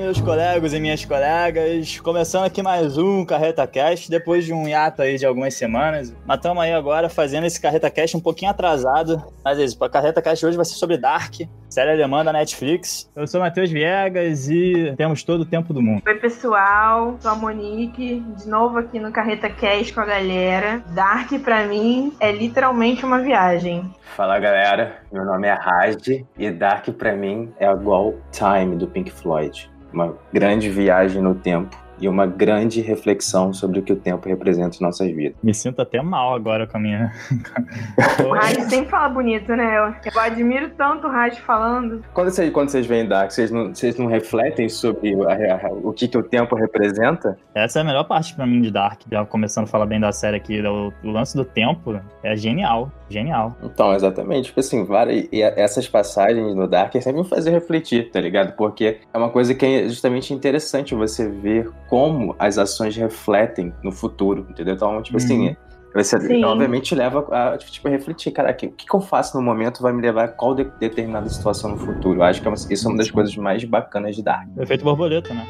meus 0.00 0.20
colegas 0.20 0.72
e 0.72 0.80
minhas 0.80 1.04
colegas. 1.04 2.00
Começando 2.00 2.44
aqui 2.44 2.62
mais 2.62 2.96
um 2.96 3.22
Carreta 3.22 3.66
Cast, 3.66 4.10
depois 4.10 4.46
de 4.46 4.52
um 4.52 4.66
hiato 4.66 5.02
aí 5.02 5.18
de 5.18 5.26
algumas 5.26 5.52
semanas. 5.52 6.14
Mas 6.26 6.38
estamos 6.38 6.62
aí 6.62 6.72
agora 6.72 7.10
fazendo 7.10 7.46
esse 7.46 7.60
Carreta 7.60 7.90
Cast 7.90 8.16
um 8.16 8.20
pouquinho 8.20 8.50
atrasado. 8.50 9.22
Mas 9.44 9.58
é 9.58 9.64
isso, 9.64 9.78
Carreta 9.90 10.22
Cast 10.22 10.46
hoje 10.46 10.56
vai 10.56 10.64
ser 10.64 10.74
sobre 10.74 10.96
Dark, 10.96 11.40
série 11.70 11.92
alemã 11.92 12.24
da 12.24 12.32
Netflix. 12.32 13.08
Eu 13.14 13.26
sou 13.26 13.40
Matheus 13.40 13.70
Viegas 13.70 14.48
e 14.48 14.92
temos 14.96 15.22
todo 15.22 15.42
o 15.42 15.46
tempo 15.46 15.72
do 15.72 15.80
mundo. 15.80 16.02
Oi, 16.04 16.14
pessoal. 16.16 17.16
Sou 17.20 17.30
a 17.30 17.34
Monique, 17.36 18.20
de 18.36 18.48
novo 18.48 18.78
aqui 18.78 18.98
no 18.98 19.12
Carreta 19.12 19.48
Cast 19.48 19.94
com 19.94 20.00
a 20.00 20.04
galera. 20.04 20.82
Dark, 20.88 21.30
pra 21.44 21.66
mim, 21.66 22.12
é 22.18 22.32
literalmente 22.32 23.04
uma 23.04 23.20
viagem. 23.20 23.88
Fala 24.16 24.38
galera, 24.40 24.98
meu 25.12 25.24
nome 25.24 25.46
é 25.46 25.52
Raj 25.52 26.24
e 26.36 26.50
Dark 26.50 26.88
pra 26.90 27.14
mim 27.14 27.52
é 27.58 27.70
igual 27.70 28.14
Time 28.32 28.76
do 28.76 28.88
Pink 28.88 29.10
Floyd. 29.10 29.70
Uma 29.92 30.16
grande 30.32 30.68
viagem 30.68 31.22
no 31.22 31.36
tempo 31.36 31.76
e 32.00 32.08
uma 32.08 32.26
grande 32.26 32.80
reflexão 32.80 33.52
sobre 33.52 33.80
o 33.80 33.82
que 33.82 33.92
o 33.92 33.96
tempo 33.96 34.28
representa 34.28 34.76
em 34.76 34.82
nossas 34.82 35.10
vidas. 35.10 35.36
Me 35.42 35.54
sinto 35.54 35.82
até 35.82 36.00
mal 36.02 36.34
agora 36.34 36.66
com 36.66 36.76
a 36.76 36.80
minha. 36.80 37.12
o 38.24 38.32
Raj 38.32 38.56
sempre 38.68 38.90
fala 38.90 39.08
bonito, 39.08 39.54
né? 39.54 39.94
Eu 40.12 40.20
admiro 40.20 40.70
tanto 40.70 41.06
o 41.06 41.10
Raj 41.10 41.38
falando. 41.40 42.04
Quando 42.12 42.30
vocês, 42.30 42.52
quando 42.52 42.70
vocês 42.70 42.86
veem 42.86 43.06
Dark, 43.06 43.30
vocês 43.30 43.50
não, 43.50 43.74
vocês 43.74 43.96
não 43.96 44.06
refletem 44.06 44.68
sobre 44.68 45.14
a, 45.24 45.66
a, 45.66 45.70
o 45.72 45.92
que, 45.92 46.08
que 46.08 46.18
o 46.18 46.22
tempo 46.22 46.54
representa? 46.54 47.38
Essa 47.54 47.80
é 47.80 47.82
a 47.82 47.84
melhor 47.84 48.04
parte 48.04 48.34
para 48.34 48.46
mim 48.46 48.60
de 48.60 48.70
Dark. 48.70 49.00
Já 49.10 49.24
começando 49.24 49.64
a 49.64 49.68
falar 49.68 49.86
bem 49.86 50.00
da 50.00 50.12
série 50.12 50.36
aqui, 50.36 50.60
o, 50.60 50.92
o 51.04 51.10
lance 51.10 51.36
do 51.36 51.44
tempo 51.44 52.00
é 52.22 52.36
genial. 52.36 52.90
Genial. 53.08 53.56
Então, 53.62 53.92
exatamente. 53.92 54.46
Tipo 54.46 54.60
assim, 54.60 54.84
várias, 54.84 55.28
e 55.32 55.42
essas 55.42 55.88
passagens 55.88 56.54
no 56.54 56.68
Dark 56.68 56.92
sempre 56.92 57.22
me 57.22 57.28
fazem 57.28 57.52
refletir, 57.52 58.10
tá 58.10 58.20
ligado? 58.20 58.54
Porque 58.56 58.98
é 59.12 59.18
uma 59.18 59.30
coisa 59.30 59.54
que 59.54 59.66
é 59.66 59.88
justamente 59.88 60.32
interessante 60.32 60.94
você 60.94 61.28
ver 61.28 61.70
como 61.90 62.36
as 62.38 62.56
ações 62.56 62.96
refletem 62.96 63.74
no 63.82 63.90
futuro, 63.90 64.46
entendeu? 64.48 64.74
Então, 64.74 65.02
tipo 65.02 65.18
assim, 65.18 65.48
uhum. 65.48 65.56
Você, 65.92 66.20
Sim. 66.20 66.44
obviamente, 66.44 66.94
leva 66.94 67.26
a 67.32 67.58
tipo, 67.58 67.88
refletir, 67.88 68.30
cara, 68.30 68.52
o 68.52 68.54
que, 68.54 68.68
que 68.68 68.94
eu 68.94 69.00
faço 69.00 69.36
no 69.36 69.42
momento 69.42 69.82
vai 69.82 69.92
me 69.92 70.00
levar 70.00 70.24
a 70.24 70.28
qual 70.28 70.54
de, 70.54 70.62
determinada 70.78 71.28
situação 71.28 71.72
no 71.72 71.76
futuro. 71.78 72.20
Eu 72.20 72.22
acho 72.22 72.40
que 72.40 72.46
é 72.46 72.50
uma, 72.50 72.54
isso 72.54 72.86
é 72.86 72.90
uma 72.90 72.96
das 72.96 73.10
coisas 73.10 73.36
mais 73.36 73.64
bacanas 73.64 74.14
de 74.14 74.22
Dark. 74.22 74.46
Efeito 74.56 74.84
borboleta, 74.84 75.34
né? 75.34 75.44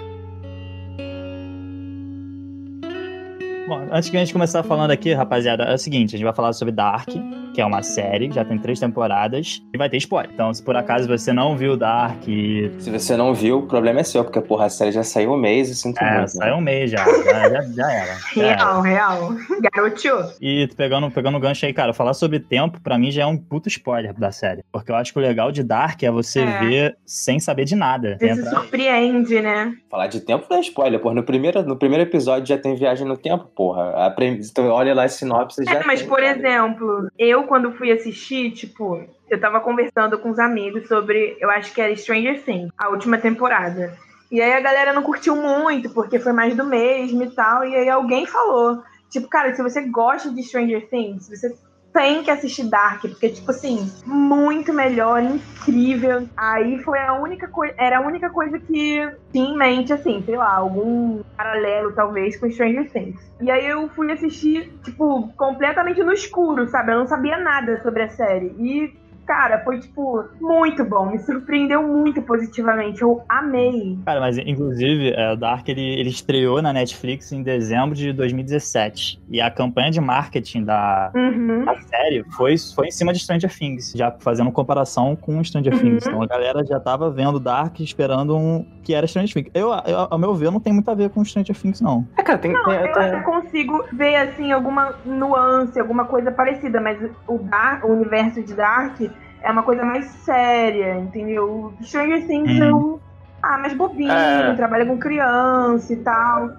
Bom, 3.69 3.87
antes 3.93 4.09
que 4.09 4.17
a 4.17 4.21
gente 4.21 4.33
começar 4.33 4.63
falando 4.63 4.93
aqui, 4.93 5.13
rapaziada, 5.13 5.65
é 5.65 5.75
o 5.75 5.79
seguinte: 5.79 6.17
a 6.17 6.19
gente 6.19 6.25
vai 6.25 6.35
falar 6.35 6.55
sobre 6.55 6.73
Dark, 6.73 7.11
que 7.55 7.61
é 7.61 7.65
uma 7.67 7.83
série, 7.83 8.31
já 8.31 8.45
tem 8.45 8.59
três 8.59 8.79
temporadas, 8.79 9.63
e 9.73 9.79
vai 9.79 9.89
ter 9.89 9.97
spoiler. 9.99 10.31
Então, 10.33 10.53
se 10.53 10.63
por 10.63 10.77
acaso 10.77 11.09
você 11.09 11.33
não 11.33 11.57
viu 11.57 11.77
Dark. 11.77 12.27
E... 12.27 12.71
Se 12.79 12.91
você 12.91 13.17
não 13.17 13.35
viu, 13.35 13.59
o 13.59 13.67
problema 13.67 14.01
é 14.01 14.03
seu, 14.03 14.25
porque, 14.25 14.41
porra, 14.41 14.67
a 14.67 14.71
série 14.71 14.93
já 14.93 15.03
saiu 15.03 15.33
um 15.33 15.37
mês 15.37 15.69
e 15.69 15.75
sinto 15.75 16.01
é, 16.01 16.05
muito. 16.05 16.21
Né? 16.21 16.27
saiu 16.29 16.55
um 16.57 16.61
mês 16.61 16.91
já. 16.91 17.05
Já, 17.05 17.49
já, 17.49 17.63
já 17.63 17.93
era. 17.93 18.15
Já 18.35 18.43
real, 18.43 18.87
era. 18.87 18.95
real. 18.95 19.33
Garoto. 19.61 20.35
E 20.41 20.69
pegando, 20.77 21.11
pegando 21.11 21.37
o 21.37 21.41
gancho 21.41 21.67
aí, 21.67 21.73
cara, 21.73 21.93
falar 21.93 22.15
sobre 22.15 22.41
tempo, 22.41 22.81
pra 22.81 22.99
mim 22.99 23.11
já 23.11 23.23
é 23.23 23.27
um 23.27 23.37
puto 23.37 23.69
spoiler 23.69 24.15
da 24.15 24.31
série. 24.31 24.63
Porque 24.73 24.91
eu 24.91 24.97
acho 24.97 25.13
que 25.13 25.19
o 25.19 25.23
legal 25.23 25.51
de 25.51 25.63
Dark 25.63 26.03
é 26.03 26.11
você 26.11 26.41
é. 26.41 26.59
ver 26.61 26.97
sem 27.05 27.39
saber 27.39 27.65
de 27.65 27.75
nada. 27.75 28.17
Você 28.19 28.35
se 28.35 28.51
surpreende, 28.51 29.41
né? 29.41 29.75
Falar 29.91 30.07
de 30.07 30.21
tempo 30.21 30.47
não 30.49 30.59
é 30.59 30.61
spoiler, 30.61 31.01
porra. 31.01 31.15
No 31.15 31.23
primeiro, 31.23 31.63
no 31.63 31.77
primeiro 31.77 32.05
episódio 32.05 32.47
já 32.47 32.59
tem 32.59 32.75
viagem 32.75 33.07
no 33.07 33.17
tempo, 33.17 33.45
porra. 33.55 33.91
A 33.97 34.11
então, 34.21 34.69
olha 34.69 34.95
lá 34.95 35.05
a 35.05 35.09
sinopse 35.09 35.63
é, 35.63 35.73
já. 35.73 35.83
Mas, 35.87 36.01
tem, 36.01 36.09
por 36.09 36.19
cara. 36.19 36.39
exemplo, 36.39 37.09
eu 37.19 37.40
quando 37.45 37.73
fui 37.73 37.91
assistir, 37.91 38.51
tipo, 38.53 39.05
eu 39.29 39.41
tava 39.41 39.61
conversando 39.61 40.19
com 40.19 40.31
os 40.31 40.39
amigos 40.39 40.89
sobre, 40.89 41.37
eu 41.41 41.51
acho 41.51 41.73
que 41.73 41.81
era 41.81 41.95
Stranger 41.97 42.43
Things, 42.43 42.71
a 42.77 42.89
última 42.89 43.19
temporada. 43.19 43.97
E 44.31 44.41
aí 44.41 44.53
a 44.53 44.61
galera 44.61 44.93
não 44.93 45.03
curtiu 45.03 45.35
muito, 45.35 45.91
porque 45.91 46.19
foi 46.19 46.33
mais 46.33 46.57
do 46.57 46.65
mesmo 46.65 47.25
e 47.25 47.31
tal. 47.31 47.65
E 47.65 47.75
aí 47.75 47.89
alguém 47.89 48.27
falou, 48.27 48.83
tipo, 49.09 49.29
cara, 49.29 49.55
se 49.55 49.63
você 49.63 49.83
gosta 49.83 50.31
de 50.31 50.43
Stranger 50.43 50.89
Things, 50.89 51.25
se 51.25 51.37
você 51.37 51.57
tem 51.93 52.23
que 52.23 52.31
assistir 52.31 52.65
Dark, 52.65 53.03
porque, 53.03 53.29
tipo 53.31 53.51
assim, 53.51 53.91
muito 54.05 54.73
melhor, 54.73 55.23
incrível. 55.23 56.29
Aí 56.37 56.79
foi 56.83 56.99
a 56.99 57.15
única 57.15 57.49
coisa, 57.49 57.75
era 57.77 57.99
a 57.99 58.01
única 58.01 58.31
coisa 58.31 58.59
que 58.59 58.67
tinha 58.67 59.17
em 59.35 59.57
mente, 59.57 59.93
assim, 59.93 60.23
sei 60.25 60.37
lá, 60.37 60.55
algum 60.55 61.23
paralelo, 61.37 61.93
talvez, 61.93 62.37
com 62.39 62.51
Stranger 62.51 62.91
Things. 62.91 63.21
E 63.41 63.51
aí 63.51 63.67
eu 63.67 63.89
fui 63.91 64.11
assistir, 64.13 64.73
tipo, 64.85 65.29
completamente 65.37 66.03
no 66.03 66.13
escuro, 66.13 66.69
sabe? 66.69 66.93
Eu 66.93 66.99
não 66.99 67.07
sabia 67.07 67.39
nada 67.39 67.81
sobre 67.83 68.03
a 68.03 68.09
série. 68.09 68.55
E 68.59 69.00
cara, 69.31 69.61
foi, 69.61 69.79
tipo, 69.79 70.25
muito 70.41 70.85
bom. 70.85 71.07
Me 71.07 71.19
surpreendeu 71.21 71.87
muito 71.87 72.21
positivamente. 72.21 73.01
Eu 73.01 73.23
amei. 73.29 73.97
Cara, 74.05 74.19
mas 74.19 74.37
inclusive, 74.39 75.13
é, 75.13 75.33
o 75.33 75.37
Dark 75.37 75.69
ele, 75.69 76.01
ele 76.01 76.11
estreou 76.11 76.61
na 76.61 76.73
Netflix 76.73 77.31
em 77.31 77.41
dezembro 77.41 77.95
de 77.95 78.13
2017. 78.13 79.23
E 79.31 79.41
a 79.41 79.49
campanha 79.49 79.93
de 79.93 80.01
marketing 80.01 80.65
da, 80.65 81.13
uhum. 81.15 81.65
da 81.65 81.81
série 81.83 82.25
foi, 82.33 82.57
foi 82.75 82.89
em 82.89 82.91
cima 82.91 83.13
de 83.13 83.21
Stranger 83.21 83.57
Things, 83.57 83.93
já 83.95 84.11
fazendo 84.11 84.51
comparação 84.51 85.15
com 85.15 85.45
Stranger 85.45 85.75
uhum. 85.75 85.79
Things. 85.79 86.07
Então 86.09 86.21
a 86.21 86.27
galera 86.27 86.65
já 86.65 86.81
tava 86.81 87.09
vendo 87.09 87.39
Dark 87.39 87.79
esperando 87.79 88.37
um 88.37 88.67
que 88.83 88.95
era 88.95 89.07
Stranger 89.07 89.33
Things. 89.33 89.51
Eu, 89.55 89.69
eu, 89.87 90.09
ao 90.11 90.19
meu 90.19 90.35
ver, 90.35 90.51
não 90.51 90.59
tem 90.59 90.73
muito 90.73 90.91
a 90.91 90.95
ver 90.95 91.09
com 91.11 91.25
Stranger 91.25 91.57
Things, 91.57 91.81
não. 91.81 92.05
É, 92.17 92.23
cara, 92.25 92.39
tem. 92.39 92.53
Não, 92.53 92.65
tem, 92.65 92.75
eu 92.75 92.85
até 92.91 93.21
consigo 93.21 93.85
ver, 93.93 94.17
assim, 94.17 94.51
alguma 94.51 94.95
nuance, 95.07 95.79
alguma 95.79 96.07
coisa 96.07 96.33
parecida, 96.33 96.81
mas 96.81 96.99
o, 97.29 97.39
Dark, 97.39 97.85
o 97.85 97.93
universo 97.93 98.43
de 98.43 98.55
Dark 98.55 99.01
é 99.43 99.51
uma 99.51 99.63
coisa 99.63 99.85
mais 99.85 100.07
séria, 100.07 100.99
entendeu? 100.99 101.73
Stranger 101.83 102.27
Things 102.27 102.61
hum. 102.61 102.65
é 102.65 102.75
um. 102.75 103.01
Ah, 103.43 103.57
mais 103.57 103.73
bobinho, 103.73 104.13
é. 104.13 104.55
trabalha 104.55 104.85
com 104.85 104.99
criança 104.99 105.93
e 105.93 105.97
tal. 105.97 106.51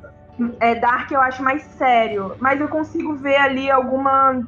É, 0.59 0.73
Dark 0.75 1.11
eu 1.11 1.21
acho 1.21 1.43
mais 1.43 1.61
sério, 1.61 2.35
mas 2.39 2.59
eu 2.59 2.67
consigo 2.67 3.13
ver 3.13 3.35
ali 3.35 3.69
alguma 3.69 4.41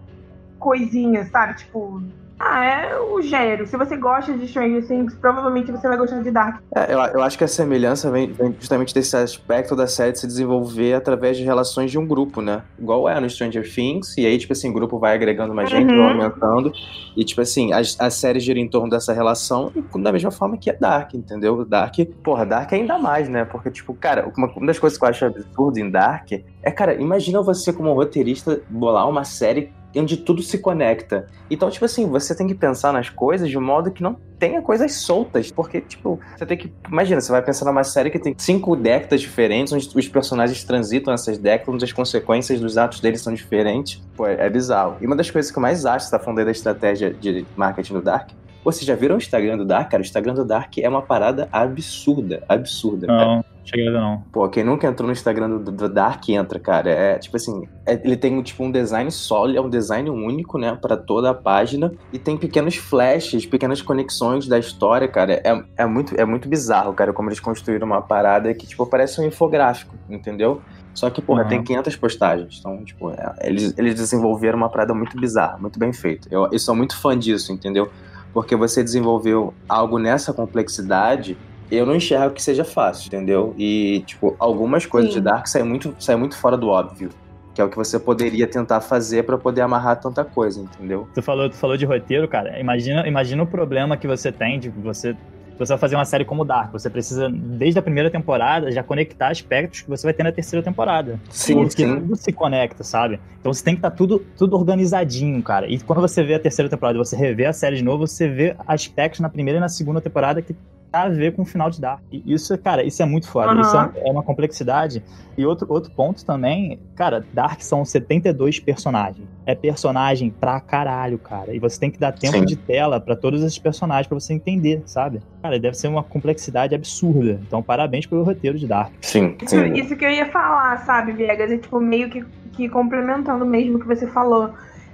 coisinha, 0.58 1.26
sabe? 1.26 1.58
Tipo, 1.58 2.02
ah, 2.46 2.66
é 2.66 3.00
o 3.00 3.22
gênero. 3.22 3.66
Se 3.66 3.78
você 3.78 3.96
gosta 3.96 4.34
de 4.34 4.48
Stranger 4.48 4.86
Things, 4.86 5.16
provavelmente 5.16 5.72
você 5.72 5.88
vai 5.88 5.98
gostar 5.98 6.22
de 6.22 6.30
Dark. 6.30 6.62
É, 6.76 6.94
eu, 6.94 7.00
eu, 7.00 7.22
acho 7.24 7.38
que 7.38 7.44
a 7.44 7.48
semelhança 7.48 8.12
vem, 8.12 8.32
vem, 8.32 8.54
justamente 8.60 8.94
desse 8.94 9.16
aspecto 9.16 9.76
da 9.76 9.88
série 9.88 10.12
de 10.12 10.20
se 10.20 10.28
desenvolver 10.28 10.94
através 10.94 11.38
de 11.38 11.44
relações 11.44 11.90
de 11.90 11.98
um 11.98 12.06
grupo, 12.06 12.42
né? 12.42 12.64
Igual 12.78 13.08
é 13.08 13.20
no 13.20 13.30
Stranger 13.30 13.64
Things, 13.74 14.18
e 14.18 14.26
aí, 14.26 14.38
tipo 14.38 14.52
assim, 14.52 14.70
o 14.70 14.74
grupo 14.74 15.00
vai 15.00 15.16
agregando 15.16 15.54
mais 15.54 15.70
gente, 15.70 15.94
uhum. 15.94 16.04
vai 16.04 16.12
aumentando, 16.12 16.74
e, 17.16 17.24
tipo 17.24 17.40
assim, 17.40 17.72
a, 17.72 17.80
a 17.80 18.10
série 18.10 18.40
gira 18.40 18.60
em 18.60 18.68
torno 18.68 18.90
dessa 18.90 19.14
relação, 19.14 19.72
da 19.96 20.12
mesma 20.12 20.32
forma 20.32 20.58
que 20.58 20.70
é 20.70 20.74
Dark, 20.74 21.14
entendeu? 21.14 21.64
Dark, 21.64 21.96
porra, 22.24 22.46
Dark 22.46 22.72
é 22.74 22.76
ainda 22.76 22.98
mais, 22.98 23.30
né? 23.30 23.46
Porque, 23.46 23.72
tipo, 23.72 23.94
cara, 23.94 24.30
uma, 24.36 24.48
uma 24.48 24.68
das 24.68 24.78
coisas 24.78 25.00
que 25.00 25.06
eu 25.06 25.10
acho 25.10 25.26
absurdo 25.26 25.80
em 25.80 25.90
Dark 25.90 26.32
é, 26.64 26.72
cara, 26.72 26.96
imagina 26.96 27.42
você 27.42 27.74
como 27.74 27.94
roteirista 27.94 28.62
bolar 28.70 29.08
uma 29.08 29.26
série 29.26 29.72
onde 29.96 30.18
tudo 30.18 30.42
se 30.42 30.58
conecta. 30.58 31.28
Então, 31.50 31.70
tipo 31.70 31.86
assim, 31.86 32.08
você 32.08 32.36
tem 32.36 32.48
que 32.48 32.56
pensar 32.56 32.92
nas 32.92 33.10
coisas 33.10 33.50
de 33.50 33.58
modo 33.58 33.92
que 33.92 34.02
não 34.02 34.16
tenha 34.40 34.62
coisas 34.62 34.94
soltas, 34.94 35.52
porque, 35.52 35.82
tipo, 35.82 36.20
você 36.36 36.46
tem 36.46 36.58
que. 36.58 36.74
Imagina, 36.88 37.22
você 37.22 37.32
vai 37.32 37.42
pensar 37.42 37.66
numa 37.66 37.84
série 37.84 38.10
que 38.10 38.20
tem 38.20 38.36
cinco 38.38 38.76
décadas 38.76 39.22
diferentes, 39.22 39.72
onde 39.72 39.88
os 39.96 40.08
personagens 40.08 40.64
transitam 40.64 41.14
essas 41.14 41.38
décadas, 41.38 41.76
onde 41.76 41.86
as 41.86 41.92
consequências 41.92 42.60
dos 42.60 42.78
atos 42.78 43.00
deles 43.00 43.22
são 43.22 43.34
diferentes. 43.34 44.02
Pô, 44.16 44.28
é, 44.28 44.46
é 44.46 44.50
bizarro. 44.50 44.98
E 45.00 45.06
uma 45.06 45.16
das 45.16 45.30
coisas 45.30 45.52
que 45.52 45.58
eu 45.58 45.62
mais 45.62 45.86
acho, 45.86 46.06
você 46.06 46.12
tá 46.12 46.20
falando 46.20 46.40
aí 46.40 46.46
da 46.46 46.52
estratégia 46.52 47.14
de 47.14 47.46
marketing 47.56 47.94
do 47.94 48.02
Dark, 48.02 48.30
vocês 48.64 48.86
já 48.86 48.96
viram 48.96 49.16
o 49.16 49.18
Instagram 49.18 49.58
do 49.58 49.66
Dark? 49.66 49.92
Cara, 49.92 50.02
o 50.02 50.06
Instagram 50.06 50.34
do 50.34 50.46
Dark 50.46 50.78
é 50.78 50.88
uma 50.88 51.02
parada 51.02 51.50
absurda, 51.52 52.44
absurda. 52.48 53.08
Não, 53.08 53.18
cara. 53.18 53.53
Cheguei 53.64 53.90
não. 53.90 54.24
Pô, 54.32 54.48
quem 54.50 54.64
nunca 54.64 54.88
entrou 54.88 55.08
no 55.08 55.14
Instagram 55.14 55.50
do, 55.50 55.72
do 55.72 55.90
Dark 55.90 56.28
entra, 56.30 56.60
cara. 56.60 56.90
É 56.90 57.18
tipo 57.18 57.36
assim, 57.36 57.68
é, 57.86 57.94
ele 57.94 58.18
tem 58.18 58.42
tipo 58.42 58.64
um 58.64 58.72
design 58.72 59.10
sólido, 59.12 59.58
é 59.58 59.62
um 59.62 59.70
design 59.70 60.10
único, 60.10 60.58
né, 60.58 60.78
para 60.82 60.98
toda 60.98 61.30
a 61.30 61.34
página 61.34 61.92
e 62.12 62.20
tem 62.20 62.38
pequenos 62.38 62.76
flashes, 62.76 63.46
pequenas 63.46 63.82
conexões 63.82 64.48
da 64.48 64.60
história, 64.60 65.08
cara. 65.08 65.42
É, 65.44 65.64
é 65.78 65.86
muito 65.86 66.20
é 66.20 66.26
muito 66.26 66.48
bizarro, 66.48 66.94
cara, 66.94 67.14
como 67.14 67.30
eles 67.30 67.40
construíram 67.40 67.88
uma 67.88 68.02
parada 68.02 68.54
que 68.54 68.68
tipo 68.68 68.86
parece 68.86 69.20
um 69.22 69.26
infográfico, 69.26 69.96
entendeu? 70.10 70.62
Só 70.94 71.10
que, 71.10 71.24
porra, 71.24 71.42
uhum. 71.42 71.50
tem 71.50 71.64
500 71.64 71.96
postagens. 71.96 72.58
Então, 72.60 72.86
tipo, 72.86 73.10
é, 73.10 73.34
eles, 73.42 73.74
eles 73.80 73.96
desenvolveram 73.96 74.58
uma 74.58 74.70
parada 74.70 74.94
muito 74.94 75.20
bizarra, 75.20 75.58
muito 75.58 75.80
bem 75.80 75.92
feita. 75.92 76.28
Eu, 76.30 76.48
eu 76.52 76.60
sou 76.60 76.76
muito 76.76 76.96
fã 76.96 77.18
disso, 77.18 77.52
entendeu? 77.52 77.90
porque 78.34 78.56
você 78.56 78.84
desenvolveu 78.84 79.54
algo 79.70 80.00
nessa 80.00 80.34
complexidade, 80.34 81.38
eu 81.72 81.86
não 81.86 81.96
enxergo 81.96 82.34
que 82.34 82.42
seja 82.42 82.64
fácil, 82.64 83.08
entendeu? 83.08 83.54
E, 83.58 84.04
tipo, 84.06 84.36
algumas 84.40 84.86
coisas 84.86 85.12
Sim. 85.12 85.20
de 85.20 85.24
Dark 85.24 85.48
saem 85.48 85.66
muito, 85.66 85.96
saem 86.00 86.20
muito 86.20 86.38
fora 86.38 86.58
do 86.58 86.70
óbvio. 86.70 87.10
Que 87.54 87.62
é 87.62 87.64
o 87.64 87.70
que 87.70 87.78
você 87.78 88.00
poderia 88.00 88.48
tentar 88.48 88.82
fazer 88.82 89.24
para 89.24 89.38
poder 89.38 89.62
amarrar 89.62 90.00
tanta 90.00 90.26
coisa, 90.26 90.60
entendeu? 90.60 91.08
Tu 91.14 91.22
falou, 91.22 91.48
tu 91.50 91.56
falou 91.56 91.78
de 91.78 91.86
roteiro, 91.86 92.28
cara. 92.28 92.60
Imagina, 92.60 93.08
imagina 93.08 93.44
o 93.44 93.48
problema 93.48 93.96
que 93.96 94.08
você 94.08 94.32
tem 94.32 94.60
de 94.60 94.70
você 94.70 95.16
você 95.58 95.74
vai 95.74 95.78
fazer 95.78 95.96
uma 95.96 96.06
série 96.06 96.26
como 96.26 96.44
Dark, 96.44 96.72
você 96.72 96.90
precisa, 96.90 97.30
desde 97.30 97.80
a 97.80 97.82
primeira 97.82 98.10
temporada, 98.10 98.72
já 98.72 98.84
conectar 98.84 99.30
aspectos 99.30 99.82
que 99.82 99.90
você 99.90 100.06
vai 100.06 100.14
ter 100.14 100.24
na 100.24 100.32
terceira 100.32 100.64
temporada. 100.64 101.20
Sim, 101.30 101.56
Porque 101.56 101.86
sim. 101.86 102.00
tudo 102.00 102.16
se 102.16 102.32
conecta, 102.32 102.84
sabe? 102.84 103.20
Então 103.40 103.54
você 103.54 103.64
tem 103.64 103.76
que 103.76 103.80
estar 103.80 103.92
tá 103.92 103.96
tudo, 103.96 104.26
tudo 104.38 104.56
organizadinho, 104.56 105.42
cara. 105.42 105.68
E 105.68 105.80
quando 105.80 106.02
você 106.02 106.24
vê 106.24 106.36
a 106.36 106.40
terceira 106.40 106.70
temporada 106.70 106.98
e 106.98 107.04
você 107.04 107.16
revê 107.16 107.46
a 107.46 107.54
série 107.54 107.78
de 107.78 107.84
novo, 107.84 108.08
você 108.08 108.28
vê 108.28 108.56
aspectos 108.68 109.20
na 109.20 109.30
primeira 109.30 109.58
e 109.58 109.62
na 109.62 109.70
segunda 109.70 110.02
temporada 110.02 110.42
que 110.42 110.56
a 110.94 111.10
ver 111.10 111.34
com 111.34 111.42
o 111.42 111.46
final 111.46 111.72
de 111.72 111.82
Dark. 111.82 112.04
E 112.12 112.34
isso, 112.34 112.56
cara, 112.60 112.84
isso 112.84 113.02
é 113.02 113.06
muito 113.06 113.28
foda. 113.28 113.52
Uhum. 113.52 113.62
Isso 113.62 113.76
é, 113.76 114.08
é, 114.08 114.12
uma 114.12 114.22
complexidade. 114.22 115.04
E 115.36 115.44
outro, 115.44 115.66
outro 115.68 115.92
ponto 115.92 116.24
também, 116.24 116.80
cara, 116.96 117.26
Dark 117.34 117.62
são 117.62 117.84
72 117.84 118.60
personagens. 118.60 119.28
É 119.46 119.56
personagem 119.56 120.30
pra 120.30 120.60
caralho, 120.62 121.18
cara. 121.18 121.54
E 121.56 121.60
você 121.60 121.80
tem 121.80 121.90
que 121.90 122.00
dar 122.00 122.12
tempo 122.12 122.38
Sim. 122.38 122.46
de 122.46 122.56
tela 122.56 123.00
para 123.00 123.16
todos 123.16 123.42
esses 123.42 123.58
personagens 123.58 124.08
para 124.08 124.20
você 124.20 124.34
entender, 124.34 124.84
sabe? 124.86 125.20
Cara, 125.42 125.60
deve 125.60 125.76
ser 125.76 125.88
uma 125.88 126.04
complexidade 126.04 126.76
absurda. 126.76 127.40
Então, 127.46 127.64
parabéns 127.64 128.06
pelo 128.06 128.24
roteiro 128.24 128.60
de 128.60 128.68
Dark. 128.68 128.94
Sim. 129.02 129.36
Isso, 129.42 129.66
isso 129.66 129.96
que 129.96 130.06
eu 130.06 130.12
ia 130.12 130.28
falar, 130.28 130.78
sabe, 130.86 131.12
Viegas? 131.14 131.52
É 131.52 131.58
tipo 131.58 131.80
meio 131.80 132.10
que, 132.10 132.24
que 132.52 132.70
complementando 132.70 133.46
mesmo 133.46 133.78
o 133.78 133.80
que 133.80 133.88
você 133.88 134.06
falou 134.06 134.54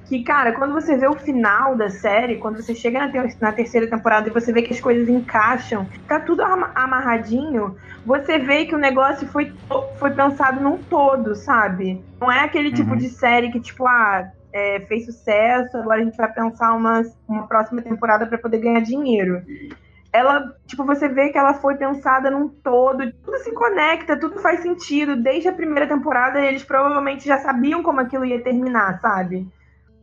que, 0.09 0.23
cara, 0.23 0.53
quando 0.53 0.73
você 0.73 0.97
vê 0.97 1.07
o 1.07 1.13
final 1.13 1.75
da 1.75 1.87
série, 1.87 2.37
quando 2.37 2.55
você 2.55 2.73
chega 2.73 2.99
na, 2.99 3.09
ter 3.09 3.37
na, 3.39 3.51
terceira 3.51 3.87
temporada 3.87 4.27
e 4.27 4.33
você 4.33 4.51
vê 4.51 4.63
que 4.63 4.73
as 4.73 4.81
coisas 4.81 5.07
encaixam, 5.07 5.87
tá 6.07 6.19
tudo 6.19 6.41
amarradinho, 6.41 7.77
você 8.03 8.39
vê 8.39 8.65
que 8.65 8.73
o 8.73 8.79
negócio 8.79 9.27
foi, 9.27 9.53
foi 9.99 10.09
pensado 10.09 10.59
num 10.61 10.79
todo, 10.79 11.35
sabe? 11.35 12.03
Não 12.19 12.31
é 12.31 12.39
aquele 12.39 12.71
tipo 12.71 12.89
uhum. 12.89 12.97
tipo 12.97 13.07
de 13.07 13.09
série 13.09 13.51
que, 13.51 13.59
tipo, 13.59 13.85
ah, 13.85 14.31
é, 14.51 14.79
fez 14.87 15.05
sucesso, 15.05 15.77
agora 15.77 16.01
a 16.01 16.03
gente 16.03 16.17
vai 16.17 16.33
pensar 16.33 16.73
uma, 16.73 17.03
uma 17.27 17.45
próxima 17.45 17.79
temporada 17.79 18.25
para 18.25 18.39
poder 18.39 18.57
ganhar 18.57 18.81
dinheiro. 18.81 19.43
Ela, 20.11 20.55
tipo, 20.65 20.83
você 20.85 21.07
vê 21.07 21.29
que 21.29 21.37
ela 21.37 21.53
foi 21.53 21.75
pensada 21.75 22.31
num 22.31 22.49
todo, 22.49 23.11
tudo 23.23 23.37
se 23.43 23.51
conecta, 23.53 24.19
tudo 24.19 24.39
faz 24.39 24.61
sentido. 24.61 25.15
Desde 25.15 25.49
a 25.49 25.53
primeira 25.53 25.87
temporada, 25.87 26.41
eles 26.41 26.63
provavelmente 26.63 27.27
já 27.27 27.37
sabiam 27.37 27.83
como 27.83 27.99
aquilo 27.99 28.25
ia 28.25 28.41
terminar, 28.41 28.99
sabe? 28.99 29.47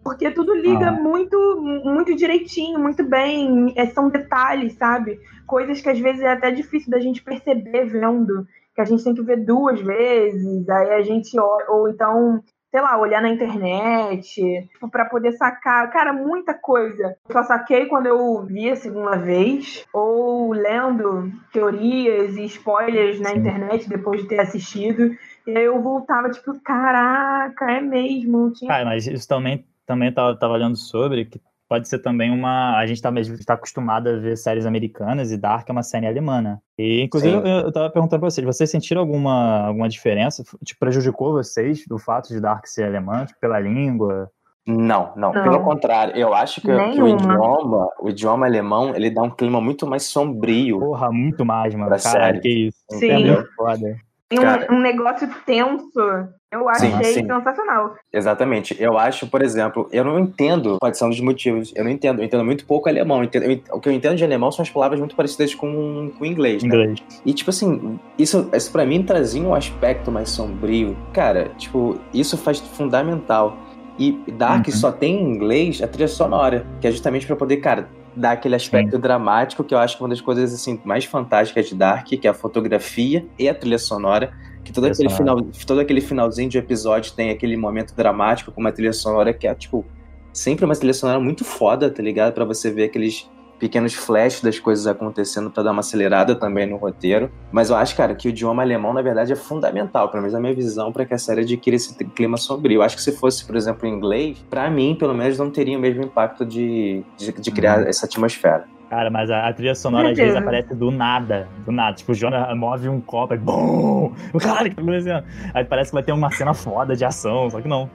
Porque 0.07 0.31
tudo 0.31 0.55
liga 0.55 0.91
ah. 0.91 0.93
muito, 0.93 1.37
muito 1.85 2.15
direitinho, 2.15 2.79
muito 2.79 3.03
bem. 3.03 3.73
É, 3.75 3.87
são 3.87 4.09
detalhes, 4.09 4.75
sabe? 4.75 5.19
Coisas 5.45 5.81
que 5.81 5.89
às 5.89 5.99
vezes 5.99 6.23
é 6.23 6.29
até 6.29 6.53
difícil 6.53 6.93
da 6.93 7.01
gente 7.01 7.21
perceber 7.21 7.87
vendo. 7.87 8.47
Que 8.73 8.81
a 8.81 8.85
gente 8.85 9.03
tem 9.03 9.15
que 9.15 9.23
ver 9.23 9.45
duas 9.45 9.81
vezes, 9.81 10.69
aí 10.69 10.95
a 10.95 11.03
gente. 11.03 11.37
Ou 11.69 11.89
então, 11.89 12.41
sei 12.71 12.81
lá, 12.81 12.97
olhar 12.97 13.21
na 13.21 13.31
internet, 13.31 14.41
tipo, 14.73 14.89
pra 14.89 15.07
poder 15.07 15.33
sacar. 15.33 15.91
Cara, 15.91 16.13
muita 16.13 16.55
coisa. 16.55 17.17
Eu 17.29 17.33
só 17.33 17.43
saquei 17.43 17.87
quando 17.87 18.07
eu 18.07 18.45
vi 18.45 18.71
a 18.71 18.77
segunda 18.77 19.17
vez, 19.17 19.85
ou 19.93 20.53
lendo 20.53 21.33
teorias 21.53 22.37
e 22.37 22.45
spoilers 22.45 23.19
na 23.19 23.35
internet 23.35 23.89
depois 23.89 24.23
de 24.23 24.29
ter 24.29 24.39
assistido. 24.39 25.17
E 25.45 25.57
aí 25.57 25.65
eu 25.65 25.83
voltava, 25.83 26.31
tipo, 26.31 26.61
caraca, 26.61 27.69
é 27.73 27.81
mesmo. 27.81 28.53
Tinha... 28.53 28.71
Cara, 28.71 28.85
mas 28.85 29.09
isso 29.09 29.27
também 29.27 29.65
também 29.87 30.09
estava 30.09 30.49
olhando 30.49 30.77
sobre, 30.77 31.25
que 31.25 31.41
pode 31.69 31.89
ser 31.89 31.99
também 31.99 32.31
uma. 32.31 32.77
A 32.77 32.87
gente 32.87 32.97
está 32.97 33.13
tá 33.47 33.55
acostumado 33.55 34.09
a 34.09 34.17
ver 34.17 34.37
séries 34.37 34.67
americanas 34.67 35.31
e 35.31 35.37
Dark 35.37 35.69
é 35.69 35.73
uma 35.73 35.83
série 35.83 36.07
alemã. 36.07 36.41
Né? 36.41 36.59
E, 36.79 37.03
inclusive, 37.03 37.37
Sim. 37.37 37.49
eu, 37.49 37.69
estava 37.69 37.91
perguntando 37.91 38.21
para 38.21 38.31
vocês: 38.31 38.45
vocês 38.45 38.71
sentiram 38.71 39.01
alguma, 39.01 39.67
alguma 39.67 39.89
diferença? 39.89 40.43
Tipo, 40.65 40.81
prejudicou 40.81 41.33
vocês 41.33 41.85
do 41.87 41.99
fato 41.99 42.29
de 42.29 42.41
Dark 42.41 42.67
ser 42.67 42.85
alemã, 42.85 43.25
tipo, 43.25 43.41
pela 43.41 43.59
língua? 43.61 44.31
Não, 44.69 45.13
não, 45.15 45.33
não, 45.33 45.43
pelo 45.45 45.63
contrário, 45.63 46.17
eu 46.17 46.35
acho 46.35 46.61
que, 46.61 46.67
que, 46.67 47.01
o 47.01 47.07
idioma, 47.07 47.89
o 48.01 48.11
idioma 48.11 48.47
alemão, 48.47 48.97
ele 48.97 49.11
dá 49.11 49.23
um 49.23 49.31
clima 49.31 49.61
muito 49.61 49.87
mais 49.87 50.03
sombrio. 50.03 50.81
Porra, 50.81 51.13
muito 51.13 51.45
mais, 51.45 51.73
mano. 51.73 51.89
Pra 51.89 52.01
Caralho, 52.01 52.25
série. 52.35 52.41
que 52.41 52.49
isso. 52.67 52.79
Sim. 52.91 53.13
Entendeu? 53.13 53.45
Foda. 53.57 53.97
Um, 54.33 54.75
um 54.75 54.81
negócio 54.81 55.29
tenso 55.47 56.29
eu 56.61 56.69
achei 56.69 56.91
sim, 56.91 57.03
sim. 57.05 57.27
sensacional. 57.27 57.95
Exatamente. 58.13 58.77
Eu 58.79 58.99
acho, 58.99 59.27
por 59.27 59.43
exemplo, 59.43 59.89
eu 59.93 60.05
não 60.05 60.19
entendo, 60.19 60.79
ser 60.93 61.05
um 61.05 61.11
dos 61.11 61.21
motivos, 61.21 61.73
eu 61.75 61.85
não 61.85 61.91
entendo, 61.91 62.21
eu 62.21 62.25
entendo 62.25 62.45
muito 62.45 62.65
pouco 62.67 62.89
alemão. 62.89 63.23
Entendo, 63.23 63.45
eu, 63.45 63.61
o 63.73 63.81
que 63.81 63.89
eu 63.89 63.93
entendo 63.93 64.17
de 64.17 64.25
alemão 64.25 64.51
são 64.51 64.63
as 64.63 64.71
palavras 64.71 64.99
muito 64.99 65.15
parecidas 65.15 65.55
com, 65.55 66.11
com 66.19 66.25
inglês, 66.25 66.63
né? 66.63 66.69
Inglês. 66.69 67.03
E, 67.25 67.33
tipo 67.33 67.51
assim, 67.51 67.99
isso, 68.19 68.49
isso 68.53 68.73
para 68.73 68.85
mim 68.85 69.03
trazia 69.03 69.43
um 69.43 69.55
aspecto 69.55 70.11
mais 70.11 70.31
sombrio. 70.31 70.97
Cara, 71.13 71.51
tipo, 71.57 71.99
isso 72.13 72.37
faz 72.37 72.59
fundamental. 72.59 73.57
E 73.99 74.13
Dark 74.33 74.67
uhum. 74.67 74.73
só 74.73 74.93
tem 74.93 75.23
em 75.23 75.35
inglês 75.35 75.83
a 75.83 75.89
trilha 75.89 76.09
sonora, 76.09 76.67
que 76.81 76.87
é 76.87 76.91
justamente 76.91 77.27
para 77.27 77.35
poder, 77.35 77.57
cara, 77.59 77.89
dar 78.15 78.33
aquele 78.33 78.55
aspecto 78.55 78.97
Sim. 78.97 79.01
dramático, 79.01 79.63
que 79.63 79.75
eu 79.75 79.79
acho 79.79 79.97
que 79.97 80.03
é 80.03 80.05
uma 80.05 80.11
das 80.11 80.21
coisas 80.21 80.53
assim 80.53 80.81
mais 80.85 81.05
fantásticas 81.05 81.69
de 81.69 81.75
Dark, 81.75 82.07
que 82.07 82.27
é 82.27 82.31
a 82.31 82.35
fotografia 82.35 83.27
e 83.39 83.49
a 83.49 83.55
trilha 83.55 83.79
sonora 83.79 84.33
que 84.67 84.73
todo 84.73 84.87
aquele, 84.87 85.09
final, 85.09 85.41
todo 85.65 85.81
aquele 85.81 86.01
finalzinho 86.01 86.51
de 86.51 86.59
episódio 86.59 87.13
tem 87.13 87.31
aquele 87.31 87.57
momento 87.57 87.95
dramático 87.95 88.51
com 88.51 88.61
uma 88.61 88.73
trilha 88.73 88.93
sonora 88.93 89.33
que 89.33 89.47
é, 89.47 89.55
tipo, 89.55 89.85
sempre 90.33 90.65
uma 90.65 90.75
trilha 90.75 90.93
sonora 90.93 91.21
muito 91.21 91.45
foda, 91.45 91.89
tá 91.89 92.03
ligado? 92.03 92.35
para 92.35 92.45
você 92.45 92.69
ver 92.69 92.85
aqueles 92.85 93.31
pequenos 93.61 93.95
flashes 93.95 94.43
das 94.43 94.59
coisas 94.59 94.87
acontecendo 94.87 95.51
para 95.51 95.63
dar 95.63 95.71
uma 95.71 95.81
acelerada 95.81 96.35
também 96.35 96.67
no 96.67 96.77
roteiro. 96.77 97.31
Mas 97.53 97.71
eu 97.71 97.77
acho, 97.77 97.97
cara, 97.97 98.15
que 98.15 98.27
o 98.27 98.31
idioma 98.31 98.63
alemão, 98.63 98.93
na 98.93 99.03
verdade, 99.03 99.33
é 99.33 99.37
fundamental, 99.37 100.11
pelo 100.11 100.23
menos 100.23 100.35
na 100.35 100.41
minha 100.41 100.53
visão, 100.53 100.93
para 100.93 101.07
que 101.07 101.15
a 101.15 101.19
série 101.19 101.43
adquira 101.43 101.77
esse 101.77 101.95
clima 101.95 102.37
sombrio. 102.37 102.79
Eu 102.79 102.83
acho 102.83 102.97
que 102.97 103.03
se 103.03 103.13
fosse, 103.13 103.47
por 103.47 103.57
exemplo, 103.57 103.87
em 103.87 103.95
inglês, 103.95 104.45
para 104.51 104.69
mim, 104.69 104.97
pelo 104.99 105.15
menos, 105.15 105.39
não 105.39 105.49
teria 105.49 105.79
o 105.79 105.81
mesmo 105.81 106.03
impacto 106.03 106.45
de, 106.45 107.05
de, 107.17 107.33
de 107.33 107.51
criar 107.53 107.79
uhum. 107.79 107.87
essa 107.87 108.05
atmosfera. 108.05 108.67
Cara, 108.89 109.11
mas 109.11 109.31
a, 109.31 109.49
a 109.49 109.53
trilha 109.53 109.75
sonora 109.75 110.11
às 110.11 110.17
vezes 110.17 110.37
aparece 110.37 110.75
do 110.75 110.91
nada. 110.91 111.49
Do 111.65 111.73
nada. 111.73 111.97
Tipo, 111.97 112.13
o 112.13 112.15
Jonah 112.15 112.55
move 112.55 112.89
um 112.89 113.01
copo 113.01 113.35
e 113.35 113.37
BUM! 113.37 114.13
Caralho, 114.41 114.71
que 114.71 114.77
tá 114.77 114.83
acontecendo? 114.83 115.25
Aí 115.53 115.65
parece 115.65 115.91
que 115.91 115.95
vai 115.95 116.03
ter 116.03 116.13
uma 116.13 116.31
cena 116.31 116.55
foda 116.55 116.95
de 116.95 117.05
ação, 117.05 117.51
só 117.51 117.61
que 117.61 117.69
não. 117.69 117.91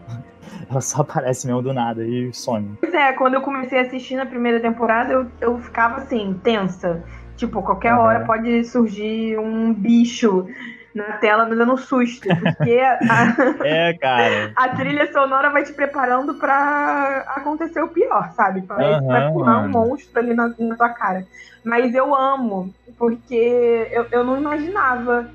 Ela 0.70 0.82
só 0.82 1.02
aparece 1.02 1.48
mesmo 1.48 1.62
do 1.62 1.74
nada 1.74 2.04
e 2.04 2.34
some. 2.34 2.78
Pois 2.80 2.94
é, 2.94 3.14
quando 3.14 3.36
eu 3.36 3.42
comecei 3.42 3.80
a 3.80 3.82
assistir 3.84 4.16
na 4.16 4.26
primeira 4.26 4.60
temporada, 4.60 5.14
eu, 5.14 5.28
eu 5.40 5.58
ficava 5.60 5.98
assim, 5.98 6.40
tensa. 6.44 7.04
Tipo, 7.38 7.62
qualquer 7.62 7.94
uhum. 7.94 8.02
hora 8.02 8.26
pode 8.26 8.64
surgir 8.66 9.38
um 9.40 9.74
bicho 9.74 10.46
na 10.94 11.14
tela 11.14 11.46
me 11.46 11.56
dando 11.56 11.74
um 11.74 11.78
susto, 11.78 12.28
porque 12.28 12.80
a, 12.80 13.36
é, 13.64 13.94
cara. 13.94 14.52
a 14.56 14.70
trilha 14.70 15.12
sonora 15.12 15.50
vai 15.50 15.64
te 15.64 15.74
preparando 15.74 16.36
para 16.36 17.26
acontecer 17.36 17.82
o 17.82 17.90
pior, 17.90 18.32
sabe? 18.32 18.62
Pra, 18.62 19.00
uhum, 19.00 19.34
pular 19.34 19.64
um 19.64 19.70
monstro 19.70 20.20
ali 20.20 20.34
na, 20.34 20.54
na 20.60 20.76
tua 20.76 20.90
cara. 20.90 21.26
Mas 21.64 21.94
eu 21.94 22.14
amo, 22.14 22.74
porque 22.98 23.88
eu, 23.92 24.06
eu 24.12 24.24
não 24.24 24.38
imaginava 24.38 25.30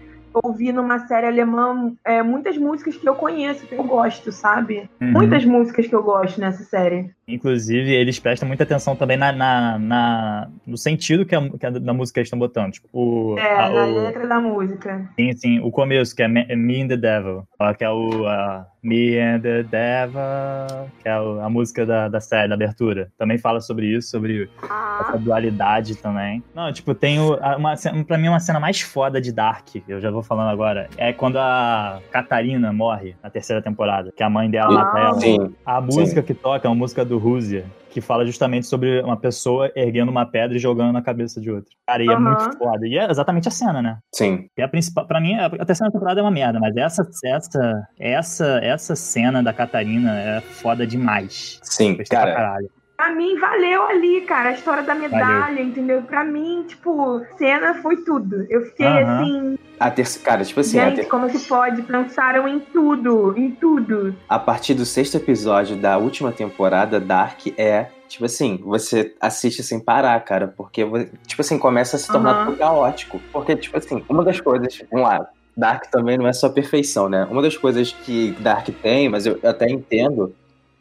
ouvir 0.45 0.73
numa 0.73 0.99
série 1.07 1.27
alemã 1.27 1.93
é, 2.05 2.23
muitas 2.23 2.59
músicas 2.59 2.97
que 2.97 3.09
eu 3.09 3.15
conheço, 3.15 3.67
que 3.67 3.75
eu 3.75 3.85
gosto, 3.85 4.31
sabe? 4.33 4.91
Uhum. 5.01 5.13
Muitas 5.13 5.45
músicas 5.45 5.87
que 5.87 5.95
eu 5.95 6.03
gosto 6.03 6.41
nessa 6.41 6.63
série. 6.65 7.16
Inclusive, 7.29 7.93
eles 7.93 8.21
prestam 8.21 8.47
muita 8.47 8.63
atenção 8.63 8.95
também 8.95 9.17
na, 9.17 9.33
na, 9.33 9.79
na 9.81 10.49
no 10.65 10.77
sentido 10.77 11.27
que 11.27 11.35
a, 11.35 11.51
que 11.51 11.67
a, 11.67 11.71
da 11.71 11.93
música 11.93 12.15
que 12.15 12.21
eles 12.21 12.29
estão 12.29 12.39
botando. 12.39 12.75
Tipo, 12.75 12.89
o, 12.93 13.37
é, 13.37 13.59
a, 13.59 13.69
na 13.69 13.85
o, 13.85 14.05
letra 14.05 14.29
da 14.29 14.41
música. 14.41 15.11
Sim, 15.19 15.33
sim. 15.33 15.61
O 15.61 15.73
começo, 15.73 16.15
que 16.15 16.23
é 16.23 16.29
Me, 16.29 16.47
Me 16.55 16.83
and 16.83 16.89
the 16.89 16.97
Devil. 16.97 17.45
Que 17.77 17.85
é 17.85 17.91
o 17.91 18.27
a 18.29 18.65
Me 18.87 19.19
and 19.19 19.41
the 19.41 19.65
Devil, 19.65 20.89
que 21.03 21.09
é 21.09 21.13
a 21.13 21.49
música 21.51 21.85
da, 21.85 22.09
da 22.09 22.21
série, 22.21 22.49
da 22.49 22.55
abertura. 22.55 23.11
Também 23.19 23.37
fala 23.37 23.61
sobre 23.61 23.87
isso, 23.87 24.11
sobre 24.11 24.49
ah. 24.63 24.99
essa 25.01 25.19
dualidade 25.19 25.97
também. 25.97 26.45
Não, 26.55 26.73
tipo, 26.73 26.95
tem 26.95 27.19
o, 27.19 27.35
uma, 27.59 27.75
pra 28.07 28.17
mim 28.17 28.29
uma 28.29 28.39
cena 28.39 28.61
mais 28.61 28.81
foda 28.81 29.21
de 29.21 29.33
Dark, 29.33 29.67
eu 29.89 30.01
já 30.01 30.13
vou 30.13 30.23
falando 30.23 30.51
agora, 30.51 30.89
é 30.97 31.13
quando 31.13 31.37
a 31.37 32.01
Catarina 32.13 32.73
morre 32.73 33.17
na 33.21 33.29
terceira 33.29 33.61
temporada, 33.61 34.13
que 34.17 34.23
a 34.23 34.31
mãe 34.31 34.49
dela 34.49 34.71
ah, 34.71 34.85
mata 34.85 34.99
ela. 35.01 35.21
Sim. 35.21 35.55
A 35.65 35.81
música 35.81 36.21
sim. 36.21 36.27
que 36.27 36.35
toca 36.35 36.69
é 36.69 36.71
uma 36.71 36.77
música 36.77 37.05
do 37.05 37.16
do 37.17 37.19
Rússia, 37.19 37.65
que 37.91 38.01
fala 38.01 38.27
justamente 38.27 38.67
sobre 38.67 39.01
uma 39.01 39.17
pessoa 39.17 39.73
erguendo 39.75 40.11
uma 40.11 40.27
pedra 40.27 40.57
e 40.57 40.61
jogando 40.61 40.93
na 40.93 41.01
cabeça 41.01 41.41
de 41.41 41.51
outra. 41.51 41.71
Cara, 41.87 42.03
e 42.03 42.09
uhum. 42.09 42.13
é 42.13 42.19
muito 42.19 42.59
foda. 42.59 42.87
E 42.87 42.99
é 42.99 43.11
exatamente 43.11 43.49
a 43.49 43.51
cena, 43.51 43.81
né? 43.81 43.99
Sim. 44.15 44.49
E 44.57 44.63
a 44.63 44.69
principal, 44.69 45.07
pra 45.07 45.21
mim, 45.21 45.35
a 45.35 45.65
terceira 45.65 45.91
temporada 45.91 46.21
é 46.21 46.23
uma 46.23 46.31
merda, 46.31 46.61
mas 46.61 46.77
essa, 46.77 47.09
essa, 47.25 47.89
essa, 47.99 48.61
essa 48.63 48.95
cena 48.95 49.43
da 49.43 49.53
Catarina 49.53 50.19
é 50.19 50.41
foda 50.43 50.87
demais. 50.87 51.59
Sim, 51.63 51.97
cara. 52.09 52.59
Pra 53.07 53.15
mim, 53.15 53.39
valeu 53.39 53.85
ali, 53.85 54.23
cara, 54.23 54.49
a 54.49 54.53
história 54.53 54.83
da 54.83 54.93
medalha, 54.93 55.47
valeu. 55.47 55.65
entendeu? 55.65 56.03
Pra 56.03 56.25
mim, 56.25 56.65
tipo, 56.67 57.25
cena 57.39 57.75
foi 57.75 57.99
tudo. 57.99 58.45
Eu 58.51 58.63
fiquei 58.63 58.85
uhum. 58.85 58.99
assim. 58.99 59.59
A 59.79 59.91
terceira, 59.93 60.25
cara, 60.29 60.45
tipo 60.45 60.59
assim. 60.59 60.81
Gente, 60.81 60.97
ter... 60.97 61.05
como 61.05 61.31
que 61.31 61.39
pode? 61.39 61.83
Pensaram 61.83 62.49
em 62.49 62.59
tudo, 62.59 63.33
em 63.39 63.53
tudo. 63.53 64.13
A 64.29 64.41
partir 64.41 64.75
do 64.75 64.85
sexto 64.85 65.19
episódio 65.19 65.77
da 65.77 65.97
última 65.97 66.33
temporada, 66.33 66.99
Dark 66.99 67.47
é 67.57 67.87
Tipo 68.09 68.25
assim, 68.25 68.61
você 68.63 69.15
assiste 69.21 69.65
sem 69.65 69.81
parar, 69.81 70.19
cara, 70.25 70.47
porque, 70.57 70.83
tipo 71.27 71.43
assim, 71.43 71.59
começa 71.59 71.97
a 71.97 71.99
se 71.99 72.07
tornar 72.07 72.49
uhum. 72.49 72.57
caótico. 72.57 73.21
Porque, 73.33 73.57
tipo 73.57 73.77
assim, 73.77 74.05
uma 74.09 74.25
das 74.25 74.41
coisas, 74.41 74.81
vamos 74.91 75.09
lá, 75.09 75.29
Dark 75.57 75.91
também 75.91 76.17
não 76.17 76.27
é 76.27 76.33
só 76.33 76.49
perfeição, 76.49 77.09
né? 77.09 77.27
Uma 77.29 77.43
das 77.43 77.57
coisas 77.57 77.93
que 77.93 78.31
Dark 78.39 78.69
tem, 78.81 79.09
mas 79.09 79.27
eu 79.27 79.41
até 79.43 79.69
entendo, 79.69 80.33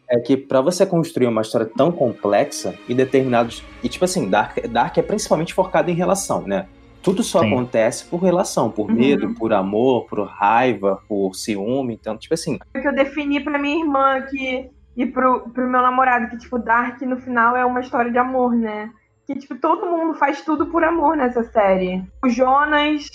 é 0.09 0.19
que 0.19 0.37
para 0.37 0.61
você 0.61 0.85
construir 0.85 1.27
uma 1.27 1.41
história 1.41 1.69
tão 1.75 1.91
complexa 1.91 2.75
e 2.87 2.93
determinados. 2.93 3.63
E 3.83 3.89
tipo 3.89 4.05
assim, 4.05 4.29
Dark, 4.29 4.57
Dark 4.67 4.97
é 4.97 5.01
principalmente 5.01 5.53
focado 5.53 5.89
em 5.89 5.95
relação, 5.95 6.41
né? 6.41 6.67
Tudo 7.01 7.21
só 7.21 7.41
Sim. 7.41 7.47
acontece 7.53 8.05
por 8.05 8.17
relação, 8.17 8.71
por 8.71 8.89
uhum. 8.89 8.95
medo, 8.95 9.33
por 9.35 9.53
amor, 9.53 10.05
por 10.07 10.25
raiva, 10.25 10.99
por 11.07 11.35
ciúme. 11.35 11.93
Então, 11.93 12.17
tipo 12.17 12.33
assim. 12.33 12.57
O 12.75 12.81
que 12.81 12.87
eu 12.87 12.95
defini 12.95 13.39
para 13.39 13.59
minha 13.59 13.79
irmã 13.79 14.21
que, 14.23 14.69
e 14.97 15.05
pro, 15.05 15.41
pro 15.51 15.69
meu 15.69 15.81
namorado, 15.81 16.29
que, 16.29 16.37
tipo, 16.37 16.57
Dark 16.57 16.99
no 17.01 17.17
final 17.17 17.55
é 17.55 17.63
uma 17.63 17.81
história 17.81 18.11
de 18.11 18.17
amor, 18.17 18.55
né? 18.55 18.89
que, 19.25 19.35
tipo, 19.35 19.55
todo 19.55 19.87
mundo 19.87 20.13
faz 20.15 20.41
tudo 20.41 20.67
por 20.67 20.83
amor 20.83 21.17
nessa 21.17 21.43
série. 21.43 22.03
O 22.23 22.29
Jonas 22.29 23.09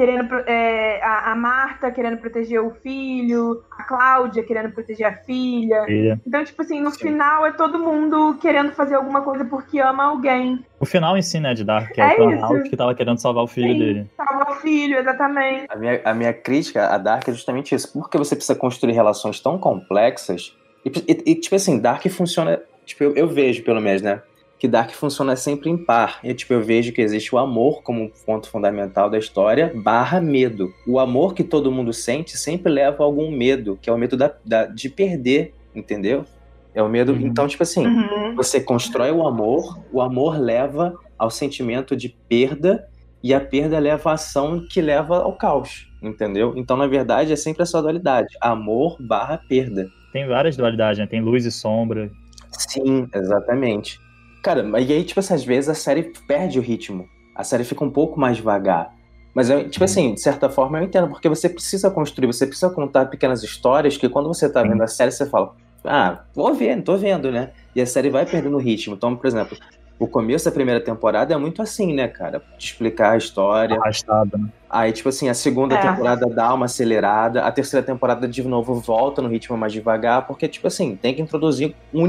querendo 0.00 0.34
é, 0.46 0.98
a, 1.02 1.32
a, 1.32 1.36
Marta 1.36 1.90
querendo 1.90 2.16
proteger 2.16 2.58
o 2.58 2.70
filho, 2.70 3.62
a 3.70 3.82
Cláudia 3.82 4.42
querendo 4.42 4.72
proteger 4.72 5.06
a 5.06 5.12
filha. 5.12 5.84
filha. 5.84 6.18
Então, 6.26 6.42
tipo 6.42 6.62
assim, 6.62 6.80
no 6.80 6.90
Sim. 6.90 7.00
final 7.00 7.44
é 7.44 7.52
todo 7.52 7.78
mundo 7.78 8.38
querendo 8.40 8.72
fazer 8.72 8.94
alguma 8.94 9.20
coisa 9.20 9.44
porque 9.44 9.78
ama 9.78 10.04
alguém. 10.04 10.64
O 10.78 10.86
final 10.86 11.18
em 11.18 11.22
si, 11.22 11.38
né, 11.38 11.52
de 11.52 11.64
Dark, 11.64 11.92
que 11.92 12.00
é, 12.00 12.16
é 12.16 12.18
o 12.18 12.30
Ronald 12.30 12.70
que 12.70 12.74
tava 12.78 12.94
querendo 12.94 13.18
salvar 13.18 13.44
o 13.44 13.46
filho 13.46 13.74
Sim, 13.74 13.78
dele. 13.78 14.10
Salvar 14.16 14.50
o 14.50 14.54
filho, 14.54 14.98
exatamente. 14.98 15.66
A 15.68 15.76
minha, 15.76 16.00
a 16.02 16.14
minha 16.14 16.32
crítica 16.32 16.86
a 16.86 16.96
Dark 16.96 17.28
é 17.28 17.32
justamente 17.32 17.74
isso. 17.74 17.92
Porque 17.92 18.16
você 18.16 18.34
precisa 18.34 18.58
construir 18.58 18.94
relações 18.94 19.38
tão 19.38 19.58
complexas. 19.58 20.56
E, 20.82 20.88
e, 20.88 21.32
e 21.32 21.34
tipo 21.34 21.54
assim, 21.56 21.78
Dark 21.78 22.06
funciona. 22.08 22.58
Tipo, 22.86 23.04
eu, 23.04 23.16
eu 23.16 23.28
vejo, 23.28 23.62
pelo 23.62 23.82
menos, 23.82 24.00
né? 24.00 24.22
Que 24.60 24.68
Dark 24.68 24.90
funciona 24.90 25.34
sempre 25.36 25.70
em 25.70 25.78
par. 25.78 26.20
E, 26.22 26.34
tipo, 26.34 26.52
eu 26.52 26.62
vejo 26.62 26.92
que 26.92 27.00
existe 27.00 27.34
o 27.34 27.38
amor 27.38 27.82
como 27.82 28.12
ponto 28.26 28.46
fundamental 28.50 29.08
da 29.08 29.16
história, 29.16 29.72
barra 29.74 30.20
medo. 30.20 30.70
O 30.86 30.98
amor 30.98 31.32
que 31.32 31.42
todo 31.42 31.72
mundo 31.72 31.94
sente 31.94 32.36
sempre 32.36 32.70
leva 32.70 33.02
a 33.02 33.06
algum 33.06 33.30
medo, 33.30 33.78
que 33.80 33.88
é 33.88 33.92
o 33.92 33.96
medo 33.96 34.18
da, 34.18 34.34
da 34.44 34.66
de 34.66 34.90
perder, 34.90 35.54
entendeu? 35.74 36.26
É 36.74 36.82
o 36.82 36.90
medo. 36.90 37.12
Uhum. 37.12 37.20
Então, 37.20 37.48
tipo 37.48 37.62
assim, 37.62 37.86
uhum. 37.86 38.34
você 38.36 38.60
constrói 38.60 39.10
o 39.10 39.26
amor, 39.26 39.80
o 39.90 40.02
amor 40.02 40.38
leva 40.38 40.94
ao 41.18 41.30
sentimento 41.30 41.96
de 41.96 42.10
perda, 42.28 42.86
e 43.22 43.32
a 43.32 43.40
perda 43.40 43.78
leva 43.78 44.10
à 44.10 44.14
ação 44.14 44.66
que 44.70 44.80
leva 44.82 45.20
ao 45.20 45.34
caos, 45.34 45.90
entendeu? 46.02 46.52
Então, 46.56 46.76
na 46.76 46.86
verdade, 46.86 47.32
é 47.32 47.36
sempre 47.36 47.62
essa 47.62 47.80
dualidade: 47.80 48.36
amor 48.42 48.98
barra 49.00 49.38
perda. 49.38 49.88
Tem 50.12 50.26
várias 50.26 50.54
dualidades, 50.54 50.98
né? 50.98 51.06
Tem 51.06 51.22
luz 51.22 51.46
e 51.46 51.50
sombra. 51.50 52.10
Sim, 52.50 53.08
exatamente. 53.14 53.98
Cara, 54.42 54.62
e 54.80 54.92
aí, 54.92 55.04
tipo 55.04 55.20
assim, 55.20 55.34
às 55.34 55.44
vezes 55.44 55.68
a 55.68 55.74
série 55.74 56.12
perde 56.26 56.58
o 56.58 56.62
ritmo. 56.62 57.08
A 57.34 57.44
série 57.44 57.64
fica 57.64 57.84
um 57.84 57.90
pouco 57.90 58.18
mais 58.18 58.36
devagar. 58.36 58.94
Mas, 59.34 59.48
eu, 59.48 59.68
tipo 59.68 59.84
assim, 59.84 60.14
de 60.14 60.20
certa 60.20 60.48
forma 60.48 60.78
eu 60.78 60.84
entendo, 60.84 61.08
porque 61.08 61.28
você 61.28 61.48
precisa 61.48 61.90
construir, 61.90 62.26
você 62.26 62.46
precisa 62.46 62.70
contar 62.70 63.06
pequenas 63.06 63.42
histórias 63.42 63.96
que 63.96 64.08
quando 64.08 64.28
você 64.28 64.48
tá 64.50 64.62
vendo 64.62 64.82
a 64.82 64.88
série, 64.88 65.12
você 65.12 65.26
fala, 65.26 65.54
ah, 65.84 66.24
vou 66.34 66.52
ver, 66.52 66.82
tô 66.82 66.96
vendo, 66.96 67.30
né? 67.30 67.50
E 67.74 67.80
a 67.80 67.86
série 67.86 68.10
vai 68.10 68.26
perdendo 68.26 68.56
o 68.56 68.60
ritmo. 68.60 68.94
Então, 68.94 69.14
por 69.14 69.26
exemplo, 69.26 69.56
o 70.00 70.08
começo 70.08 70.46
da 70.46 70.50
primeira 70.50 70.80
temporada 70.80 71.34
é 71.34 71.36
muito 71.36 71.60
assim, 71.60 71.92
né, 71.92 72.08
cara? 72.08 72.42
De 72.56 72.64
explicar 72.64 73.12
a 73.12 73.16
história. 73.18 73.78
Arrastada, 73.78 74.38
né? 74.38 74.48
Aí, 74.68 74.92
tipo 74.92 75.10
assim, 75.10 75.28
a 75.28 75.34
segunda 75.34 75.74
é. 75.74 75.82
temporada 75.82 76.24
dá 76.26 76.54
uma 76.54 76.64
acelerada, 76.64 77.42
a 77.42 77.52
terceira 77.52 77.84
temporada 77.84 78.26
de 78.26 78.42
novo 78.42 78.76
volta 78.76 79.20
no 79.20 79.28
ritmo 79.28 79.58
mais 79.58 79.74
devagar, 79.74 80.26
porque, 80.26 80.48
tipo 80.48 80.66
assim, 80.66 80.96
tem 80.96 81.14
que 81.14 81.20
introduzir 81.20 81.74
um 81.92 82.08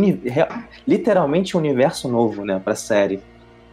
literalmente 0.88 1.58
um 1.58 1.60
universo 1.60 2.08
novo, 2.08 2.46
né, 2.46 2.62
pra 2.64 2.76
série. 2.76 3.22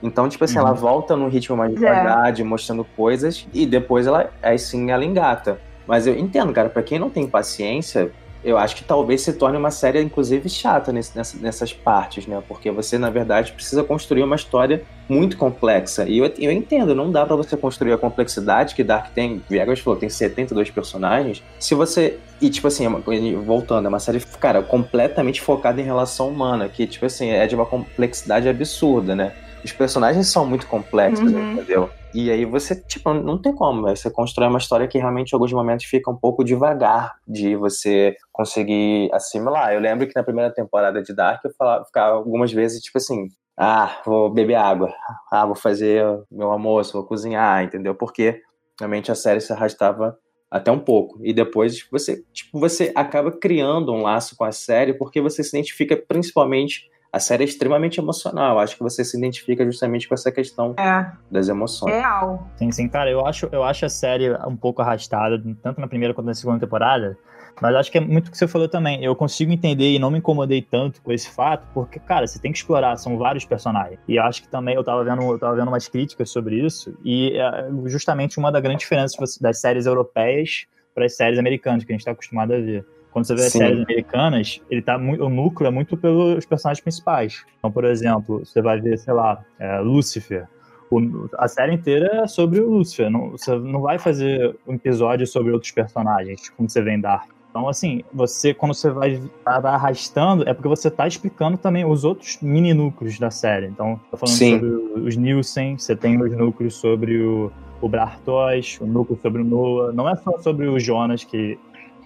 Então, 0.02 0.28
tipo 0.28 0.42
assim, 0.42 0.58
uhum. 0.58 0.66
ela 0.66 0.72
volta 0.72 1.16
no 1.16 1.28
ritmo 1.28 1.56
mais 1.56 1.72
devagar, 1.72 2.28
é. 2.28 2.32
de 2.32 2.42
mostrando 2.42 2.84
coisas, 2.96 3.46
e 3.54 3.64
depois 3.66 4.08
ela, 4.08 4.30
aí 4.42 4.58
sim, 4.58 4.90
ela 4.90 5.04
engata. 5.04 5.60
Mas 5.86 6.08
eu 6.08 6.18
entendo, 6.18 6.52
cara, 6.52 6.68
pra 6.68 6.82
quem 6.82 6.98
não 6.98 7.08
tem 7.08 7.28
paciência, 7.28 8.10
eu 8.44 8.56
acho 8.56 8.76
que 8.76 8.84
talvez 8.84 9.22
se 9.22 9.32
torne 9.32 9.56
uma 9.56 9.70
série, 9.70 10.00
inclusive, 10.00 10.48
chata 10.48 10.92
nesse, 10.92 11.16
nessa, 11.16 11.36
nessas 11.38 11.72
partes, 11.72 12.26
né? 12.26 12.40
Porque 12.46 12.70
você, 12.70 12.96
na 12.96 13.10
verdade, 13.10 13.52
precisa 13.52 13.82
construir 13.82 14.22
uma 14.22 14.36
história 14.36 14.82
muito 15.08 15.36
complexa. 15.36 16.04
E 16.08 16.18
eu, 16.18 16.32
eu 16.38 16.52
entendo, 16.52 16.94
não 16.94 17.10
dá 17.10 17.26
para 17.26 17.34
você 17.34 17.56
construir 17.56 17.92
a 17.92 17.98
complexidade 17.98 18.74
que 18.74 18.84
Dark 18.84 19.12
tem. 19.12 19.42
Viegas 19.48 19.80
falou, 19.80 19.98
tem 19.98 20.08
72 20.08 20.70
personagens. 20.70 21.42
Se 21.58 21.74
você. 21.74 22.18
E, 22.40 22.48
tipo 22.48 22.68
assim, 22.68 22.86
é 22.86 23.36
voltando, 23.36 23.86
é 23.86 23.88
uma 23.88 23.98
série, 23.98 24.20
cara, 24.40 24.62
completamente 24.62 25.40
focada 25.40 25.80
em 25.80 25.84
relação 25.84 26.28
humana, 26.28 26.68
que, 26.68 26.86
tipo 26.86 27.04
assim, 27.06 27.30
é 27.30 27.46
de 27.46 27.56
uma 27.56 27.66
complexidade 27.66 28.48
absurda, 28.48 29.16
né? 29.16 29.32
Os 29.64 29.72
personagens 29.72 30.28
são 30.28 30.46
muito 30.46 30.66
complexos, 30.66 31.32
uhum. 31.32 31.52
entendeu? 31.54 31.90
E 32.14 32.30
aí 32.30 32.44
você, 32.44 32.74
tipo, 32.74 33.12
não 33.12 33.40
tem 33.40 33.54
como, 33.54 33.82
véio. 33.84 33.96
você 33.96 34.10
constrói 34.10 34.48
uma 34.48 34.58
história 34.58 34.88
que 34.88 34.98
realmente 34.98 35.32
em 35.32 35.36
alguns 35.36 35.52
momentos 35.52 35.84
fica 35.84 36.10
um 36.10 36.16
pouco 36.16 36.42
devagar 36.42 37.16
de 37.26 37.54
você 37.54 38.16
conseguir 38.32 39.10
assimilar. 39.12 39.72
Eu 39.72 39.80
lembro 39.80 40.06
que 40.06 40.16
na 40.16 40.22
primeira 40.22 40.52
temporada 40.52 41.02
de 41.02 41.14
Dark 41.14 41.44
eu 41.44 41.52
falava, 41.56 41.84
ficava 41.84 42.16
algumas 42.16 42.50
vezes, 42.50 42.82
tipo 42.82 42.96
assim, 42.96 43.28
ah, 43.56 44.00
vou 44.06 44.30
beber 44.30 44.54
água, 44.54 44.92
ah, 45.30 45.44
vou 45.44 45.54
fazer 45.54 46.04
meu 46.30 46.50
almoço, 46.50 46.94
vou 46.94 47.04
cozinhar, 47.04 47.62
entendeu? 47.62 47.94
Porque 47.94 48.40
realmente 48.78 49.12
a 49.12 49.14
série 49.14 49.40
se 49.40 49.52
arrastava 49.52 50.16
até 50.50 50.70
um 50.70 50.78
pouco. 50.78 51.20
E 51.22 51.32
depois 51.32 51.86
você, 51.90 52.22
tipo, 52.32 52.58
você 52.58 52.90
acaba 52.94 53.30
criando 53.30 53.92
um 53.92 54.02
laço 54.02 54.34
com 54.36 54.44
a 54.44 54.52
série 54.52 54.94
porque 54.94 55.20
você 55.20 55.42
se 55.42 55.50
identifica 55.56 55.96
principalmente 55.96 56.88
a 57.12 57.18
série 57.18 57.44
é 57.44 57.46
extremamente 57.46 57.98
emocional. 57.98 58.58
Acho 58.58 58.76
que 58.76 58.82
você 58.82 59.04
se 59.04 59.16
identifica 59.16 59.64
justamente 59.64 60.08
com 60.08 60.14
essa 60.14 60.30
questão 60.30 60.74
é. 60.78 61.10
das 61.30 61.48
emoções. 61.48 61.94
Real. 61.94 62.48
Sim, 62.56 62.70
sim, 62.70 62.88
cara, 62.88 63.10
eu 63.10 63.26
acho, 63.26 63.48
eu 63.50 63.62
acho 63.64 63.86
a 63.86 63.88
série 63.88 64.30
um 64.46 64.56
pouco 64.56 64.82
arrastada, 64.82 65.42
tanto 65.62 65.80
na 65.80 65.88
primeira 65.88 66.12
quanto 66.12 66.26
na 66.26 66.34
segunda 66.34 66.60
temporada. 66.60 67.16
Mas 67.60 67.74
acho 67.74 67.90
que 67.90 67.98
é 67.98 68.00
muito 68.00 68.28
o 68.28 68.30
que 68.30 68.38
você 68.38 68.46
falou 68.46 68.68
também. 68.68 69.02
Eu 69.02 69.16
consigo 69.16 69.52
entender 69.52 69.92
e 69.92 69.98
não 69.98 70.10
me 70.10 70.18
incomodei 70.18 70.62
tanto 70.62 71.02
com 71.02 71.10
esse 71.10 71.28
fato, 71.30 71.66
porque, 71.74 71.98
cara, 71.98 72.26
você 72.26 72.38
tem 72.38 72.52
que 72.52 72.58
explorar, 72.58 72.96
são 72.96 73.18
vários 73.18 73.44
personagens. 73.44 73.98
E 74.06 74.18
acho 74.18 74.42
que 74.42 74.48
também 74.48 74.74
eu 74.76 74.84
tava 74.84 75.02
vendo, 75.02 75.22
eu 75.22 75.38
tava 75.38 75.56
vendo 75.56 75.68
umas 75.68 75.88
críticas 75.88 76.30
sobre 76.30 76.64
isso, 76.64 76.96
e 77.04 77.36
é 77.36 77.68
justamente 77.86 78.38
uma 78.38 78.52
das 78.52 78.62
grandes 78.62 78.82
diferenças 78.82 79.38
das 79.38 79.60
séries 79.60 79.86
europeias 79.86 80.66
para 80.94 81.06
as 81.06 81.16
séries 81.16 81.38
americanas, 81.38 81.84
que 81.84 81.92
a 81.92 81.94
gente 81.94 82.00
está 82.00 82.12
acostumado 82.12 82.52
a 82.52 82.58
ver. 82.58 82.86
Quando 83.18 83.26
você 83.26 83.34
vê 83.34 83.46
as 83.46 83.52
séries 83.52 83.82
americanas, 83.82 84.60
ele 84.70 84.80
tá 84.80 84.96
muito, 84.96 85.24
o 85.24 85.28
núcleo 85.28 85.66
é 85.66 85.70
muito 85.70 85.96
pelos 85.96 86.46
personagens 86.46 86.80
principais. 86.80 87.44
Então, 87.58 87.70
por 87.70 87.84
exemplo, 87.84 88.44
você 88.44 88.62
vai 88.62 88.80
ver, 88.80 88.96
sei 88.96 89.12
lá, 89.12 89.44
é, 89.58 89.80
Lucifer. 89.80 90.46
O, 90.88 91.28
a 91.36 91.48
série 91.48 91.74
inteira 91.74 92.22
é 92.22 92.26
sobre 92.28 92.60
o 92.60 92.70
Lucifer. 92.70 93.10
Não, 93.10 93.30
você 93.30 93.56
não 93.58 93.80
vai 93.80 93.98
fazer 93.98 94.56
um 94.66 94.74
episódio 94.74 95.26
sobre 95.26 95.52
outros 95.52 95.72
personagens, 95.72 96.48
como 96.50 96.70
você 96.70 96.80
vê 96.80 96.92
em 96.92 97.00
Dark. 97.00 97.28
Então, 97.50 97.68
assim, 97.68 98.04
você, 98.14 98.54
quando 98.54 98.72
você 98.72 98.88
vai, 98.88 99.20
vai 99.44 99.74
arrastando, 99.74 100.48
é 100.48 100.54
porque 100.54 100.68
você 100.68 100.88
tá 100.88 101.08
explicando 101.08 101.58
também 101.58 101.84
os 101.84 102.04
outros 102.04 102.38
mini 102.40 102.72
núcleos 102.72 103.18
da 103.18 103.32
série. 103.32 103.66
Então, 103.66 103.98
tô 104.12 104.16
falando 104.16 104.36
Sim. 104.36 104.60
sobre 104.60 104.68
os 105.00 105.16
Nielsen, 105.16 105.76
você 105.76 105.96
tem 105.96 106.22
os 106.22 106.30
núcleos 106.36 106.76
sobre 106.76 107.20
o, 107.20 107.50
o 107.80 107.88
Bartos, 107.88 108.78
o 108.80 108.86
núcleo 108.86 109.18
sobre 109.20 109.42
o 109.42 109.44
Noah. 109.44 109.92
Não 109.92 110.08
é 110.08 110.14
só 110.14 110.38
sobre 110.38 110.68
o 110.68 110.78
Jonas, 110.78 111.24
que 111.24 111.58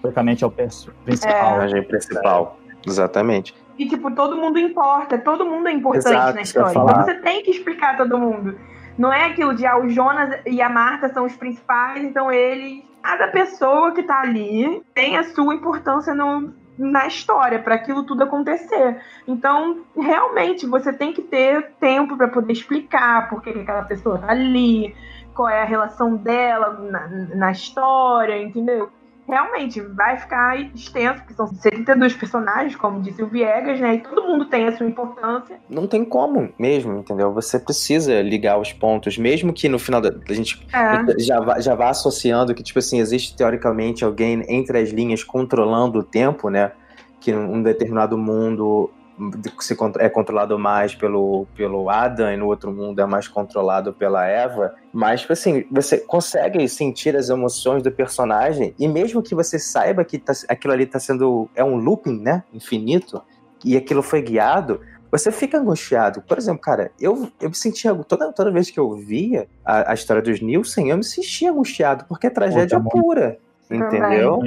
praticamente 0.03 0.43
é 0.43 0.47
o 0.47 0.51
principal. 0.51 0.91
É. 1.01 1.15
personagem 1.15 1.83
principal. 1.83 2.59
Exatamente. 2.85 3.55
E, 3.79 3.87
tipo, 3.87 4.11
todo 4.11 4.35
mundo 4.35 4.59
importa, 4.59 5.17
todo 5.17 5.45
mundo 5.45 5.67
é 5.67 5.71
importante 5.71 6.13
Exato, 6.13 6.35
na 6.35 6.41
história. 6.41 6.69
Então 6.71 7.03
você 7.03 7.13
tem 7.15 7.41
que 7.41 7.51
explicar 7.51 7.97
todo 7.97 8.19
mundo. 8.19 8.59
Não 8.97 9.11
é 9.11 9.25
aquilo 9.25 9.55
de 9.55 9.65
ah, 9.65 9.79
o 9.79 9.89
Jonas 9.89 10.41
e 10.45 10.61
a 10.61 10.69
Marta 10.69 11.09
são 11.09 11.25
os 11.25 11.35
principais, 11.35 12.03
então 12.03 12.31
eles. 12.31 12.83
Cada 13.01 13.27
pessoa 13.29 13.91
que 13.91 14.03
tá 14.03 14.21
ali 14.21 14.81
tem 14.93 15.17
a 15.17 15.23
sua 15.23 15.53
importância 15.53 16.15
no, 16.15 16.53
na 16.77 17.05
história 17.05 17.59
para 17.59 17.75
aquilo 17.75 18.03
tudo 18.03 18.23
acontecer. 18.23 19.01
Então, 19.27 19.81
realmente, 19.97 20.65
você 20.65 20.93
tem 20.93 21.11
que 21.11 21.21
ter 21.21 21.71
tempo 21.81 22.15
para 22.15 22.29
poder 22.29 22.53
explicar 22.53 23.29
por 23.29 23.41
que 23.41 23.49
aquela 23.49 23.83
pessoa 23.83 24.19
tá 24.19 24.31
ali, 24.31 24.95
qual 25.33 25.49
é 25.49 25.61
a 25.61 25.65
relação 25.65 26.15
dela 26.15 26.79
na, 26.89 27.07
na 27.35 27.51
história, 27.51 28.41
entendeu? 28.41 28.89
Realmente 29.27 29.79
vai 29.81 30.17
ficar 30.17 30.59
extenso, 30.59 31.19
porque 31.19 31.33
são 31.33 31.47
72 31.47 32.13
personagens, 32.13 32.75
como 32.75 33.01
disse 33.01 33.23
o 33.23 33.27
Viegas, 33.27 33.79
né? 33.79 33.95
E 33.95 33.99
todo 33.99 34.27
mundo 34.27 34.45
tem 34.45 34.67
a 34.67 34.75
sua 34.75 34.85
importância. 34.85 35.59
Não 35.69 35.87
tem 35.87 36.03
como 36.03 36.53
mesmo, 36.59 36.97
entendeu? 36.97 37.33
Você 37.33 37.59
precisa 37.59 38.21
ligar 38.21 38.59
os 38.59 38.73
pontos, 38.73 39.17
mesmo 39.17 39.53
que 39.53 39.69
no 39.69 39.79
final 39.79 40.01
da 40.01 40.13
a 40.29 40.33
gente 40.33 40.65
é. 40.73 41.19
já, 41.19 41.39
vá, 41.39 41.59
já 41.59 41.75
vá 41.75 41.89
associando 41.89 42.53
que, 42.53 42.63
tipo 42.63 42.79
assim, 42.79 42.99
existe 42.99 43.35
teoricamente 43.35 44.03
alguém 44.03 44.43
entre 44.47 44.77
as 44.77 44.89
linhas 44.89 45.23
controlando 45.23 45.99
o 45.99 46.03
tempo, 46.03 46.49
né? 46.49 46.71
Que 47.19 47.31
num 47.31 47.63
determinado 47.63 48.17
mundo 48.17 48.91
se 49.59 49.77
é 49.99 50.09
controlado 50.09 50.57
mais 50.57 50.95
pelo, 50.95 51.45
pelo 51.55 51.89
Adam 51.89 52.31
e 52.31 52.37
no 52.37 52.47
outro 52.47 52.71
mundo 52.71 52.99
é 52.99 53.05
mais 53.05 53.27
controlado 53.27 53.93
pela 53.93 54.25
Eva. 54.25 54.73
Mas, 54.91 55.21
tipo 55.21 55.33
assim, 55.33 55.65
você 55.71 55.97
consegue 55.99 56.67
sentir 56.67 57.15
as 57.15 57.29
emoções 57.29 57.83
do 57.83 57.91
personagem 57.91 58.73
e 58.79 58.87
mesmo 58.87 59.21
que 59.21 59.35
você 59.35 59.59
saiba 59.59 60.03
que 60.03 60.17
tá, 60.17 60.33
aquilo 60.49 60.73
ali 60.73 60.85
tá 60.85 60.99
sendo. 60.99 61.49
é 61.55 61.63
um 61.63 61.75
looping, 61.75 62.19
né? 62.19 62.43
Infinito, 62.53 63.21
e 63.63 63.77
aquilo 63.77 64.01
foi 64.01 64.21
guiado, 64.21 64.81
você 65.11 65.31
fica 65.31 65.59
angustiado. 65.59 66.21
Por 66.21 66.37
exemplo, 66.37 66.61
cara, 66.61 66.91
eu, 66.99 67.29
eu 67.39 67.49
me 67.49 67.55
sentia. 67.55 67.93
Toda, 67.93 68.33
toda 68.33 68.51
vez 68.51 68.71
que 68.71 68.79
eu 68.79 68.95
via 68.95 69.47
a, 69.63 69.91
a 69.91 69.93
história 69.93 70.21
dos 70.21 70.41
Nielsen, 70.41 70.89
eu 70.89 70.97
me 70.97 71.03
sentia 71.03 71.51
angustiado, 71.51 72.05
porque 72.05 72.27
é 72.27 72.29
tragédia 72.31 72.79
pura. 72.79 73.37
Entendeu? 73.69 74.43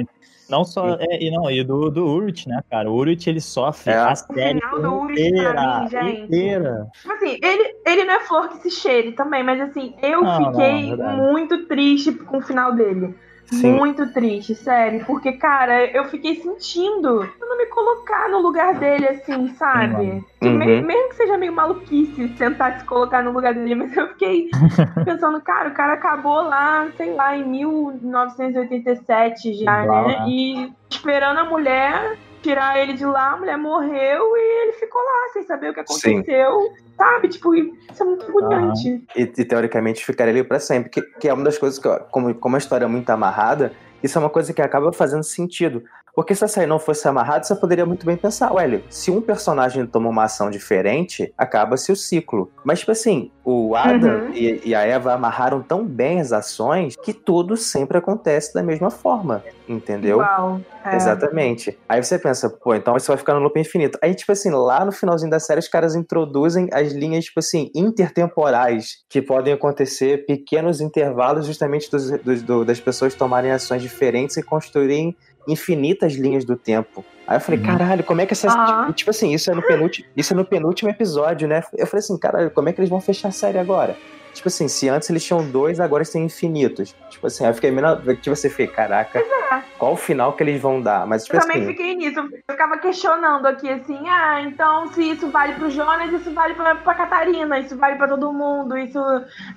Não 0.49 0.63
só. 0.63 0.97
É, 0.99 1.23
e 1.23 1.29
não, 1.31 1.49
e 1.49 1.63
do, 1.63 1.89
do 1.89 2.05
Urut, 2.05 2.47
né, 2.47 2.61
cara? 2.69 2.89
O 2.89 2.95
Urut 2.95 3.29
ele 3.29 3.41
sofre 3.41 3.91
é. 3.91 3.97
a 3.97 4.15
série 4.15 4.59
inteira, 4.59 5.81
mim, 5.81 5.89
gente. 5.89 6.21
inteira. 6.21 6.87
Tipo 7.01 7.13
assim, 7.13 7.39
ele, 7.41 7.75
ele 7.85 8.03
não 8.05 8.13
é 8.13 8.19
flor 8.21 8.49
que 8.49 8.57
se 8.57 8.71
cheire 8.71 9.11
também, 9.13 9.43
mas 9.43 9.59
assim, 9.59 9.93
eu 10.01 10.21
não, 10.21 10.51
fiquei 10.51 10.95
não, 10.95 11.17
muito 11.31 11.67
triste 11.67 12.13
com 12.13 12.37
o 12.37 12.41
final 12.41 12.73
dele. 12.73 13.15
Sim. 13.49 13.73
Muito 13.73 14.11
triste, 14.11 14.55
sério. 14.55 15.05
Porque, 15.05 15.33
cara, 15.33 15.85
eu 15.85 16.05
fiquei 16.05 16.35
sentindo 16.35 17.23
eu 17.23 17.47
não 17.47 17.57
me 17.57 17.65
colocar 17.67 18.27
no 18.29 18.39
lugar 18.39 18.73
dele, 18.75 19.07
assim, 19.07 19.47
sabe? 19.55 20.23
Uhum. 20.41 20.57
Mesmo 20.57 21.09
que 21.09 21.15
seja 21.15 21.37
meio 21.37 21.53
maluquice 21.53 22.27
tentar 22.29 22.79
se 22.79 22.85
colocar 22.85 23.21
no 23.23 23.31
lugar 23.31 23.53
dele, 23.53 23.75
mas 23.75 23.95
eu 23.95 24.07
fiquei 24.09 24.49
pensando, 25.05 25.39
cara, 25.41 25.69
o 25.69 25.73
cara 25.73 25.93
acabou 25.93 26.41
lá, 26.41 26.87
sei 26.97 27.13
lá, 27.13 27.37
em 27.37 27.47
1987 27.47 29.53
já, 29.53 29.85
né? 29.85 30.25
E 30.27 30.73
esperando 30.89 31.39
a 31.39 31.45
mulher 31.45 32.17
tirar 32.47 32.79
ele 32.79 32.93
de 32.93 33.05
lá, 33.05 33.33
a 33.33 33.37
mulher 33.37 33.57
morreu 33.57 34.37
e 34.37 34.63
ele 34.63 34.71
ficou 34.73 35.01
lá 35.01 35.33
sem 35.33 35.43
saber 35.43 35.71
o 35.71 35.73
que 35.73 35.81
aconteceu. 35.81 36.61
Sim. 36.61 36.87
Sabe? 36.95 37.27
Tipo, 37.27 37.53
isso 37.53 38.01
é 38.01 38.03
muito 38.03 38.25
agoniante. 38.25 38.89
Uhum. 38.89 39.05
E, 39.15 39.21
e, 39.21 39.45
teoricamente 39.45 40.05
ficaria 40.05 40.33
ali 40.33 40.43
para 40.43 40.59
sempre. 40.59 40.89
Que, 40.89 41.01
que 41.01 41.27
é 41.27 41.33
uma 41.33 41.43
das 41.43 41.57
coisas 41.57 41.77
que, 41.77 41.89
como, 42.09 42.33
como 42.33 42.55
a 42.55 42.59
história 42.59 42.85
é 42.85 42.87
muito 42.87 43.09
amarrada, 43.09 43.73
isso 44.01 44.17
é 44.17 44.21
uma 44.21 44.29
coisa 44.29 44.53
que 44.53 44.61
acaba 44.61 44.93
fazendo 44.93 45.23
sentido. 45.23 45.83
Porque 46.17 46.33
se 46.33 46.43
a 46.43 46.47
série 46.47 46.65
não 46.65 46.79
fosse 46.79 47.07
amarrada, 47.07 47.43
você 47.43 47.55
poderia 47.55 47.85
muito 47.85 48.03
bem 48.03 48.17
pensar, 48.17 48.51
ué, 48.51 48.81
se 48.89 49.11
um 49.11 49.21
personagem 49.21 49.85
toma 49.85 50.09
uma 50.09 50.23
ação 50.23 50.49
diferente, 50.49 51.31
acaba-se 51.37 51.91
o 51.91 51.95
ciclo. 51.95 52.51
Mas, 52.65 52.79
tipo 52.79 52.91
assim, 52.91 53.29
o 53.45 53.75
Adam 53.75 54.21
uhum. 54.21 54.31
e, 54.33 54.61
e, 54.65 54.73
a 54.73 54.81
Eva 54.81 55.13
amarraram 55.13 55.61
tão 55.61 55.85
bem 55.85 56.19
as 56.19 56.33
ações 56.33 56.95
que 56.95 57.13
tudo 57.13 57.55
sempre 57.55 57.99
acontece 57.99 58.51
da 58.51 58.63
mesma 58.63 58.89
forma, 58.89 59.43
entendeu? 59.69 60.17
Uau, 60.17 60.59
é. 60.83 60.95
Exatamente. 60.95 61.77
Aí 61.87 62.03
você 62.03 62.17
pensa, 62.17 62.49
pô, 62.49 62.73
então 62.73 62.97
isso 62.97 63.09
vai 63.09 63.17
ficar 63.17 63.35
no 63.35 63.39
loop 63.39 63.59
infinito. 63.59 63.99
Aí, 64.01 64.15
tipo 64.15 64.31
assim, 64.31 64.49
lá 64.49 64.83
no 64.83 64.91
finalzinho 64.91 65.29
da 65.29 65.39
série, 65.39 65.59
os 65.59 65.67
caras 65.67 65.95
introduzem 65.95 66.67
as 66.73 66.93
linhas, 66.93 67.25
tipo 67.25 67.41
assim, 67.41 67.69
intertemporais, 67.75 69.03
que 69.07 69.21
podem 69.21 69.53
acontecer 69.53 70.25
pequenos 70.25 70.81
intervalos 70.81 71.45
justamente 71.45 71.91
dos, 71.91 72.09
dos, 72.21 72.41
do, 72.41 72.65
das 72.65 72.79
pessoas 72.79 73.13
tomarem 73.13 73.51
ações 73.51 73.83
diferentes 73.83 74.35
e 74.35 74.41
construírem 74.41 75.15
infinitas 75.47 76.13
linhas 76.13 76.43
do 76.45 76.55
tempo. 76.55 77.03
Aí 77.27 77.37
eu 77.37 77.41
falei, 77.41 77.59
uhum. 77.59 77.65
caralho, 77.65 78.03
como 78.03 78.21
é 78.21 78.25
que 78.25 78.33
essa. 78.33 78.85
Uhum. 78.85 78.91
Tipo 78.91 79.09
assim, 79.09 79.33
isso 79.33 79.51
é, 79.51 79.55
no 79.55 79.61
penúltimo, 79.61 80.07
isso 80.15 80.33
é 80.33 80.35
no 80.35 80.45
penúltimo 80.45 80.89
episódio, 80.89 81.47
né? 81.47 81.61
Eu 81.73 81.87
falei 81.87 81.99
assim, 81.99 82.17
caralho, 82.17 82.51
como 82.51 82.69
é 82.69 82.73
que 82.73 82.79
eles 82.79 82.89
vão 82.89 83.01
fechar 83.01 83.29
a 83.29 83.31
série 83.31 83.57
agora? 83.57 83.97
Tipo 84.37 84.49
assim, 84.49 84.67
se 84.67 84.87
antes 84.87 85.09
eles 85.09 85.23
tinham 85.23 85.43
dois, 85.43 85.79
agora 85.79 86.03
eles 86.03 86.11
têm 86.11 86.23
infinitos. 86.23 86.95
Tipo 87.09 87.25
assim, 87.25 87.43
aí 87.43 87.49
eu 87.49 87.55
fiquei 87.55 87.71
meio. 87.71 87.87
Tipo 88.17 88.31
assim, 88.33 88.49
fiquei, 88.49 88.67
caraca, 88.67 89.17
é. 89.17 89.63
qual 89.79 89.93
o 89.93 89.97
final 89.97 90.33
que 90.33 90.43
eles 90.43 90.61
vão 90.61 90.79
dar? 90.79 91.07
Mas, 91.07 91.23
tipo 91.23 91.35
eu 91.35 91.39
assim, 91.39 91.47
também 91.47 91.67
fiquei 91.67 91.95
nisso. 91.95 92.19
Eu 92.19 92.29
ficava 92.51 92.77
questionando 92.77 93.47
aqui, 93.47 93.67
assim, 93.67 93.97
ah, 94.07 94.43
então 94.43 94.93
se 94.93 95.09
isso 95.09 95.27
vale 95.31 95.55
pro 95.55 95.71
Jonas, 95.71 96.13
isso 96.13 96.31
vale 96.31 96.53
pra, 96.53 96.75
pra 96.75 96.93
Catarina, 96.93 97.59
isso 97.59 97.75
vale 97.75 97.95
pra 97.95 98.07
todo 98.07 98.31
mundo, 98.31 98.77
isso. 98.77 98.99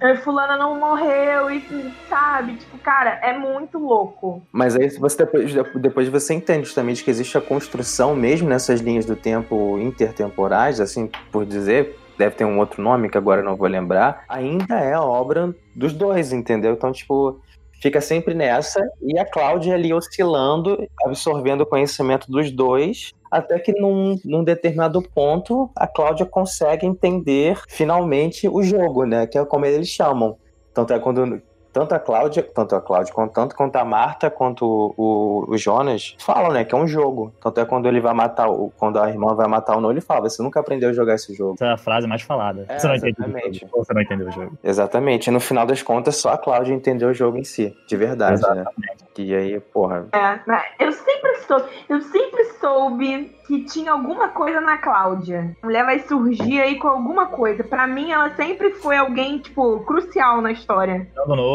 Eh, 0.00 0.16
fulana 0.16 0.56
não 0.56 0.78
morreu, 0.78 1.50
isso, 1.50 1.92
sabe? 2.08 2.54
Tipo, 2.54 2.78
cara, 2.78 3.20
é 3.22 3.36
muito 3.36 3.78
louco. 3.78 4.42
Mas 4.50 4.74
aí 4.76 4.88
você 4.88 5.18
depois, 5.18 5.54
depois 5.74 6.08
você 6.08 6.32
entende 6.32 6.64
justamente 6.64 7.04
que 7.04 7.10
existe 7.10 7.36
a 7.36 7.40
construção 7.42 8.16
mesmo 8.16 8.48
nessas 8.48 8.80
linhas 8.80 9.04
do 9.04 9.14
tempo 9.14 9.78
intertemporais, 9.78 10.80
assim, 10.80 11.10
por 11.30 11.44
dizer, 11.44 11.98
deve 12.20 12.36
ter 12.36 12.44
um 12.44 12.58
outro 12.58 12.82
nome 12.82 13.08
que 13.08 13.16
agora 13.16 13.42
não 13.42 13.56
vou 13.56 13.66
lembrar, 13.66 14.24
ainda 14.28 14.78
é 14.78 14.92
a 14.92 15.02
obra 15.02 15.54
dos 15.74 15.94
dois, 15.94 16.32
entendeu? 16.32 16.74
Então, 16.74 16.92
tipo, 16.92 17.40
fica 17.80 17.98
sempre 18.00 18.34
nessa 18.34 18.78
e 19.00 19.18
a 19.18 19.24
Cláudia 19.24 19.74
ali 19.74 19.92
oscilando, 19.92 20.86
absorvendo 21.04 21.62
o 21.62 21.66
conhecimento 21.66 22.30
dos 22.30 22.50
dois, 22.50 23.12
até 23.30 23.58
que 23.58 23.72
num, 23.72 24.18
num 24.22 24.44
determinado 24.44 25.00
ponto 25.00 25.70
a 25.74 25.86
Cláudia 25.86 26.26
consegue 26.26 26.86
entender 26.86 27.58
finalmente 27.68 28.46
o 28.46 28.62
jogo, 28.62 29.04
né? 29.04 29.26
Que 29.26 29.38
é 29.38 29.44
como 29.44 29.64
eles 29.64 29.88
chamam. 29.88 30.36
Tanto 30.74 30.92
é 30.92 30.98
quando 30.98 31.40
tanto 31.72 31.94
a 31.94 31.98
Cláudia, 31.98 32.42
tanto 32.42 32.74
a 32.74 32.80
Cláudia, 32.80 33.12
tanto 33.32 33.54
quanto 33.54 33.76
a 33.76 33.84
Marta, 33.84 34.30
quanto 34.30 34.94
o, 34.96 35.46
o, 35.48 35.56
Jonas, 35.56 36.16
falam, 36.18 36.52
né, 36.52 36.64
que 36.64 36.74
é 36.74 36.78
um 36.78 36.86
jogo. 36.86 37.32
Tanto 37.40 37.60
é 37.60 37.64
quando 37.64 37.86
ele 37.86 38.00
vai 38.00 38.14
matar, 38.14 38.48
o, 38.48 38.72
quando 38.76 38.98
a 38.98 39.08
irmã 39.08 39.34
vai 39.34 39.46
matar 39.46 39.76
o 39.76 39.80
Noah, 39.80 39.92
ele 39.92 40.00
fala, 40.00 40.28
você 40.28 40.42
nunca 40.42 40.60
aprendeu 40.60 40.90
a 40.90 40.92
jogar 40.92 41.14
esse 41.14 41.34
jogo. 41.34 41.54
Essa 41.54 41.66
é 41.66 41.72
a 41.72 41.76
frase 41.76 42.06
mais 42.06 42.22
falada. 42.22 42.64
É, 42.68 42.78
você, 42.78 42.88
não 42.88 42.94
exatamente. 42.94 43.66
você 43.72 43.94
não 43.94 44.02
entendeu 44.02 44.28
o 44.28 44.32
jogo. 44.32 44.58
Exatamente. 44.62 45.26
E 45.28 45.30
no 45.30 45.40
final 45.40 45.66
das 45.66 45.82
contas, 45.82 46.16
só 46.16 46.30
a 46.30 46.38
Cláudia 46.38 46.74
entendeu 46.74 47.08
o 47.08 47.14
jogo 47.14 47.38
em 47.38 47.44
si, 47.44 47.76
de 47.86 47.96
verdade, 47.96 48.42
né? 48.42 48.48
exatamente. 48.48 48.76
né? 48.78 49.10
E 49.18 49.34
aí, 49.34 49.60
porra... 49.60 50.06
É, 50.12 50.84
eu 50.84 50.92
sempre 50.92 51.36
soube, 51.46 51.68
eu 51.88 52.00
sempre 52.00 52.44
soube 52.58 53.36
que 53.46 53.64
tinha 53.64 53.92
alguma 53.92 54.28
coisa 54.28 54.60
na 54.60 54.78
Cláudia. 54.78 55.56
A 55.60 55.66
mulher 55.66 55.84
vai 55.84 55.98
surgir 55.98 56.60
aí 56.60 56.76
com 56.76 56.88
alguma 56.88 57.26
coisa. 57.26 57.64
Para 57.64 57.86
mim, 57.86 58.12
ela 58.12 58.30
sempre 58.36 58.70
foi 58.74 58.96
alguém, 58.96 59.38
tipo, 59.38 59.80
crucial 59.80 60.40
na 60.40 60.52
história. 60.52 61.08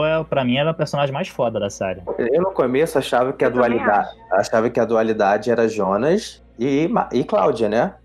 Noah, 0.05 0.23
pra 0.23 0.43
mim, 0.43 0.57
era 0.57 0.71
a 0.71 0.73
personagem 0.73 1.13
mais 1.13 1.27
foda 1.27 1.59
da 1.59 1.69
série. 1.69 2.01
Eu 2.17 2.41
no 2.41 2.51
começo 2.51 2.97
achava 2.97 3.33
que 3.33 3.43
a 3.43 3.49
dualidade. 3.49 4.09
Achava 4.31 4.69
que 4.69 4.79
a 4.79 4.85
dualidade 4.85 5.51
era 5.51 5.67
Jonas 5.67 6.43
e, 6.59 6.89
e 7.11 7.23
Cláudia, 7.23 7.69
né? 7.69 7.95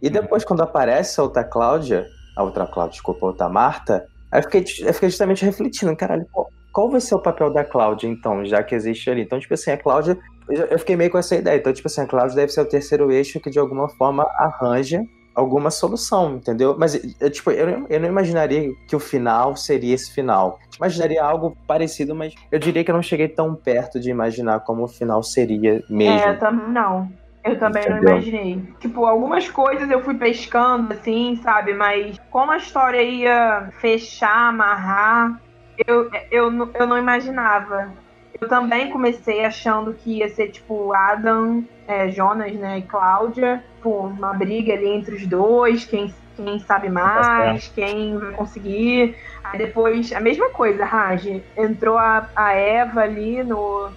E 0.00 0.08
depois, 0.08 0.44
quando 0.44 0.62
aparece 0.62 1.18
a 1.18 1.22
outra 1.22 1.44
Cláudia, 1.44 2.06
a 2.36 2.42
outra 2.42 2.66
Cláudia, 2.66 2.92
desculpa, 2.92 3.26
a 3.26 3.28
outra 3.28 3.48
Marta, 3.48 4.06
aí 4.30 4.40
eu 4.40 4.42
fiquei, 4.44 4.64
eu 4.86 4.94
fiquei 4.94 5.08
justamente 5.10 5.44
refletindo, 5.44 5.94
caralho, 5.96 6.26
qual 6.72 6.90
vai 6.90 7.00
ser 7.00 7.14
o 7.14 7.22
papel 7.22 7.52
da 7.52 7.64
Cláudia, 7.64 8.06
então, 8.06 8.44
já 8.44 8.62
que 8.62 8.74
existe 8.74 9.10
ali? 9.10 9.22
Então, 9.22 9.40
tipo 9.40 9.54
assim, 9.54 9.72
a 9.72 9.76
Cláudia 9.76 10.16
eu 10.48 10.78
fiquei 10.78 10.96
meio 10.96 11.10
com 11.10 11.18
essa 11.18 11.36
ideia. 11.36 11.56
Então, 11.58 11.72
tipo 11.72 11.88
assim, 11.88 12.00
a 12.00 12.06
Cláudia 12.06 12.36
deve 12.36 12.52
ser 12.52 12.60
o 12.60 12.64
terceiro 12.64 13.12
eixo 13.12 13.40
que 13.40 13.50
de 13.50 13.58
alguma 13.58 13.88
forma 13.90 14.24
arranja 14.38 15.02
alguma 15.38 15.70
solução, 15.70 16.36
entendeu? 16.36 16.74
Mas, 16.76 17.00
eu, 17.20 17.30
tipo, 17.30 17.50
eu, 17.52 17.86
eu 17.88 18.00
não 18.00 18.08
imaginaria 18.08 18.72
que 18.88 18.96
o 18.96 18.98
final 18.98 19.54
seria 19.54 19.94
esse 19.94 20.12
final. 20.12 20.58
Imaginaria 20.76 21.22
algo 21.22 21.56
parecido, 21.66 22.14
mas 22.14 22.34
eu 22.50 22.58
diria 22.58 22.82
que 22.82 22.90
eu 22.90 22.94
não 22.94 23.02
cheguei 23.02 23.28
tão 23.28 23.54
perto 23.54 24.00
de 24.00 24.10
imaginar 24.10 24.60
como 24.60 24.82
o 24.82 24.88
final 24.88 25.22
seria 25.22 25.82
mesmo. 25.88 26.18
É, 26.18 26.30
eu 26.30 26.38
também 26.38 26.68
não. 26.68 27.12
Eu 27.44 27.56
também 27.58 27.82
Entendeu? 27.82 28.02
não 28.02 28.10
imaginei. 28.10 28.62
Tipo, 28.80 29.04
algumas 29.06 29.48
coisas 29.48 29.88
eu 29.88 30.02
fui 30.02 30.14
pescando, 30.14 30.92
assim, 30.92 31.36
sabe? 31.40 31.72
Mas 31.72 32.18
como 32.30 32.50
a 32.50 32.56
história 32.56 33.00
ia 33.00 33.70
fechar, 33.78 34.48
amarrar, 34.48 35.40
eu, 35.86 36.10
eu, 36.32 36.72
eu 36.74 36.86
não 36.86 36.98
imaginava. 36.98 37.92
Eu 38.40 38.48
também 38.48 38.90
comecei 38.90 39.44
achando 39.44 39.94
que 39.94 40.18
ia 40.18 40.28
ser 40.28 40.48
tipo 40.48 40.92
Adam, 40.92 41.64
é, 41.86 42.08
Jonas, 42.10 42.52
né, 42.54 42.78
e 42.78 42.82
Cláudia, 42.82 43.64
uma 43.84 44.32
briga 44.34 44.72
ali 44.72 44.88
entre 44.88 45.14
os 45.14 45.26
dois, 45.26 45.84
quem, 45.84 46.12
quem 46.36 46.58
sabe 46.58 46.88
mais, 46.88 47.68
quem 47.68 48.18
vai 48.18 48.32
conseguir. 48.32 49.16
Aí 49.44 49.58
depois, 49.58 50.12
a 50.12 50.20
mesma 50.20 50.50
coisa, 50.50 50.84
Raj, 50.84 51.42
entrou 51.56 51.96
a, 51.96 52.28
a 52.34 52.52
Eva 52.52 53.00
ali 53.00 53.42
no, 53.42 53.90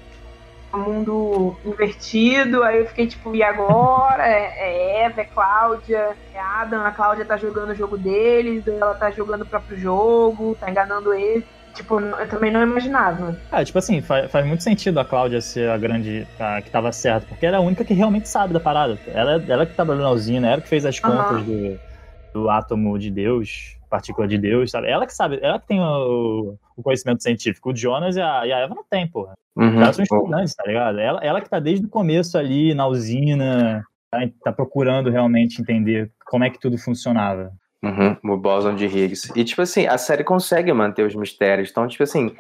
no 0.72 0.80
mundo 0.80 1.58
invertido, 1.65 2.63
aí 2.63 2.80
eu 2.80 2.88
fiquei 2.88 3.08
tipo, 3.08 3.36
e 3.36 3.44
agora? 3.44 4.26
É, 4.26 4.54
é 4.58 5.06
Eva, 5.06 5.22
é 5.22 5.26
Cláudia, 5.26 6.15
é 6.34 6.39
Adam, 6.39 6.86
a 6.86 6.91
Cláudia 6.91 7.26
tá 7.26 7.38
jogando 7.38 7.72
o 7.72 7.76
jogo 7.76 7.98
deles, 7.98 8.67
ela 8.67 8.94
tá 8.94 9.12
jogando 9.12 9.41
o 9.41 9.46
próprio 9.46 9.78
jogo, 9.78 10.56
tá 10.60 10.70
enganando 10.70 11.13
ele. 11.13 11.46
Tipo, 11.74 12.00
eu 12.00 12.30
também 12.30 12.52
não 12.52 12.62
imaginava. 12.62 13.38
É, 13.52 13.64
tipo 13.64 13.78
assim, 13.78 14.02
faz, 14.02 14.30
faz 14.30 14.46
muito 14.46 14.64
sentido 14.64 15.00
a 15.00 15.06
Cláudia 15.06 15.40
ser 15.42 15.70
a 15.70 15.78
grande 15.78 16.28
a, 16.40 16.62
que 16.62 16.70
tava 16.70 16.92
certa, 16.92 17.28
porque 17.28 17.46
ela 17.46 17.58
é 17.58 17.60
a 17.60 17.64
única 17.64 17.86
que 17.86 17.94
realmente 17.94 18.28
sabe 18.28 18.54
da 18.54 18.60
parada. 18.60 19.00
Ela, 19.08 19.44
ela 19.48 19.66
que 19.66 19.74
trabalhou 19.74 20.04
na 20.04 20.12
usina, 20.12 20.50
ela 20.50 20.62
que 20.62 20.68
fez 20.68 20.86
as 20.86 21.00
contas 21.00 21.44
do, 21.44 21.80
do 22.34 22.50
átomo 22.50 22.98
de 23.00 23.10
Deus, 23.10 23.78
partícula 23.90 24.28
de 24.28 24.38
Deus, 24.38 24.72
sabe? 24.72 24.90
Ela 24.90 25.06
que 25.06 25.14
sabe, 25.14 25.40
ela 25.42 25.60
que 25.60 25.68
tem 25.68 25.80
o, 25.80 26.56
o 26.76 26.84
conhecimento 26.84 27.24
científico. 27.24 27.72
O 27.72 27.76
Jonas 27.76 28.16
e 28.16 28.22
a, 28.22 28.46
e 28.46 28.52
a 28.52 28.60
Eva 28.60 28.76
não 28.76 28.84
tem, 28.90 29.08
porra. 29.08 29.34
Uhum. 29.56 29.82
Elas 29.82 29.96
são 29.96 30.04
estudantes, 30.04 30.56
tá 30.56 30.64
ligado? 30.66 31.00
Ela, 31.00 31.20
ela 31.24 31.42
que 31.42 31.50
tá 31.50 31.60
desde 31.60 31.86
o 31.86 31.90
começo 31.90 32.38
ali 32.38 32.74
na 32.74 32.88
usina, 32.88 33.86
tá, 34.10 34.20
tá 34.44 34.52
procurando 34.52 35.10
realmente 35.10 35.62
entender 35.62 36.12
como 36.26 36.44
é 36.44 36.50
que 36.50 36.60
tudo 36.60 36.78
funcionava. 36.78 37.52
Uhum, 37.84 38.15
o 38.34 38.38
Boson 38.38 38.76
de 38.76 38.86
Higgs. 38.86 39.32
E, 39.36 39.44
tipo 39.44 39.62
assim, 39.62 39.88
a 39.88 39.98
série 39.98 40.24
consegue 40.24 40.72
manter 40.72 41.06
os 41.06 41.15
mistérios. 41.15 41.70
Então, 41.72 41.88
tipo 41.88 42.04
assim, 42.04 42.36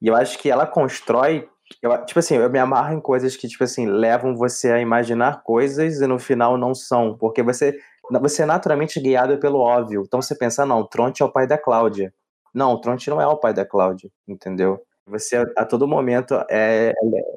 eu 0.00 0.16
acho 0.16 0.38
que 0.38 0.50
ela 0.50 0.66
constrói. 0.66 1.48
Eu, 1.82 2.04
tipo 2.06 2.18
assim, 2.18 2.36
eu 2.36 2.48
me 2.48 2.58
amarro 2.58 2.94
em 2.94 3.00
coisas 3.00 3.36
que, 3.36 3.46
tipo 3.48 3.62
assim, 3.64 3.86
levam 3.86 4.34
você 4.34 4.72
a 4.72 4.80
imaginar 4.80 5.42
coisas 5.42 6.00
e 6.00 6.06
no 6.06 6.18
final 6.18 6.56
não 6.56 6.74
são. 6.74 7.16
Porque 7.16 7.42
você, 7.42 7.78
você 8.10 8.42
é 8.42 8.46
naturalmente 8.46 8.98
guiado 9.00 9.38
pelo 9.38 9.58
óbvio. 9.58 10.02
Então 10.06 10.22
você 10.22 10.34
pensa, 10.34 10.64
não, 10.64 10.80
o 10.80 10.88
Tronte 10.88 11.22
é 11.22 11.26
o 11.26 11.32
pai 11.32 11.46
da 11.46 11.58
Cláudia. 11.58 12.12
Não, 12.54 12.72
o 12.72 12.80
Tronte 12.80 13.10
não 13.10 13.20
é 13.20 13.26
o 13.26 13.36
pai 13.36 13.52
da 13.52 13.66
Cláudia, 13.66 14.10
entendeu? 14.26 14.80
Você, 15.06 15.36
a 15.56 15.64
todo 15.64 15.86
momento, 15.86 16.34
é, 16.50 16.92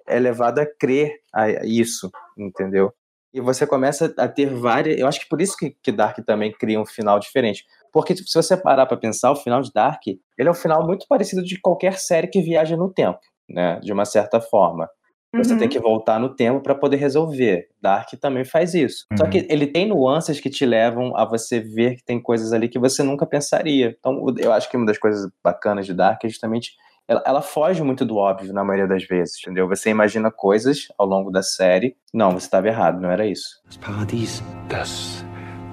é 0.07 0.19
levado 0.19 0.59
a 0.59 0.65
crer 0.65 1.19
a 1.33 1.65
isso, 1.65 2.09
entendeu? 2.37 2.93
E 3.33 3.39
você 3.39 3.67
começa 3.67 4.13
a 4.17 4.27
ter 4.27 4.47
várias. 4.47 4.99
Eu 4.99 5.07
acho 5.07 5.19
que 5.19 5.29
por 5.29 5.41
isso 5.41 5.55
que, 5.55 5.75
que 5.83 5.91
Dark 5.91 6.17
também 6.25 6.51
cria 6.51 6.79
um 6.81 6.85
final 6.85 7.19
diferente. 7.19 7.63
Porque 7.91 8.13
tipo, 8.13 8.27
se 8.27 8.41
você 8.41 8.57
parar 8.57 8.85
para 8.85 8.97
pensar, 8.97 9.31
o 9.31 9.35
final 9.35 9.61
de 9.61 9.71
Dark, 9.73 10.01
ele 10.07 10.47
é 10.47 10.51
um 10.51 10.55
final 10.55 10.85
muito 10.85 11.05
parecido 11.07 11.43
de 11.43 11.59
qualquer 11.59 11.99
série 11.99 12.27
que 12.27 12.41
viaja 12.41 12.75
no 12.75 12.91
tempo, 12.91 13.19
né? 13.49 13.79
De 13.81 13.93
uma 13.93 14.05
certa 14.05 14.41
forma. 14.41 14.89
Você 15.35 15.53
uhum. 15.53 15.59
tem 15.59 15.69
que 15.69 15.79
voltar 15.79 16.19
no 16.19 16.35
tempo 16.35 16.59
para 16.59 16.73
poder 16.73 16.97
resolver. 16.97 17.67
Dark 17.79 18.09
também 18.19 18.43
faz 18.43 18.73
isso. 18.73 19.05
Uhum. 19.11 19.17
Só 19.17 19.27
que 19.27 19.45
ele 19.47 19.67
tem 19.67 19.87
nuances 19.87 20.39
que 20.39 20.49
te 20.49 20.65
levam 20.65 21.15
a 21.15 21.23
você 21.23 21.59
ver 21.59 21.97
que 21.97 22.03
tem 22.03 22.19
coisas 22.19 22.51
ali 22.51 22.67
que 22.67 22.79
você 22.79 23.03
nunca 23.03 23.27
pensaria. 23.27 23.95
Então, 23.99 24.25
eu 24.39 24.51
acho 24.51 24.69
que 24.69 24.75
uma 24.75 24.87
das 24.87 24.97
coisas 24.97 25.29
bacanas 25.43 25.85
de 25.85 25.93
Dark 25.93 26.23
é 26.23 26.29
justamente 26.29 26.71
ela, 27.09 27.23
ela, 27.25 27.41
foge 27.41 27.81
muito 27.81 28.05
do 28.05 28.17
óbvio 28.17 28.53
na 28.53 28.63
maioria 28.63 28.87
das 28.87 29.03
vezes, 29.03 29.39
entendeu? 29.41 29.67
Você 29.67 29.89
imagina 29.89 30.29
coisas 30.29 30.87
ao 30.95 31.07
longo 31.07 31.31
da 31.31 31.41
série. 31.41 31.95
Não, 32.13 32.29
você 32.29 32.45
estava 32.45 32.67
errado, 32.67 33.01
não 33.01 33.09
era 33.09 33.25
isso. 33.25 33.59
Das 33.65 33.77
Paradies. 33.77 34.43
Das 34.69 35.25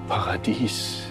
Paradies. 0.07 1.05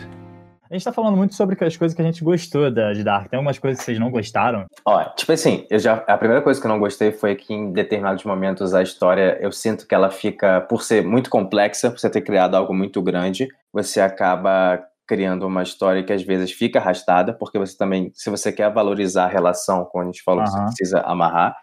A 0.68 0.74
gente 0.74 0.82
tá 0.82 0.92
falando 0.92 1.16
muito 1.16 1.36
sobre 1.36 1.56
as 1.64 1.76
coisas 1.76 1.94
que 1.94 2.02
a 2.02 2.04
gente 2.04 2.24
gostou 2.24 2.72
da, 2.72 2.92
de 2.92 3.04
Dark. 3.04 3.30
Tem 3.30 3.36
algumas 3.36 3.56
coisas 3.56 3.78
que 3.78 3.84
vocês 3.84 4.00
não 4.00 4.10
gostaram? 4.10 4.66
Ó, 4.84 5.04
tipo 5.10 5.30
assim, 5.30 5.64
eu 5.70 5.78
já, 5.78 5.94
a 6.08 6.18
primeira 6.18 6.42
coisa 6.42 6.60
que 6.60 6.66
eu 6.66 6.70
não 6.72 6.80
gostei 6.80 7.12
foi 7.12 7.36
que 7.36 7.54
em 7.54 7.72
determinados 7.72 8.24
momentos 8.24 8.74
a 8.74 8.82
história, 8.82 9.38
eu 9.40 9.52
sinto 9.52 9.86
que 9.86 9.94
ela 9.94 10.10
fica, 10.10 10.60
por 10.62 10.82
ser 10.82 11.04
muito 11.04 11.30
complexa, 11.30 11.88
por 11.88 12.00
você 12.00 12.10
ter 12.10 12.22
criado 12.22 12.56
algo 12.56 12.74
muito 12.74 13.00
grande, 13.00 13.46
você 13.72 14.00
acaba 14.00 14.84
criando 15.06 15.46
uma 15.46 15.62
história 15.62 16.02
que 16.02 16.12
às 16.12 16.22
vezes 16.22 16.52
fica 16.52 16.78
arrastada, 16.78 17.32
porque 17.32 17.58
você 17.58 17.76
também, 17.76 18.10
se 18.14 18.28
você 18.28 18.52
quer 18.52 18.72
valorizar 18.72 19.24
a 19.24 19.28
relação, 19.28 19.84
como 19.84 20.04
a 20.04 20.06
gente 20.06 20.22
falou, 20.22 20.42
uhum. 20.42 20.50
você 20.50 20.64
precisa 20.64 21.00
amarrar. 21.00 21.56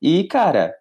E, 0.00 0.24
cara, 0.24 0.74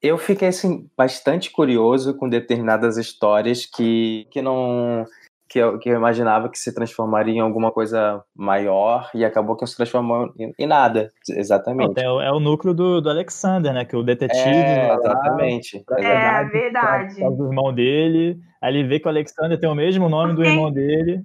eu 0.00 0.16
fiquei 0.16 0.48
assim 0.48 0.88
bastante 0.96 1.50
curioso 1.50 2.16
com 2.16 2.28
determinadas 2.28 2.96
histórias 2.96 3.66
que, 3.66 4.26
que 4.30 4.40
não 4.40 5.04
que 5.50 5.58
eu, 5.58 5.78
que 5.80 5.88
eu 5.88 5.96
imaginava 5.96 6.48
que 6.48 6.56
se 6.56 6.72
transformaria 6.72 7.34
em 7.34 7.40
alguma 7.40 7.72
coisa 7.72 8.22
maior 8.36 9.10
e 9.12 9.24
acabou 9.24 9.56
que 9.56 9.62
não 9.62 9.66
se 9.66 9.76
transformou 9.76 10.32
em, 10.38 10.52
em 10.56 10.66
nada, 10.66 11.10
exatamente. 11.28 12.00
É, 12.00 12.08
o, 12.08 12.20
é 12.20 12.30
o 12.30 12.38
núcleo 12.38 12.72
do, 12.72 13.00
do 13.00 13.10
Alexander, 13.10 13.74
né? 13.74 13.84
Que 13.84 13.96
o 13.96 14.04
detetive. 14.04 14.38
É, 14.48 14.94
exatamente. 14.94 15.84
Lá, 15.90 15.98
é, 15.98 16.44
verdade. 16.44 17.16
Pra, 17.16 17.32
pra, 17.32 17.46
irmão 17.46 17.74
dele. 17.74 18.38
Aí 18.62 18.76
ele 18.76 18.86
vê 18.86 19.00
que 19.00 19.06
o 19.06 19.10
Alexander 19.10 19.58
tem 19.58 19.68
o 19.68 19.74
mesmo 19.74 20.08
nome 20.08 20.34
do 20.34 20.44
irmão 20.44 20.70
dele. 20.70 21.20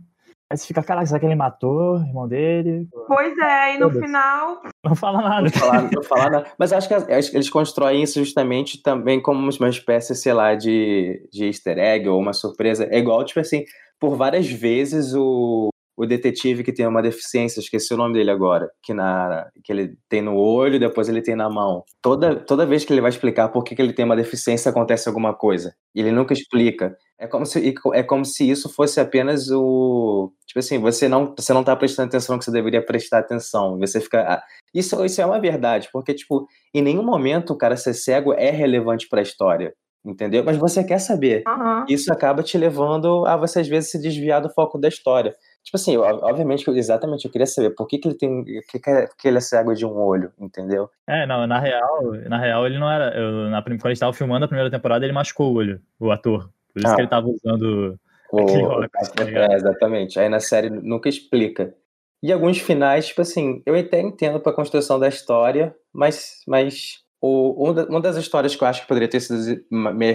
Aí 0.56 0.58
você 0.58 0.68
fica, 0.68 0.82
caraca, 0.82 1.06
será 1.06 1.20
que 1.20 1.26
ele 1.26 1.36
matou 1.36 1.96
o 1.96 1.98
irmão 1.98 2.26
dele? 2.30 2.88
Pois 3.08 3.38
é, 3.38 3.76
e 3.76 3.78
no 3.78 3.92
final. 3.92 4.62
Não 4.86 4.96
fala 4.96 5.22
nada. 5.22 5.42
Não 5.42 5.50
fala, 5.50 5.90
não 5.94 6.04
fala 6.04 6.30
nada. 6.30 6.48
Mas 6.58 6.72
acho 6.72 6.88
que, 6.88 6.94
acho 6.94 7.30
que 7.30 7.36
eles 7.36 7.50
constroem 7.50 8.02
isso 8.02 8.20
justamente 8.20 8.82
também 8.82 9.22
como 9.22 9.38
uma 9.38 9.70
espécie, 9.70 10.16
sei 10.16 10.32
lá, 10.32 10.56
de, 10.56 11.28
de 11.30 11.48
easter 11.48 11.78
egg 11.78 12.08
ou 12.08 12.18
uma 12.18 12.32
surpresa. 12.32 12.88
É 12.90 12.98
igual, 12.98 13.26
tipo 13.26 13.42
assim, 13.42 13.66
por 14.00 14.16
várias 14.16 14.50
vezes 14.50 15.14
o, 15.14 15.68
o 15.98 16.06
detetive 16.06 16.64
que 16.64 16.74
tem 16.74 16.86
uma 16.86 17.02
deficiência, 17.02 17.60
esqueci 17.60 17.94
o 17.94 17.98
nome 17.98 18.14
dele 18.14 18.30
agora, 18.30 18.70
que, 18.84 18.94
na, 18.94 19.50
que 19.64 19.72
ele 19.72 19.98
tem 20.10 20.22
no 20.22 20.36
olho, 20.36 20.80
depois 20.80 21.08
ele 21.08 21.22
tem 21.22 21.36
na 21.36 21.50
mão. 21.50 21.84
Toda, 22.02 22.36
toda 22.36 22.66
vez 22.66 22.84
que 22.84 22.92
ele 22.92 23.02
vai 23.02 23.10
explicar 23.10 23.50
por 23.50 23.64
que, 23.64 23.76
que 23.76 23.82
ele 23.82 23.94
tem 23.94 24.04
uma 24.04 24.16
deficiência, 24.16 24.70
acontece 24.70 25.08
alguma 25.08 25.34
coisa. 25.34 25.74
E 25.94 26.02
ele 26.02 26.12
nunca 26.12 26.34
explica. 26.34 26.98
É 27.18 27.28
como 27.28 27.46
se, 27.46 27.74
é 27.94 28.04
como 28.04 28.26
se 28.26 28.50
isso 28.50 28.68
fosse 28.68 29.00
apenas 29.00 29.50
o. 29.50 30.34
Tipo 30.46 30.60
assim, 30.60 30.80
você 30.80 31.08
não, 31.08 31.34
você 31.38 31.54
não 31.54 31.64
tá 31.64 31.74
prestando 31.76 32.10
atenção 32.10 32.38
que 32.38 32.44
você 32.44 32.52
deveria 32.52 32.86
prestar 32.86 33.20
atenção. 33.20 33.80
Você 33.80 34.02
fica. 34.02 34.22
Ah, 34.22 34.44
isso, 34.74 35.04
isso 35.06 35.22
é 35.22 35.26
uma 35.26 35.40
verdade, 35.40 35.88
porque, 35.94 36.14
tipo, 36.14 36.46
em 36.74 36.82
nenhum 36.82 37.04
momento 37.04 37.54
o 37.54 37.58
cara 37.58 37.78
ser 37.78 37.94
cego 37.94 38.34
é 38.34 38.50
relevante 38.50 39.08
para 39.08 39.22
a 39.22 39.24
história. 39.24 39.74
Entendeu? 40.06 40.44
Mas 40.44 40.58
você 40.58 40.84
quer 40.84 41.00
saber. 41.00 41.42
Uhum. 41.48 41.86
Isso 41.90 42.14
acaba 42.14 42.44
te 42.44 42.58
levando 42.60 43.26
a 43.26 43.36
você, 43.36 43.62
às 43.62 43.68
vezes, 43.68 43.90
se 43.90 44.00
desviar 44.00 44.40
do 44.40 44.54
foco 44.54 44.78
da 44.78 44.88
história. 44.88 45.34
Tipo 45.66 45.78
assim, 45.78 45.98
obviamente, 45.98 46.70
exatamente, 46.70 47.26
eu 47.26 47.32
queria 47.32 47.48
saber 47.48 47.72
por 47.72 47.88
que, 47.88 47.98
que 47.98 48.08
ele 48.08 48.16
tem. 48.16 48.44
Que, 48.44 48.80
que 48.80 49.28
ele 49.28 49.40
é 49.40 49.42
cego 49.42 49.74
de 49.74 49.84
um 49.84 49.98
olho, 49.98 50.32
entendeu? 50.40 50.88
É, 51.08 51.26
não, 51.26 51.48
na 51.48 51.60
real, 51.60 52.12
na 52.30 52.38
real, 52.38 52.68
ele 52.68 52.78
não 52.78 52.90
era. 52.90 53.18
Eu, 53.18 53.50
na, 53.50 53.64
quando 53.64 53.86
ele 53.86 53.94
estava 53.94 54.14
filmando 54.14 54.46
a 54.46 54.48
primeira 54.48 54.70
temporada, 54.70 55.04
ele 55.04 55.12
machucou 55.12 55.52
o 55.52 55.56
olho, 55.56 55.82
o 56.00 56.12
ator. 56.12 56.52
Por 56.72 56.82
isso 56.82 56.92
ah. 56.92 56.96
que 56.96 57.02
ele 57.02 57.10
tava 57.10 57.28
usando 57.28 58.00
o, 58.32 58.38
óculos. 58.38 58.90
Tá 59.16 59.24
é, 59.24 59.56
exatamente. 59.56 60.20
Aí 60.20 60.30
na 60.30 60.40
série 60.40 60.70
nunca 60.70 61.10
explica. 61.10 61.74
E 62.22 62.32
alguns 62.32 62.60
finais, 62.60 63.08
tipo 63.08 63.22
assim, 63.22 63.64
eu 63.66 63.76
até 63.76 64.00
entendo 64.00 64.40
pra 64.40 64.54
construção 64.54 65.00
da 65.00 65.08
história, 65.08 65.76
mas, 65.92 66.42
mas 66.48 67.04
o, 67.20 67.72
uma 67.90 68.02
das 68.02 68.18
histórias 68.18 68.56
que 68.56 68.64
eu 68.64 68.68
acho 68.68 68.82
que 68.82 68.88
poderia 68.88 69.10
ter 69.10 69.20
sido, 69.20 69.66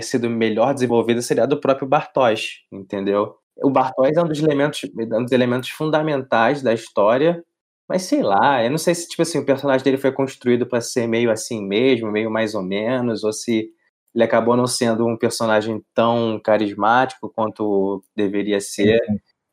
sido 0.02 0.30
melhor 0.30 0.74
desenvolvida 0.74 1.20
seria 1.22 1.42
a 1.42 1.46
do 1.46 1.60
próprio 1.60 1.88
Bartosz, 1.88 2.60
entendeu? 2.70 3.36
O 3.62 3.70
Bartosz 3.70 4.16
é 4.16 4.22
um 4.22 4.28
dos 4.28 4.42
elementos, 4.42 4.80
um 4.94 5.24
dos 5.24 5.32
elementos 5.32 5.70
fundamentais 5.70 6.62
da 6.62 6.72
história, 6.72 7.44
mas 7.88 8.02
sei 8.02 8.22
lá, 8.22 8.62
eu 8.62 8.70
não 8.70 8.78
sei 8.78 8.94
se 8.94 9.08
tipo 9.08 9.22
assim, 9.22 9.38
o 9.38 9.44
personagem 9.44 9.84
dele 9.84 9.98
foi 9.98 10.12
construído 10.12 10.66
para 10.66 10.80
ser 10.80 11.06
meio 11.06 11.30
assim 11.30 11.64
mesmo, 11.66 12.10
meio 12.10 12.30
mais 12.30 12.54
ou 12.54 12.62
menos, 12.62 13.24
ou 13.24 13.32
se 13.32 13.68
ele 14.14 14.24
acabou 14.24 14.56
não 14.56 14.66
sendo 14.66 15.06
um 15.06 15.16
personagem 15.16 15.82
tão 15.94 16.40
carismático 16.42 17.32
quanto 17.34 18.02
deveria 18.16 18.60
ser, 18.60 19.00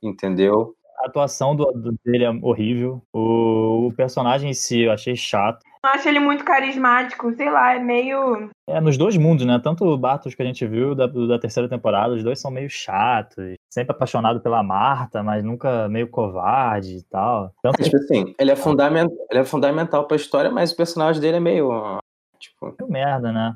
entendeu? 0.02 0.76
A 1.00 1.08
atuação 1.08 1.56
do, 1.56 1.66
do, 1.72 1.98
dele 2.04 2.26
é 2.26 2.30
horrível. 2.30 3.02
O, 3.14 3.88
o, 3.88 3.94
personagem 3.94 4.50
em 4.50 4.54
si 4.54 4.82
eu 4.82 4.92
achei 4.92 5.16
chato. 5.16 5.64
Eu 5.84 5.90
acho 5.92 6.08
ele 6.08 6.20
muito 6.20 6.44
carismático, 6.44 7.32
sei 7.34 7.50
lá, 7.50 7.76
é 7.76 7.80
meio. 7.80 8.50
É, 8.68 8.82
nos 8.82 8.98
dois 8.98 9.16
mundos, 9.16 9.46
né? 9.46 9.60
Tanto 9.64 9.86
o 9.86 9.98
Bartos 9.98 10.36
que 10.36 10.42
a 10.42 10.46
gente 10.46 10.66
viu 10.66 10.96
da, 10.96 11.08
da 11.08 11.40
terceira 11.40 11.70
temporada, 11.70 12.14
os 12.14 12.24
dois 12.24 12.40
são 12.40 12.52
meio 12.52 12.70
chatos. 12.70 13.56
Sempre 13.70 13.92
apaixonado 13.92 14.40
pela 14.42 14.64
Marta, 14.64 15.22
mas 15.22 15.44
nunca 15.44 15.88
meio 15.88 16.08
covarde 16.10 16.98
e 16.98 17.04
tal. 17.04 17.54
Tanto... 17.62 17.84
Tipo 17.84 17.98
assim, 17.98 18.36
ele 18.40 18.52
é, 18.52 18.56
fundament, 18.56 19.10
ele 19.30 19.40
é 19.40 19.46
fundamental 19.46 20.06
pra 20.06 20.18
história, 20.18 20.52
mas 20.52 20.72
o 20.72 20.78
personagem 20.78 21.22
dele 21.22 21.38
é 21.38 21.42
meio. 21.42 22.00
Tipo. 22.40 22.76
Meio 22.80 22.92
merda, 22.92 23.32
né? 23.32 23.56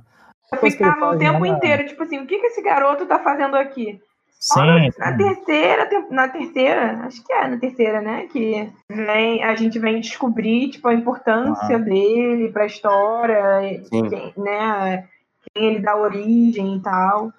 Eu 0.51 0.59
ficava 0.59 1.15
o 1.15 1.17
tempo 1.17 1.45
inteiro, 1.45 1.87
tipo 1.87 2.03
assim, 2.03 2.19
o 2.19 2.27
que, 2.27 2.37
que 2.37 2.47
esse 2.47 2.61
garoto 2.61 3.05
tá 3.05 3.19
fazendo 3.19 3.55
aqui? 3.55 4.01
Sim, 4.43 4.89
na 4.97 5.15
terceira, 5.15 5.87
na 6.09 6.27
terceira, 6.27 7.05
acho 7.05 7.23
que 7.23 7.31
é 7.31 7.47
na 7.47 7.57
terceira, 7.59 8.01
né? 8.01 8.25
Que 8.25 8.73
vem, 8.89 9.43
a 9.43 9.53
gente 9.53 9.77
vem 9.77 10.01
descobrir 10.01 10.71
tipo, 10.71 10.87
a 10.87 10.95
importância 10.95 11.77
uhum. 11.77 11.83
dele 11.83 12.51
para 12.51 12.63
a 12.63 12.65
história, 12.65 13.83
quem, 13.87 14.33
né? 14.35 15.07
Quem 15.53 15.65
ele 15.65 15.79
dá 15.79 15.95
origem 15.95 16.77
e 16.77 16.79
tal. 16.81 17.31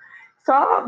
Só 0.47 0.87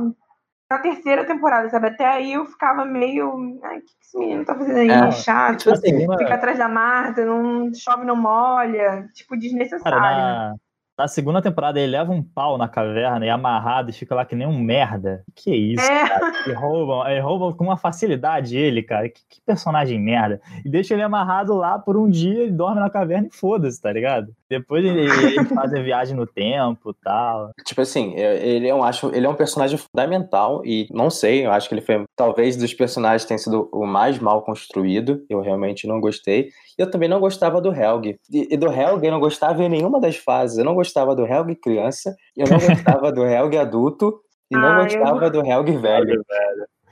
na 0.71 0.79
terceira 0.79 1.25
temporada, 1.25 1.69
sabe? 1.69 1.89
Até 1.89 2.07
aí 2.07 2.35
eu 2.35 2.47
ficava 2.47 2.85
meio. 2.85 3.59
Ai, 3.65 3.79
o 3.79 3.81
que 3.83 3.91
esse 4.01 4.17
menino 4.17 4.45
tá 4.45 4.55
fazendo 4.55 4.79
aí? 4.79 4.91
É, 4.91 5.11
chato. 5.11 5.59
Tipo 5.59 5.73
assim, 5.73 5.99
fica 5.99 6.35
atrás 6.35 6.59
da 6.59 6.69
Marta, 6.69 7.25
não 7.25 7.75
chove, 7.75 8.05
não 8.05 8.15
molha. 8.15 9.09
Tipo, 9.15 9.37
desnecessário. 9.37 9.99
Cara, 9.99 10.17
na, 10.17 10.55
na 10.97 11.09
segunda 11.09 11.43
temporada 11.43 11.81
ele 11.81 11.93
leva 11.93 12.13
um 12.13 12.23
pau 12.23 12.57
na 12.57 12.69
caverna 12.69 13.27
e 13.27 13.29
é 13.29 13.33
amarrado 13.33 13.91
e 13.91 13.93
fica 13.93 14.15
lá 14.15 14.25
que 14.25 14.37
nem 14.37 14.47
um 14.47 14.59
merda. 14.59 15.25
Que 15.35 15.55
isso, 15.55 15.85
é. 15.85 16.09
cara? 16.09 16.33
E 16.47 16.53
roubam, 16.53 17.07
e 17.09 17.21
roubam 17.21 17.53
com 17.53 17.65
uma 17.65 17.77
facilidade 17.77 18.57
ele, 18.57 18.83
cara. 18.83 19.09
Que, 19.09 19.21
que, 19.29 19.41
personagem 19.45 20.01
merda. 20.01 20.41
E 20.65 20.69
deixa 20.69 20.95
ele 20.95 21.03
amarrado 21.03 21.55
lá 21.55 21.79
por 21.79 21.97
um 21.97 22.09
dia, 22.09 22.43
ele 22.43 22.53
dorme 22.53 22.81
na 22.81 22.89
caverna 22.89 23.27
e 23.27 23.37
foda-se, 23.37 23.81
tá 23.81 23.93
ligado? 23.93 24.33
Depois 24.49 24.85
ele, 24.85 25.01
ele 25.01 25.45
faz 25.47 25.73
a 25.73 25.81
viagem 25.81 26.17
no 26.17 26.27
tempo 26.27 26.91
e 26.91 26.95
tal. 27.03 27.51
Tipo 27.65 27.81
assim, 27.81 28.15
ele 28.15 28.69
é, 28.69 28.75
um, 28.75 28.85
acho, 28.85 29.15
ele 29.15 29.27
é 29.27 29.29
um 29.29 29.35
personagem 29.35 29.79
fundamental 29.79 30.63
e 30.65 30.87
não 30.91 31.11
sei, 31.11 31.47
eu 31.47 31.51
acho 31.51 31.69
que 31.69 31.75
ele 31.75 31.81
foi 31.81 32.05
talvez 32.17 32.57
dos 32.57 32.75
personagens 32.75 33.25
tenha 33.25 33.39
sido 33.39 33.69
o 33.73 33.87
mais 33.87 34.19
mal 34.19 34.43
construído. 34.43 35.25
Eu 35.29 35.41
realmente 35.41 35.87
não 35.87 36.01
gostei. 36.01 36.51
Eu 36.77 36.91
também 36.91 37.09
não 37.09 37.21
gostava 37.21 37.61
do 37.61 37.73
Helg. 37.73 38.19
E, 38.31 38.55
e 38.55 38.57
do 38.57 38.67
Helg 38.67 39.05
eu 39.05 39.13
não 39.13 39.21
gostava 39.21 39.63
em 39.63 39.69
nenhuma 39.69 40.01
das 40.01 40.17
fases. 40.17 40.59
Eu 40.59 40.65
não 40.65 40.75
gostava 40.75 41.15
do 41.15 41.27
Helg 41.27 41.55
criança, 41.57 42.15
eu 42.37 42.47
não 42.49 42.59
gostava 42.59 43.11
do 43.11 43.25
Helg 43.25 43.57
adulto 43.57 44.21
e 44.51 44.57
não 44.57 44.69
ah, 44.69 44.83
gostava 44.83 45.25
eu... 45.25 45.31
do 45.31 45.47
Helg 45.47 45.77
velho. 45.79 46.25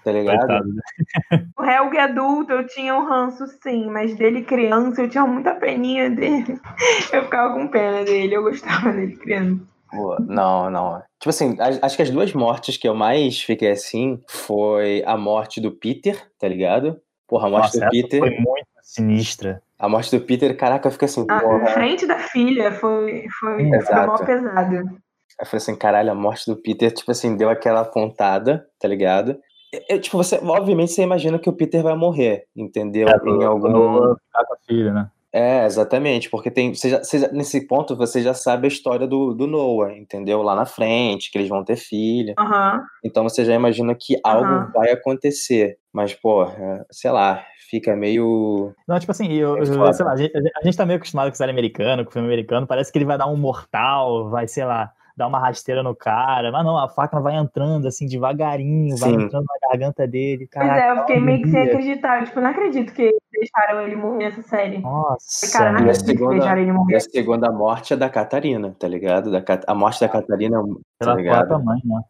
Tá 0.04 0.12
ligado? 0.12 0.64
O 1.56 1.64
Helg 1.64 1.96
adulto 1.96 2.52
eu 2.52 2.66
tinha 2.66 2.94
um 2.94 3.06
ranço 3.06 3.46
sim, 3.62 3.86
mas 3.86 4.16
dele 4.16 4.42
criança 4.42 5.02
eu 5.02 5.08
tinha 5.08 5.24
muita 5.26 5.54
peninha 5.54 6.10
dele. 6.10 6.58
Eu 7.12 7.24
ficava 7.24 7.54
com 7.54 7.68
pena 7.68 8.04
dele, 8.04 8.34
eu 8.34 8.42
gostava 8.42 8.90
dele 8.90 9.16
criança. 9.16 9.60
Não, 10.26 10.70
não. 10.70 11.02
Tipo 11.18 11.30
assim, 11.30 11.56
acho 11.60 11.96
que 11.96 12.02
as 12.02 12.10
duas 12.10 12.32
mortes 12.32 12.76
que 12.76 12.88
eu 12.88 12.94
mais 12.94 13.40
fiquei 13.42 13.70
assim 13.70 14.20
foi 14.26 15.02
a 15.06 15.16
morte 15.16 15.60
do 15.60 15.70
Peter, 15.70 16.26
tá 16.38 16.48
ligado? 16.48 17.00
Porra, 17.28 17.48
a 17.48 17.50
morte 17.50 17.78
Nossa, 17.78 17.86
do 17.86 17.90
Peter. 17.90 18.18
Foi 18.18 18.30
muito 18.30 18.66
sinistra. 18.82 19.62
A 19.78 19.88
morte 19.88 20.16
do 20.16 20.24
Peter, 20.24 20.56
caraca, 20.56 20.88
eu 20.88 20.92
fiquei 20.92 21.06
assim. 21.06 21.26
Porra. 21.26 21.66
frente 21.66 22.06
da 22.06 22.18
filha 22.18 22.72
foi, 22.72 23.26
foi, 23.38 23.68
Exato. 23.70 24.16
foi 24.18 24.26
pesado. 24.26 24.74
Eu 25.40 25.46
falei 25.46 25.56
assim, 25.56 25.76
caralho, 25.76 26.10
a 26.10 26.14
morte 26.14 26.50
do 26.50 26.56
Peter, 26.56 26.92
tipo 26.92 27.10
assim, 27.10 27.36
deu 27.36 27.50
aquela 27.50 27.84
pontada, 27.84 28.66
tá 28.78 28.86
ligado? 28.86 29.38
Eu, 29.88 30.00
tipo, 30.00 30.18
você, 30.18 30.38
obviamente 30.42 30.92
você 30.92 31.02
imagina 31.02 31.38
que 31.38 31.48
o 31.48 31.52
Peter 31.52 31.82
vai 31.82 31.96
morrer, 31.96 32.44
entendeu? 32.54 33.08
É, 33.08 33.16
em 33.26 33.44
algum. 33.44 34.14
Ficar 34.16 34.44
com 34.44 34.54
a 34.54 34.58
filha, 34.66 34.92
né? 34.92 35.10
É, 35.34 35.64
exatamente, 35.64 36.28
porque 36.28 36.50
tem, 36.50 36.74
você 36.74 36.90
já, 36.90 37.02
você 37.02 37.20
já, 37.20 37.28
nesse 37.28 37.66
ponto 37.66 37.96
você 37.96 38.20
já 38.20 38.34
sabe 38.34 38.66
a 38.66 38.68
história 38.68 39.06
do, 39.06 39.32
do 39.32 39.46
Noah, 39.46 39.96
entendeu? 39.96 40.42
Lá 40.42 40.54
na 40.54 40.66
frente, 40.66 41.30
que 41.30 41.38
eles 41.38 41.48
vão 41.48 41.64
ter 41.64 41.76
filha. 41.76 42.34
Uhum. 42.38 42.80
Então 43.02 43.22
você 43.22 43.42
já 43.42 43.54
imagina 43.54 43.94
que 43.94 44.14
algo 44.22 44.46
uhum. 44.46 44.70
vai 44.74 44.90
acontecer. 44.90 45.78
Mas, 45.90 46.12
pô, 46.12 46.46
sei 46.90 47.10
lá, 47.10 47.42
fica 47.70 47.96
meio. 47.96 48.74
Não, 48.86 48.98
tipo 48.98 49.10
assim, 49.10 49.32
eu, 49.32 49.56
eu 49.56 49.64
sei 49.64 50.04
lá, 50.04 50.12
a 50.12 50.16
gente, 50.16 50.32
a 50.36 50.64
gente 50.64 50.76
tá 50.76 50.84
meio 50.84 50.98
acostumado 50.98 51.28
com 51.28 51.34
o 51.34 51.36
série 51.36 51.50
americano, 51.50 52.04
com 52.04 52.10
o 52.10 52.12
filme 52.12 52.28
americano, 52.28 52.66
parece 52.66 52.92
que 52.92 52.98
ele 52.98 53.06
vai 53.06 53.16
dar 53.16 53.26
um 53.26 53.36
mortal, 53.36 54.28
vai, 54.28 54.46
sei 54.46 54.66
lá, 54.66 54.92
dar 55.16 55.26
uma 55.26 55.38
rasteira 55.38 55.82
no 55.82 55.94
cara. 55.94 56.50
Mas 56.52 56.64
não, 56.64 56.76
a 56.78 56.88
faca 56.88 57.20
vai 57.20 57.36
entrando 57.36 57.86
assim 57.88 58.06
devagarinho, 58.06 58.96
Sim. 58.96 59.00
vai 59.00 59.24
entrando 59.24 59.44
na 59.44 59.68
garganta 59.68 60.06
dele. 60.06 60.46
Caraca, 60.46 60.72
pois 60.74 60.82
é, 60.82 60.90
eu 60.92 61.00
fiquei 61.00 61.20
meio 61.20 61.42
que 61.42 61.50
sem 61.50 61.62
acreditar. 61.62 62.24
Tipo, 62.24 62.40
não 62.40 62.50
acredito 62.50 62.92
que 62.92 63.10
deixaram 63.32 63.80
ele 63.82 63.96
morrer 63.96 64.24
nessa 64.26 64.42
série. 64.42 64.78
Nossa. 64.78 65.58
Cara, 65.58 65.72
não 65.72 65.78
E 65.80 65.82
a 65.82 65.84
acredito 65.84 66.04
que 66.04 66.12
segunda- 66.12 66.34
deixaram 66.34 66.60
ele 66.60 66.70
E 66.70 66.72
morrer. 66.72 66.96
a 66.96 67.00
segunda 67.00 67.52
morte 67.52 67.92
é 67.94 67.96
da 67.96 68.08
Catarina, 68.10 68.74
tá 68.78 68.88
ligado? 68.88 69.30
Da 69.30 69.42
A 69.66 69.74
morte 69.74 70.00
da 70.00 70.08
Catarina, 70.08 70.60
tá 70.62 70.66
Pela 70.98 71.14
ligado? 71.14 71.46
própria 71.48 71.58
mãe, 71.64 71.80
né? 71.84 72.00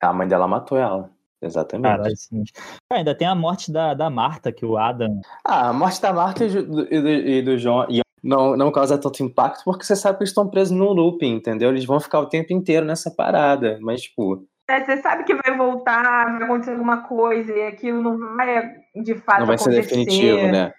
A 0.00 0.12
mãe 0.12 0.28
dela 0.28 0.46
matou 0.48 0.78
ela. 0.78 1.10
Exatamente. 1.40 1.96
Caralho, 1.96 2.16
sim. 2.16 2.42
Cara, 2.90 2.98
ainda 3.00 3.14
tem 3.14 3.28
a 3.28 3.34
morte 3.34 3.70
da, 3.70 3.94
da 3.94 4.10
Marta, 4.10 4.50
que 4.50 4.66
o 4.66 4.76
Adam. 4.76 5.20
Ah, 5.44 5.68
a 5.68 5.72
morte 5.72 6.02
da 6.02 6.12
Marta 6.12 6.44
e 6.44 6.48
do, 6.50 6.82
e 6.92 7.00
do, 7.00 7.08
e 7.08 7.42
do 7.42 7.56
João 7.58 7.86
e 7.88 8.00
não, 8.22 8.56
não 8.56 8.70
causa 8.72 8.98
tanto 8.98 9.22
impacto 9.22 9.62
porque 9.64 9.84
você 9.84 9.94
sabe 9.96 10.18
que 10.18 10.22
eles 10.24 10.30
estão 10.30 10.48
presos 10.48 10.76
num 10.76 10.92
looping, 10.92 11.34
entendeu? 11.36 11.70
Eles 11.70 11.84
vão 11.84 12.00
ficar 12.00 12.20
o 12.20 12.26
tempo 12.28 12.52
inteiro 12.52 12.84
nessa 12.86 13.10
parada. 13.10 13.78
Mas, 13.80 14.02
tipo, 14.02 14.44
É, 14.68 14.84
você 14.84 14.96
sabe 14.98 15.24
que 15.24 15.34
vai 15.34 15.56
voltar, 15.56 16.24
vai 16.38 16.42
acontecer 16.44 16.72
alguma 16.72 17.02
coisa 17.08 17.52
e 17.52 17.66
aquilo 17.66 18.02
não 18.02 18.36
vai 18.36 18.70
de 19.02 19.14
fato 19.16 19.40
não 19.40 19.46
vai 19.46 19.58
ser 19.58 19.70
acontecer. 19.70 19.88
definitivo, 19.96 20.46
né? 20.52 20.72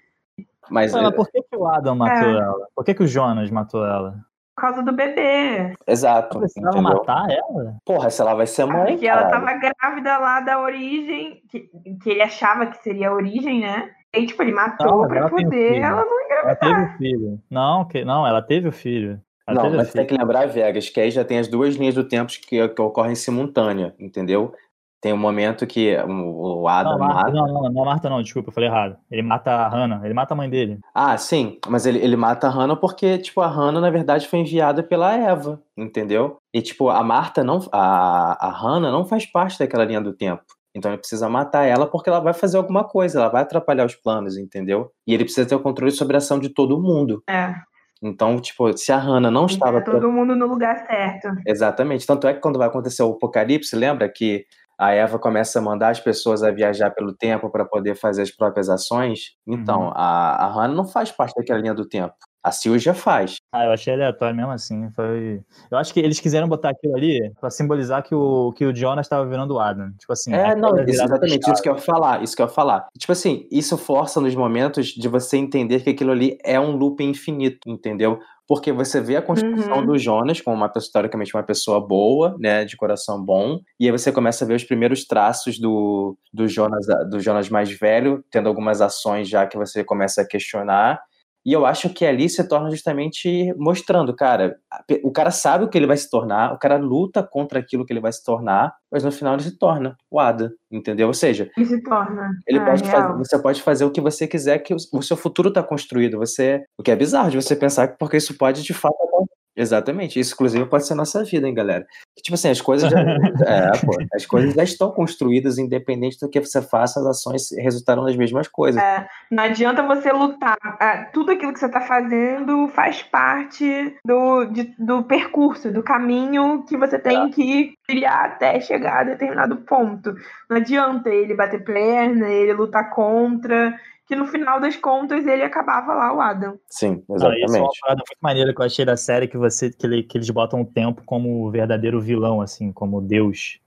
Mas, 0.69 0.93
Ué, 0.93 1.02
mas 1.02 1.15
por 1.15 1.30
que, 1.32 1.41
que 1.41 1.56
o 1.58 1.65
Adam 1.67 1.95
matou 1.95 2.30
É. 2.30 2.38
ela? 2.38 2.67
Por 2.75 2.86
que, 2.86 2.93
que 2.93 3.04
o 3.04 3.08
Jonas 3.08 3.49
matou 3.49 3.84
ela? 3.86 4.15
Por 4.56 4.62
causa 4.62 4.84
do 4.84 4.91
bebê. 4.91 5.73
exato, 5.88 6.32
Ela 6.38 6.39
precisava 6.41 6.78
entendeu? 6.78 6.97
matar 6.99 7.32
ela? 7.32 7.75
Porra, 7.86 8.10
se 8.10 8.21
ela 8.21 8.34
vai 8.36 8.45
ser 8.45 8.65
mãe, 8.65 8.91
Porque 8.91 9.08
ela 9.08 9.30
tava 9.30 9.54
grávida 9.54 10.17
lá 10.17 10.41
da 10.41 10.60
origem, 10.60 11.41
que, 11.49 11.69
que 12.04 12.10
ele 12.10 12.21
achava 12.21 12.67
que 12.67 12.78
seria 12.84 13.10
a 13.10 13.13
origem, 13.13 13.62
né? 13.62 13.89
E 14.15 14.26
tipo, 14.26 14.41
ele 14.41 14.52
matou 14.54 15.02
Não, 15.04 15.08
pra 15.08 15.17
ela 15.19 15.30
tem 15.30 15.45
um 15.45 15.50
poder 15.50 15.69
filho. 15.74 15.84
ela 15.86 16.06
não 16.06 16.32
Ela 16.32 16.56
teve 16.56 16.82
o 16.82 16.98
filho. 16.98 17.41
Não, 17.50 17.86
que, 17.86 18.04
não, 18.06 18.26
ela 18.28 18.41
teve 18.41 18.67
o 18.67 18.72
filho. 18.72 19.22
Ela 19.48 19.63
Não, 19.63 19.69
mas 19.76 19.91
tem 19.91 20.04
filho. 20.06 20.08
que 20.08 20.17
lembrar, 20.24 20.48
Vegas, 20.48 20.89
que 20.89 21.00
aí 21.00 21.12
já 21.12 21.24
tem 21.24 21.38
as 21.39 21.48
duas 21.48 21.76
linhas 21.76 21.95
do 21.95 22.04
tempo 22.04 22.32
que, 22.32 22.67
que 22.69 22.82
ocorrem 22.82 23.15
simultânea, 23.15 23.93
entendeu? 24.00 24.54
Tem 25.02 25.13
um 25.13 25.17
momento 25.17 25.65
que 25.65 25.95
o, 25.95 26.62
o 26.63 26.67
Adam 26.67 26.93
Não, 26.93 27.00
Marta, 27.00 27.15
mata. 27.15 27.32
não, 27.32 27.48
não, 27.48 27.72
não, 27.72 27.86
Marta 27.86 28.10
não, 28.10 28.22
desculpa, 28.22 28.50
eu 28.50 28.54
falei 28.54 28.67
errado. 28.67 28.98
Ele 29.10 29.22
mata 29.22 29.50
a 29.52 29.67
Hannah, 29.69 30.02
ele 30.04 30.13
mata 30.13 30.34
a 30.34 30.38
mãe 30.38 30.50
dele. 30.50 30.80
Ah, 30.93 31.17
sim, 31.17 31.58
mas 31.69 31.86
ele, 31.86 32.00
ele 32.00 32.17
mata 32.17 32.48
a 32.48 32.50
Hannah 32.50 32.76
porque, 32.76 33.17
tipo, 33.17 33.39
a 33.39 33.48
Hannah, 33.48 33.80
na 33.80 33.89
verdade, 33.89 34.28
foi 34.28 34.39
enviada 34.39 34.84
pela 34.84 35.13
Eva, 35.15 35.62
entendeu? 35.78 36.38
E, 36.54 36.62
tipo, 36.62 36.89
a 36.89 37.02
Marta 37.02 37.43
não. 37.45 37.60
A, 37.72 38.48
a 38.48 38.52
Hannah 38.52 38.91
não 38.91 39.06
faz 39.06 39.26
parte 39.26 39.58
daquela 39.58 39.86
linha 39.86 40.02
do 40.02 40.12
tempo. 40.13 40.43
Então 40.80 40.92
ele 40.92 40.98
precisa 41.00 41.30
matar 41.30 41.65
ela 41.65 41.86
porque 41.86 42.10
ela 42.10 42.20
vai 42.22 42.34
fazer 42.34 42.58
alguma 42.58 42.84
coisa, 42.84 43.20
ela 43.20 43.30
vai 43.30 43.42
atrapalhar 43.44 43.86
os 43.86 43.96
planos, 43.96 44.38
entendeu? 44.38 44.89
E 45.06 45.13
ele 45.13 45.26
precisa 45.26 45.48
ter 45.48 45.54
o 45.56 45.60
controle 45.60 45.92
sobre 45.92 46.15
a 46.15 46.20
ação 46.20 46.39
de 46.39 46.50
todo 46.50 46.82
mundo. 46.82 47.22
É, 47.30 47.54
Então, 48.02 48.39
tipo, 48.39 48.76
se 48.78 48.92
a 48.94 48.98
Hannah 48.98 49.30
não 49.30 49.46
estava. 49.46 49.82
tá 49.84 49.92
todo 49.92 50.10
mundo 50.12 50.34
no 50.36 50.48
lugar 50.48 50.86
certo. 50.88 51.28
Exatamente. 51.46 52.08
Tanto 52.08 52.26
é 52.28 52.34
que 52.34 52.39
quando 52.39 52.58
vai 52.58 52.68
acontecer 52.70 53.04
o 53.04 53.12
apocalipse, 53.12 53.76
lembra 53.76 54.08
que 54.10 54.46
a 54.80 54.94
Eva 54.94 55.20
começa 55.20 55.60
a 55.60 55.62
mandar 55.62 55.89
as 55.89 56.00
pessoas 56.00 56.42
a 56.42 56.50
viajar 56.52 56.92
pelo 56.92 57.13
tempo 57.13 57.50
para 57.52 57.65
poder 57.65 57.96
fazer 57.96 58.22
as 58.22 58.32
próprias 58.32 58.70
ações? 58.70 59.32
Então, 59.46 59.88
Uhum. 59.88 59.94
a, 59.94 60.46
a 60.46 60.48
Hannah 60.48 60.74
não 60.74 60.86
faz 60.88 61.12
parte 61.12 61.36
daquela 61.36 61.60
linha 61.60 61.74
do 61.74 61.86
tempo. 61.86 62.15
A 62.49 62.77
já 62.77 62.93
faz. 62.93 63.38
Ah, 63.51 63.65
eu 63.65 63.71
achei 63.71 63.93
aleatório 63.93 64.35
mesmo 64.35 64.51
assim. 64.51 64.89
Foi... 64.95 65.41
Eu 65.71 65.77
acho 65.77 65.93
que 65.93 65.99
eles 65.99 66.19
quiseram 66.19 66.47
botar 66.47 66.69
aquilo 66.69 66.95
ali 66.95 67.31
pra 67.39 67.49
simbolizar 67.49 68.03
que 68.03 68.13
o, 68.13 68.51
que 68.53 68.65
o 68.65 68.75
Jonas 68.75 69.05
estava 69.05 69.25
virando 69.25 69.55
o 69.55 69.59
Adam. 69.59 69.91
Tipo 69.97 70.13
assim. 70.13 70.33
É, 70.33 70.55
não, 70.55 70.75
isso- 70.81 71.03
exatamente 71.03 71.51
isso 71.51 71.62
que 71.62 71.69
eu 71.69 71.75
ia 71.75 71.81
falar, 71.81 72.23
isso 72.23 72.35
que 72.35 72.41
eu 72.41 72.45
ia 72.47 72.51
falar. 72.51 72.88
Tipo 72.97 73.12
assim, 73.12 73.47
isso 73.51 73.77
força 73.77 74.19
nos 74.21 74.35
momentos 74.35 74.88
de 74.88 75.07
você 75.07 75.38
entender 75.38 75.81
que 75.81 75.89
aquilo 75.91 76.12
ali 76.12 76.38
é 76.43 76.59
um 76.59 76.75
loop 76.75 77.03
infinito, 77.03 77.69
entendeu? 77.69 78.19
Porque 78.47 78.71
você 78.71 78.99
vê 78.99 79.15
a 79.15 79.21
construção 79.21 79.77
Uhum. 79.77 79.85
do 79.85 79.97
Jonas 79.97 80.41
como 80.41 80.55
uma 80.57 80.69
pessoa, 80.69 80.91
teoricamente, 80.93 81.35
uma 81.35 81.43
pessoa 81.43 81.79
boa, 81.85 82.35
né, 82.39 82.65
de 82.65 82.75
coração 82.75 83.23
bom, 83.23 83.59
e 83.79 83.85
aí 83.85 83.91
você 83.91 84.12
começa 84.12 84.43
a 84.43 84.47
ver 84.47 84.55
os 84.55 84.63
primeiros 84.63 85.05
traços 85.05 85.59
do, 85.59 86.17
do, 86.33 86.47
Jonas, 86.47 86.88
do 87.12 87.19
Jonas 87.19 87.47
mais 87.47 87.69
velho, 87.71 88.23
tendo 88.31 88.49
algumas 88.49 88.81
ações 88.81 89.29
já 89.29 89.45
que 89.45 89.55
você 89.55 89.83
começa 89.83 90.21
a 90.23 90.27
questionar, 90.27 90.99
e 91.45 91.54
eu 91.54 91.65
acho 91.65 91.89
que 91.89 92.06
ali 92.06 92.30
se 92.30 92.47
torna 92.47 92.69
justamente 92.69 93.54
mostrando, 93.58 94.15
cara, 94.15 94.56
o 95.04 95.12
cara 95.12 95.32
sabe 95.32 95.63
o 95.65 95.69
que 95.69 95.78
ele 95.78 95.88
vai 95.88 95.97
se 95.97 96.10
tornar, 96.10 96.54
o 96.54 96.60
cara 96.60 96.78
luta 96.78 97.23
contra 97.23 97.60
aquilo 97.60 97.86
que 97.86 97.93
ele 97.93 97.99
vai 98.02 98.12
se 98.12 98.23
tornar, 98.23 98.73
mas 98.91 99.04
no 99.04 99.12
final 99.12 99.34
ele 99.36 99.43
se 99.43 99.58
torna 99.58 99.95
o 100.12 100.19
Ada, 100.19 100.52
entendeu? 100.71 101.08
Ou 101.08 101.13
seja, 101.13 101.49
E 101.58 101.65
se 101.65 101.82
torna. 101.84 102.30
ele 102.47 102.60
é, 102.60 102.65
pode 102.65 102.84
fazer, 102.89 103.13
você 103.17 103.41
pode 103.41 103.62
fazer 103.62 103.86
o 103.86 103.91
que 103.91 104.02
você 104.02 104.28
quiser, 104.28 104.60
que 104.60 104.73
o, 104.73 104.78
o 104.93 105.02
seu 105.02 105.15
futuro 105.17 105.49
está 105.49 105.63
construído. 105.63 106.17
Você, 106.17 106.63
o 106.78 106.84
que 106.84 106.91
é 106.91 106.95
bizarro 106.95 107.32
de 107.32 107.41
você 107.41 107.56
pensar, 107.56 107.88
que- 107.89 107.97
porque 107.97 108.17
isso 108.17 108.38
pode 108.38 108.62
de 108.63 108.73
fato 108.73 108.95
acontecer. 109.02 109.38
Exatamente, 109.60 110.17
isso 110.17 110.34
inclusive 110.36 110.65
pode 110.67 110.88
ser 110.88 110.93
a 110.93 110.95
nossa 110.95 111.22
vida, 111.26 111.45
hein, 111.45 111.54
galera? 111.54 111.86
Que, 112.15 112.24
tipo 112.24 112.36
assim, 112.36 112.50
as 112.50 112.62
coisas 112.62 112.89
já, 112.89 112.98
é, 113.45 113.72
pô, 113.86 113.98
as 114.15 114.26
coisas 114.26 114.54
já 114.54 114.63
estão 114.63 114.89
construídas, 114.89 115.58
independente 115.58 116.17
do 116.17 116.30
que 116.30 116.39
você 116.39 116.62
faça, 116.62 117.02
as 117.02 117.06
ações 117.06 117.50
resultarão 117.58 118.04
nas 118.04 118.15
mesmas 118.15 118.48
coisas. 118.48 118.82
É, 118.82 119.06
não 119.30 119.43
adianta 119.43 119.84
você 119.84 120.13
lutar. 120.13 120.58
Ah, 120.80 121.10
Tudo 121.12 121.34
aquilo 121.34 121.52
que 121.52 121.60
você 121.60 121.65
está 121.65 121.82
fazendo 121.82 122.69
faz 122.69 123.04
parte 123.04 123.95
do, 124.06 124.45
de- 124.45 124.74
do 124.80 125.04
percurso, 125.04 125.72
do 125.74 125.84
caminho 125.84 126.63
que 126.65 126.78
você 126.78 126.98
tem 126.98 127.30
que 127.30 127.74
criar 127.86 128.26
até 128.28 128.62
chegar 128.62 129.02
a 129.02 129.04
determinado 129.04 129.58
ponto. 129.58 130.15
Não 130.50 130.56
adianta 130.56 131.10
ele 131.10 131.36
bater 131.36 131.65
perna, 131.65 132.30
ele 132.30 132.54
lutar 132.54 132.91
contra, 132.91 133.78
que 134.10 134.15
no 134.15 134.26
final 134.26 134.60
das 134.60 134.76
contas 134.76 135.26
ele 135.28 135.43
acabava 135.43 135.93
lá, 135.93 136.12
o 136.12 136.19
Adam. 136.19 136.58
Sim, 136.67 137.04
Ah, 137.12 137.13
isso 137.13 137.26
é 137.26 137.28
uma 137.28 137.36
exatamente. 137.36 137.80
parada 137.80 138.02
muito 138.08 138.19
maneira 138.22 138.54
que 138.56 138.60
eu 138.60 138.65
achei 138.65 138.84
da 138.84 138.98
série 138.98 139.28
que 139.28 139.38
você 139.38 139.69
que, 139.72 139.86
ele- 139.86 140.02
que 140.02 140.17
eles 140.17 140.28
botam 140.32 140.62
o 140.62 140.65
tempo 140.65 141.04
como 141.06 141.45
o 141.45 141.52
verdadeiro 141.52 142.02
vilão, 142.02 142.41
assim, 142.41 142.72
como 142.72 143.00
Deus. 143.02 143.60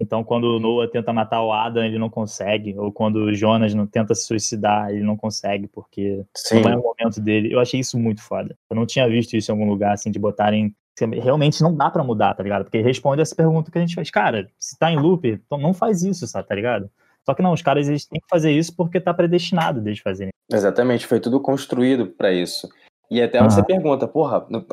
Então, 0.00 0.22
quando 0.22 0.44
o 0.44 0.60
Noah 0.60 0.88
tenta 0.88 1.12
matar 1.12 1.42
o 1.42 1.52
Adam, 1.52 1.84
ele 1.84 1.98
não 1.98 2.08
consegue. 2.08 2.78
Ou 2.78 2.92
quando 2.92 3.16
o 3.16 3.34
Jonas 3.34 3.74
não 3.74 3.88
tenta 3.88 4.14
se 4.14 4.24
suicidar, 4.24 4.90
ele 4.90 5.02
não 5.02 5.16
consegue, 5.16 5.66
porque 5.66 6.24
Sim, 6.36 6.62
não 6.62 6.70
é 6.70 6.76
o 6.76 6.82
momento 6.82 7.20
dele. 7.20 7.52
Eu 7.52 7.58
achei 7.58 7.80
isso 7.80 7.98
muito 7.98 8.22
foda. 8.22 8.56
Eu 8.70 8.76
não 8.76 8.86
tinha 8.86 9.08
visto 9.08 9.34
isso 9.36 9.50
em 9.50 9.54
algum 9.54 9.68
lugar, 9.68 9.94
assim, 9.94 10.12
de 10.12 10.18
botarem. 10.20 10.72
Realmente 11.20 11.60
não 11.60 11.74
dá 11.74 11.90
pra 11.90 12.04
mudar, 12.04 12.34
tá 12.34 12.44
ligado? 12.44 12.62
Porque 12.62 12.80
responde 12.80 13.20
essa 13.22 13.34
pergunta 13.34 13.72
que 13.72 13.78
a 13.78 13.80
gente 13.80 13.96
faz. 13.96 14.08
Cara, 14.12 14.48
se 14.56 14.78
tá 14.78 14.92
em 14.92 14.96
loop, 14.96 15.26
então 15.28 15.58
não 15.58 15.74
faz 15.74 16.04
isso, 16.04 16.24
sabe, 16.28 16.46
tá 16.46 16.54
ligado? 16.54 16.88
Só 17.28 17.34
que 17.34 17.42
não, 17.42 17.52
os 17.52 17.60
caras 17.60 17.86
eles 17.90 18.06
têm 18.06 18.18
que 18.18 18.26
fazer 18.26 18.52
isso 18.52 18.74
porque 18.74 18.98
tá 18.98 19.12
predestinado 19.12 19.82
deles 19.82 19.98
fazerem. 19.98 20.32
exatamente, 20.50 21.06
foi 21.06 21.20
tudo 21.20 21.38
construído 21.38 22.06
para 22.06 22.32
isso. 22.32 22.66
E 23.10 23.20
até 23.20 23.38
Aham. 23.38 23.50
você 23.50 23.62
pergunta, 23.62 24.08
porra, 24.08 24.46
no- 24.48 24.64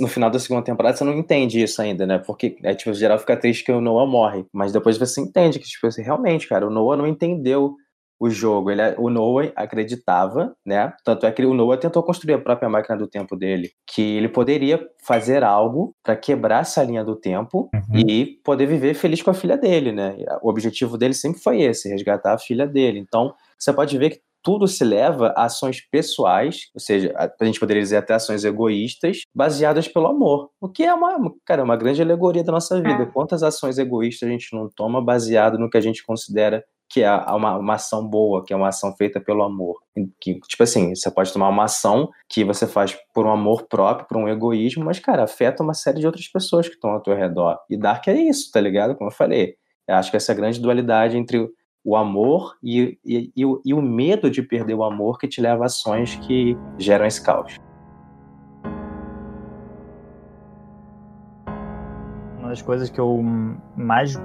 no 0.00 0.06
final 0.08 0.30
da 0.30 0.38
segunda 0.38 0.64
temporada 0.64 0.96
você 0.96 1.02
não 1.02 1.14
entende 1.18 1.60
isso 1.60 1.82
ainda, 1.82 2.06
né? 2.06 2.18
Porque, 2.20 2.56
é, 2.62 2.74
tipo, 2.76 2.94
geral 2.94 3.18
fica 3.18 3.36
triste 3.36 3.64
que 3.64 3.72
o 3.72 3.80
Noah 3.80 4.06
morre. 4.06 4.44
Mas 4.52 4.72
depois 4.72 4.96
você 4.98 5.20
entende 5.20 5.58
que, 5.58 5.66
tipo, 5.66 5.84
assim, 5.88 6.02
realmente, 6.02 6.46
cara, 6.48 6.64
o 6.64 6.70
Noah 6.70 6.96
não 6.96 7.08
entendeu 7.08 7.74
o 8.18 8.28
jogo. 8.28 8.70
Ele, 8.70 8.82
o 8.98 9.08
Noah 9.08 9.52
acreditava, 9.54 10.54
né? 10.64 10.92
Tanto 11.04 11.26
é 11.26 11.32
que 11.32 11.44
o 11.44 11.54
Noah 11.54 11.78
tentou 11.78 12.02
construir 12.02 12.34
a 12.34 12.38
própria 12.38 12.68
máquina 12.68 12.96
do 12.96 13.06
tempo 13.06 13.36
dele, 13.36 13.70
que 13.86 14.16
ele 14.16 14.28
poderia 14.28 14.84
fazer 15.04 15.44
algo 15.44 15.94
para 16.02 16.16
quebrar 16.16 16.62
essa 16.62 16.82
linha 16.82 17.04
do 17.04 17.16
tempo 17.16 17.70
e 17.94 18.38
poder 18.44 18.66
viver 18.66 18.94
feliz 18.94 19.22
com 19.22 19.30
a 19.30 19.34
filha 19.34 19.56
dele, 19.56 19.92
né? 19.92 20.16
O 20.42 20.48
objetivo 20.48 20.98
dele 20.98 21.14
sempre 21.14 21.40
foi 21.40 21.62
esse, 21.62 21.88
resgatar 21.88 22.34
a 22.34 22.38
filha 22.38 22.66
dele. 22.66 22.98
Então, 22.98 23.34
você 23.58 23.72
pode 23.72 23.96
ver 23.96 24.10
que 24.10 24.20
tudo 24.42 24.66
se 24.66 24.84
leva 24.84 25.34
a 25.36 25.44
ações 25.44 25.80
pessoais, 25.90 26.70
ou 26.74 26.80
seja, 26.80 27.12
a, 27.16 27.30
a 27.40 27.44
gente 27.44 27.60
poderia 27.60 27.82
dizer 27.82 27.96
até 27.96 28.14
ações 28.14 28.44
egoístas, 28.44 29.22
baseadas 29.34 29.88
pelo 29.88 30.06
amor. 30.06 30.50
O 30.60 30.68
que 30.68 30.84
é 30.84 30.94
uma, 30.94 31.32
cara, 31.44 31.62
uma 31.62 31.76
grande 31.76 32.00
alegoria 32.00 32.44
da 32.44 32.52
nossa 32.52 32.76
vida. 32.80 33.02
É. 33.02 33.06
Quantas 33.06 33.42
ações 33.42 33.78
egoístas 33.78 34.28
a 34.28 34.32
gente 34.32 34.54
não 34.54 34.68
toma 34.68 35.04
baseado 35.04 35.58
no 35.58 35.68
que 35.68 35.76
a 35.76 35.80
gente 35.80 36.04
considera 36.04 36.64
que 36.88 37.02
é 37.02 37.12
uma, 37.12 37.58
uma 37.58 37.74
ação 37.74 38.06
boa, 38.06 38.44
que 38.44 38.52
é 38.52 38.56
uma 38.56 38.68
ação 38.68 38.94
feita 38.96 39.20
pelo 39.20 39.42
amor. 39.42 39.76
Que, 40.20 40.40
tipo 40.40 40.62
assim, 40.62 40.94
você 40.94 41.10
pode 41.10 41.32
tomar 41.32 41.48
uma 41.48 41.64
ação 41.64 42.08
que 42.28 42.44
você 42.44 42.66
faz 42.66 42.96
por 43.12 43.26
um 43.26 43.30
amor 43.30 43.66
próprio, 43.68 44.08
por 44.08 44.16
um 44.16 44.28
egoísmo, 44.28 44.84
mas, 44.84 44.98
cara, 44.98 45.24
afeta 45.24 45.62
uma 45.62 45.74
série 45.74 46.00
de 46.00 46.06
outras 46.06 46.26
pessoas 46.28 46.66
que 46.66 46.74
estão 46.74 46.90
ao 46.90 47.02
teu 47.02 47.14
redor. 47.14 47.58
E 47.68 47.76
Dark 47.76 48.08
é 48.08 48.14
isso, 48.14 48.50
tá 48.50 48.60
ligado? 48.60 48.96
Como 48.96 49.10
eu 49.10 49.14
falei. 49.14 49.56
Eu 49.86 49.96
acho 49.96 50.10
que 50.10 50.16
essa 50.16 50.34
grande 50.34 50.60
dualidade 50.60 51.16
entre 51.16 51.48
o 51.84 51.96
amor 51.96 52.56
e, 52.62 52.98
e, 53.04 53.32
e, 53.34 53.44
o, 53.44 53.62
e 53.64 53.72
o 53.72 53.80
medo 53.80 54.30
de 54.30 54.42
perder 54.42 54.74
o 54.74 54.84
amor 54.84 55.18
que 55.18 55.28
te 55.28 55.40
leva 55.40 55.64
a 55.64 55.66
ações 55.66 56.16
que 56.16 56.56
geram 56.78 57.06
esse 57.06 57.22
caos. 57.22 57.56
Uma 62.38 62.48
das 62.48 62.62
coisas 62.62 62.90
que 62.90 62.98
eu 62.98 63.22
mais 63.76 64.18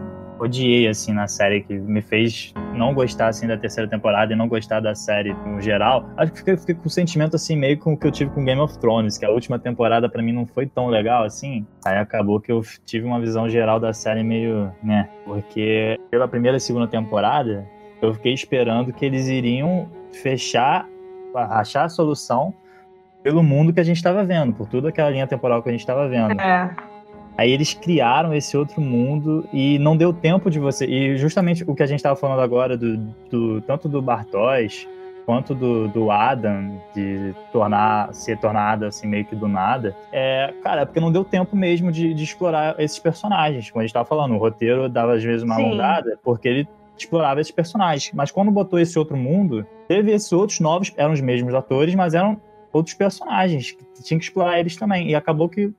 odiei, 0.44 0.88
assim, 0.88 1.14
na 1.14 1.28
série, 1.28 1.62
que 1.62 1.74
me 1.74 2.02
fez 2.02 2.54
não 2.76 2.94
gostar, 2.94 3.28
assim, 3.28 3.48
da 3.48 3.58
terceira 3.58 3.90
temporada 3.90 4.34
e 4.34 4.36
não 4.36 4.48
gostar 4.48 4.80
da 4.80 4.96
série 4.96 5.34
no 5.34 5.62
geral, 5.62 6.10
acho 6.18 6.32
que 6.32 6.40
fiquei, 6.40 6.58
fiquei 6.58 6.76
com 6.76 6.86
um 6.86 6.90
sentimento, 6.90 7.36
assim, 7.36 7.56
meio 7.56 7.78
com 7.78 7.94
o 7.94 7.98
que 7.98 8.08
eu 8.08 8.12
tive 8.12 8.32
com 8.32 8.44
Game 8.44 8.60
of 8.60 8.78
Thrones, 8.80 9.18
que 9.18 9.26
a 9.26 9.30
última 9.30 9.58
temporada 9.60 10.10
pra 10.10 10.22
mim 10.22 10.32
não 10.32 10.46
foi 10.46 10.66
tão 10.66 10.88
legal, 10.88 11.24
assim. 11.24 11.66
Aí 11.86 11.98
acabou 11.98 12.40
que 12.40 12.52
eu 12.52 12.62
tive 12.86 13.06
uma 13.06 13.20
visão 13.20 13.50
geral 13.50 13.80
da 13.80 13.94
série 13.94 14.24
meio, 14.24 14.72
né, 14.84 15.10
porque 15.26 16.00
pela 16.10 16.28
primeira 16.28 16.58
e 16.58 16.60
segunda 16.60 16.88
temporada, 16.88 17.66
eu 18.02 18.14
fiquei 18.14 18.34
esperando 18.34 18.92
que 18.92 19.06
eles 19.06 19.28
iriam 19.28 19.90
fechar, 20.12 20.88
achar 21.36 21.86
a 21.86 21.90
solução 21.90 22.54
pelo 23.24 23.42
mundo 23.42 23.74
que 23.74 23.80
a 23.80 23.84
gente 23.84 23.98
estava 23.98 24.24
vendo, 24.24 24.54
por 24.54 24.68
toda 24.68 24.90
aquela 24.90 25.10
linha 25.10 25.26
temporal 25.26 25.64
que 25.64 25.70
a 25.70 25.72
gente 25.72 25.82
estava 25.82 26.08
vendo. 26.10 26.40
É. 26.40 26.76
Aí 27.38 27.52
eles 27.52 27.74
criaram 27.74 28.34
esse 28.34 28.56
outro 28.56 28.80
mundo 28.80 29.48
e 29.52 29.80
não 29.80 29.98
deu 29.98 30.14
tempo 30.14 30.50
de 30.52 30.60
você. 30.60 30.86
E 30.86 31.18
justamente 31.18 31.64
o 31.68 31.74
que 31.74 31.82
a 31.84 31.86
gente 31.88 31.98
estava 32.00 32.16
falando 32.16 32.42
agora, 32.42 32.78
do, 32.78 32.98
do- 33.30 33.62
tanto 33.62 33.90
do 33.90 34.02
Bartóis 34.02 34.88
quanto 35.26 35.56
do, 35.56 35.88
do 35.88 36.12
Adam, 36.12 36.82
de 36.94 37.34
tornar, 37.52 38.14
ser 38.14 38.38
tornada 38.38 38.88
assim 38.90 39.08
meio 39.08 39.24
que 39.24 39.36
do 39.36 39.48
nada, 39.48 39.96
é, 40.12 40.54
cara, 40.62 40.82
é 40.82 40.86
porque 40.86 41.00
não 41.00 41.12
deu 41.14 41.24
tempo 41.24 41.56
mesmo 41.56 41.92
de, 41.94 42.14
de 42.14 42.24
explorar 42.24 42.76
esses 42.78 43.00
personagens. 43.00 43.72
Como 43.72 43.82
a 43.82 43.86
gente 43.86 43.94
tava 43.94 44.06
falando, 44.06 44.36
o 44.36 44.38
roteiro 44.38 44.90
dava 44.90 45.14
às 45.14 45.24
vezes 45.24 45.44
uma 45.44 45.56
Sim. 45.56 45.64
alongada, 45.66 46.20
porque 46.24 46.48
ele 46.48 46.68
explorava 46.98 47.40
esses 47.42 47.52
personagens. 47.52 48.12
Mas 48.14 48.32
quando 48.32 48.52
botou 48.52 48.78
esse 48.80 49.00
outro 49.00 49.16
mundo, 49.18 49.66
teve 49.88 50.12
esses 50.12 50.32
outros 50.34 50.60
novos, 50.60 50.92
eram 50.98 51.14
os 51.14 51.22
mesmos 51.22 51.54
atores, 51.56 51.96
mas 51.96 52.14
eram 52.14 52.40
outros 52.72 52.94
personagens, 52.94 53.72
que 53.72 54.04
tinha 54.04 54.18
que 54.20 54.26
explorar 54.26 54.60
eles 54.60 54.76
também. 54.76 55.08
E 55.10 55.16
acabou 55.16 55.48
que 55.48 55.72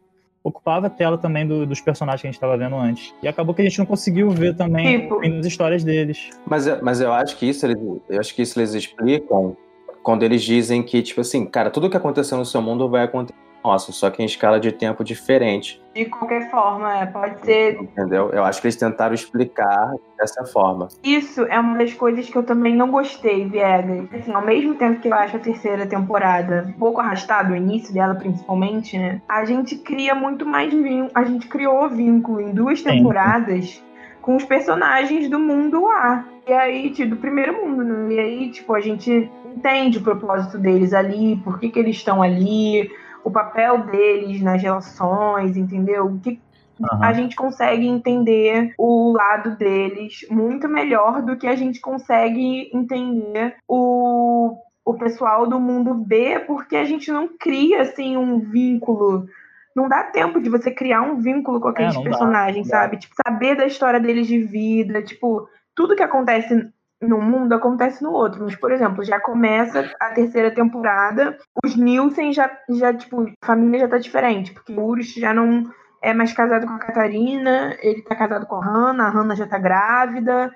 ocupava 0.45 0.89
a 0.89 0.91
tela 0.91 1.17
também 1.17 1.47
do, 1.47 1.65
dos 1.65 1.81
personagens 1.81 2.21
que 2.21 2.27
a 2.27 2.31
gente 2.31 2.37
estava 2.37 2.57
vendo 2.59 2.77
antes. 2.77 3.15
E 3.23 3.27
acabou 3.27 3.55
que 3.55 3.63
a 3.63 3.65
gente 3.65 3.79
não 3.79 3.87
conseguiu 3.87 4.31
ver 4.31 4.55
também 4.55 5.01
tipo... 5.01 5.19
as 5.27 5.47
histórias 5.47 5.83
deles. 5.83 6.29
Mas, 6.47 6.67
mas 6.83 7.01
eu 7.01 7.11
acho 7.13 7.39
que 7.39 7.47
isso 7.49 7.65
eles, 7.65 7.79
eu 8.11 8.21
acho 8.21 8.35
que 8.35 8.43
isso 8.43 8.61
eles 8.61 8.75
explicam 8.75 9.57
quando 10.03 10.23
eles 10.23 10.43
dizem 10.43 10.83
que, 10.83 11.01
tipo 11.01 11.23
assim, 11.23 11.47
cara, 11.47 11.71
tudo 11.71 11.89
que 11.89 11.97
aconteceu 11.97 12.37
no 12.37 12.45
seu 12.45 12.61
mundo 12.61 12.91
vai 12.91 13.05
acontecer 13.05 13.44
nossa, 13.64 13.92
só 13.92 14.11
que 14.11 14.22
em 14.22 14.27
escala 14.27 14.61
de 14.61 14.70
tempo 14.70 15.03
diferente. 15.03 15.83
De 15.94 16.05
qualquer 16.05 16.50
forma, 16.50 16.98
é, 16.98 17.07
pode 17.07 17.40
ser. 17.46 17.81
Entendeu? 17.81 18.29
Eu 18.31 18.44
acho 18.44 18.61
que 18.61 18.66
eles 18.66 18.77
tentaram 18.77 19.14
explicar 19.14 19.90
dessa 20.18 20.44
forma. 20.44 20.88
Isso 21.03 21.42
é 21.44 21.59
uma 21.59 21.79
das 21.79 21.94
coisas 21.94 22.29
que 22.29 22.37
eu 22.37 22.42
também 22.42 22.77
não 22.77 22.90
gostei, 22.90 23.48
Viegas. 23.48 24.07
Assim, 24.12 24.33
ao 24.33 24.44
mesmo 24.44 24.74
tempo 24.74 25.00
que 25.00 25.09
eu 25.09 25.14
acho 25.14 25.37
a 25.37 25.40
terceira 25.40 25.87
temporada 25.87 26.66
um 26.68 26.72
pouco 26.79 27.00
arrastado, 27.00 27.55
o 27.55 27.57
início 27.57 27.94
dela 27.94 28.14
principalmente, 28.14 28.98
né? 28.98 29.22
A 29.27 29.46
gente 29.46 29.77
cria 29.77 30.14
muito 30.14 30.44
mais 30.44 30.70
vínculo. 30.70 31.11
A 31.14 31.24
gente 31.24 31.48
criou 31.48 31.88
vínculo 31.88 32.42
em 32.42 32.53
duas 32.53 32.83
temporadas. 32.83 33.70
Sim. 33.70 33.83
Com 34.20 34.37
os 34.37 34.44
personagens 34.44 35.31
do 35.31 35.38
mundo 35.38 35.87
A. 35.87 36.24
E 36.46 36.53
aí, 36.53 36.90
tipo, 36.90 37.11
do 37.11 37.16
primeiro 37.16 37.64
mundo, 37.64 37.83
né? 37.83 38.14
E 38.14 38.18
aí, 38.18 38.50
tipo, 38.50 38.74
a 38.74 38.81
gente 38.81 39.31
entende 39.57 39.98
o 39.98 40.03
propósito 40.03 40.59
deles 40.59 40.92
ali, 40.92 41.37
por 41.44 41.59
que, 41.59 41.70
que 41.70 41.79
eles 41.79 41.96
estão 41.96 42.22
ali, 42.22 42.90
o 43.25 43.31
papel 43.31 43.87
deles 43.87 44.43
nas 44.43 44.63
relações, 44.63 45.57
entendeu? 45.57 46.21
Que 46.23 46.41
uhum. 46.79 47.03
a 47.03 47.13
gente 47.13 47.35
consegue 47.35 47.87
entender 47.87 48.75
o 48.79 49.13
lado 49.13 49.57
deles 49.57 50.27
muito 50.31 50.69
melhor 50.69 51.23
do 51.23 51.37
que 51.37 51.47
a 51.47 51.57
gente 51.57 51.81
consegue 51.81 52.71
entender 52.73 53.57
o, 53.67 54.57
o 54.85 54.95
pessoal 54.95 55.47
do 55.47 55.59
mundo 55.59 55.95
B, 55.95 56.41
porque 56.41 56.77
a 56.77 56.85
gente 56.85 57.11
não 57.11 57.29
cria 57.29 57.83
assim 57.83 58.17
um 58.17 58.39
vínculo 58.39 59.27
não 59.75 59.89
dá 59.89 60.05
tempo 60.05 60.41
de 60.41 60.49
você 60.49 60.71
criar 60.71 61.03
um 61.03 61.17
vínculo 61.17 61.61
com 61.61 61.67
aqueles 61.67 61.97
é, 61.97 62.01
personagens, 62.01 62.69
dá, 62.69 62.79
sabe? 62.79 62.95
Dá. 62.95 63.01
Tipo, 63.01 63.15
saber 63.27 63.57
da 63.57 63.67
história 63.67 63.99
deles 63.99 64.29
de 64.29 64.41
vida, 64.41 65.03
tipo, 65.03 65.49
tudo 65.75 65.97
que 65.97 66.03
acontece 66.03 66.71
num 67.09 67.21
mundo 67.21 67.53
acontece 67.53 68.03
no 68.03 68.12
outro. 68.12 68.45
Mas, 68.45 68.57
por 68.57 68.73
exemplo, 68.73 69.05
já 69.05 69.21
começa 69.21 69.90
a 70.01 70.11
terceira 70.11 70.51
temporada, 70.51 71.37
os 71.64 71.77
Nielsen 71.77 72.33
já, 72.33 72.51
já 72.71 72.93
tipo, 72.93 73.23
a 73.23 73.47
família 73.47 73.81
já 73.81 73.88
tá 73.88 73.99
diferente, 73.99 74.53
porque 74.53 74.73
o 74.73 74.85
Urus 74.85 75.12
já 75.14 75.33
não 75.33 75.71
é 76.03 76.12
mais 76.12 76.33
casado 76.33 76.67
com 76.67 76.75
a 76.75 76.79
Catarina, 76.79 77.77
ele 77.81 78.03
tá 78.03 78.14
casado 78.14 78.47
com 78.47 78.57
a 78.57 78.64
Hannah, 78.64 79.07
a 79.07 79.11
Hannah 79.11 79.35
já 79.35 79.47
tá 79.47 79.59
grávida. 79.59 80.53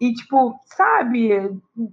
E, 0.00 0.12
tipo, 0.12 0.58
sabe, 0.64 1.50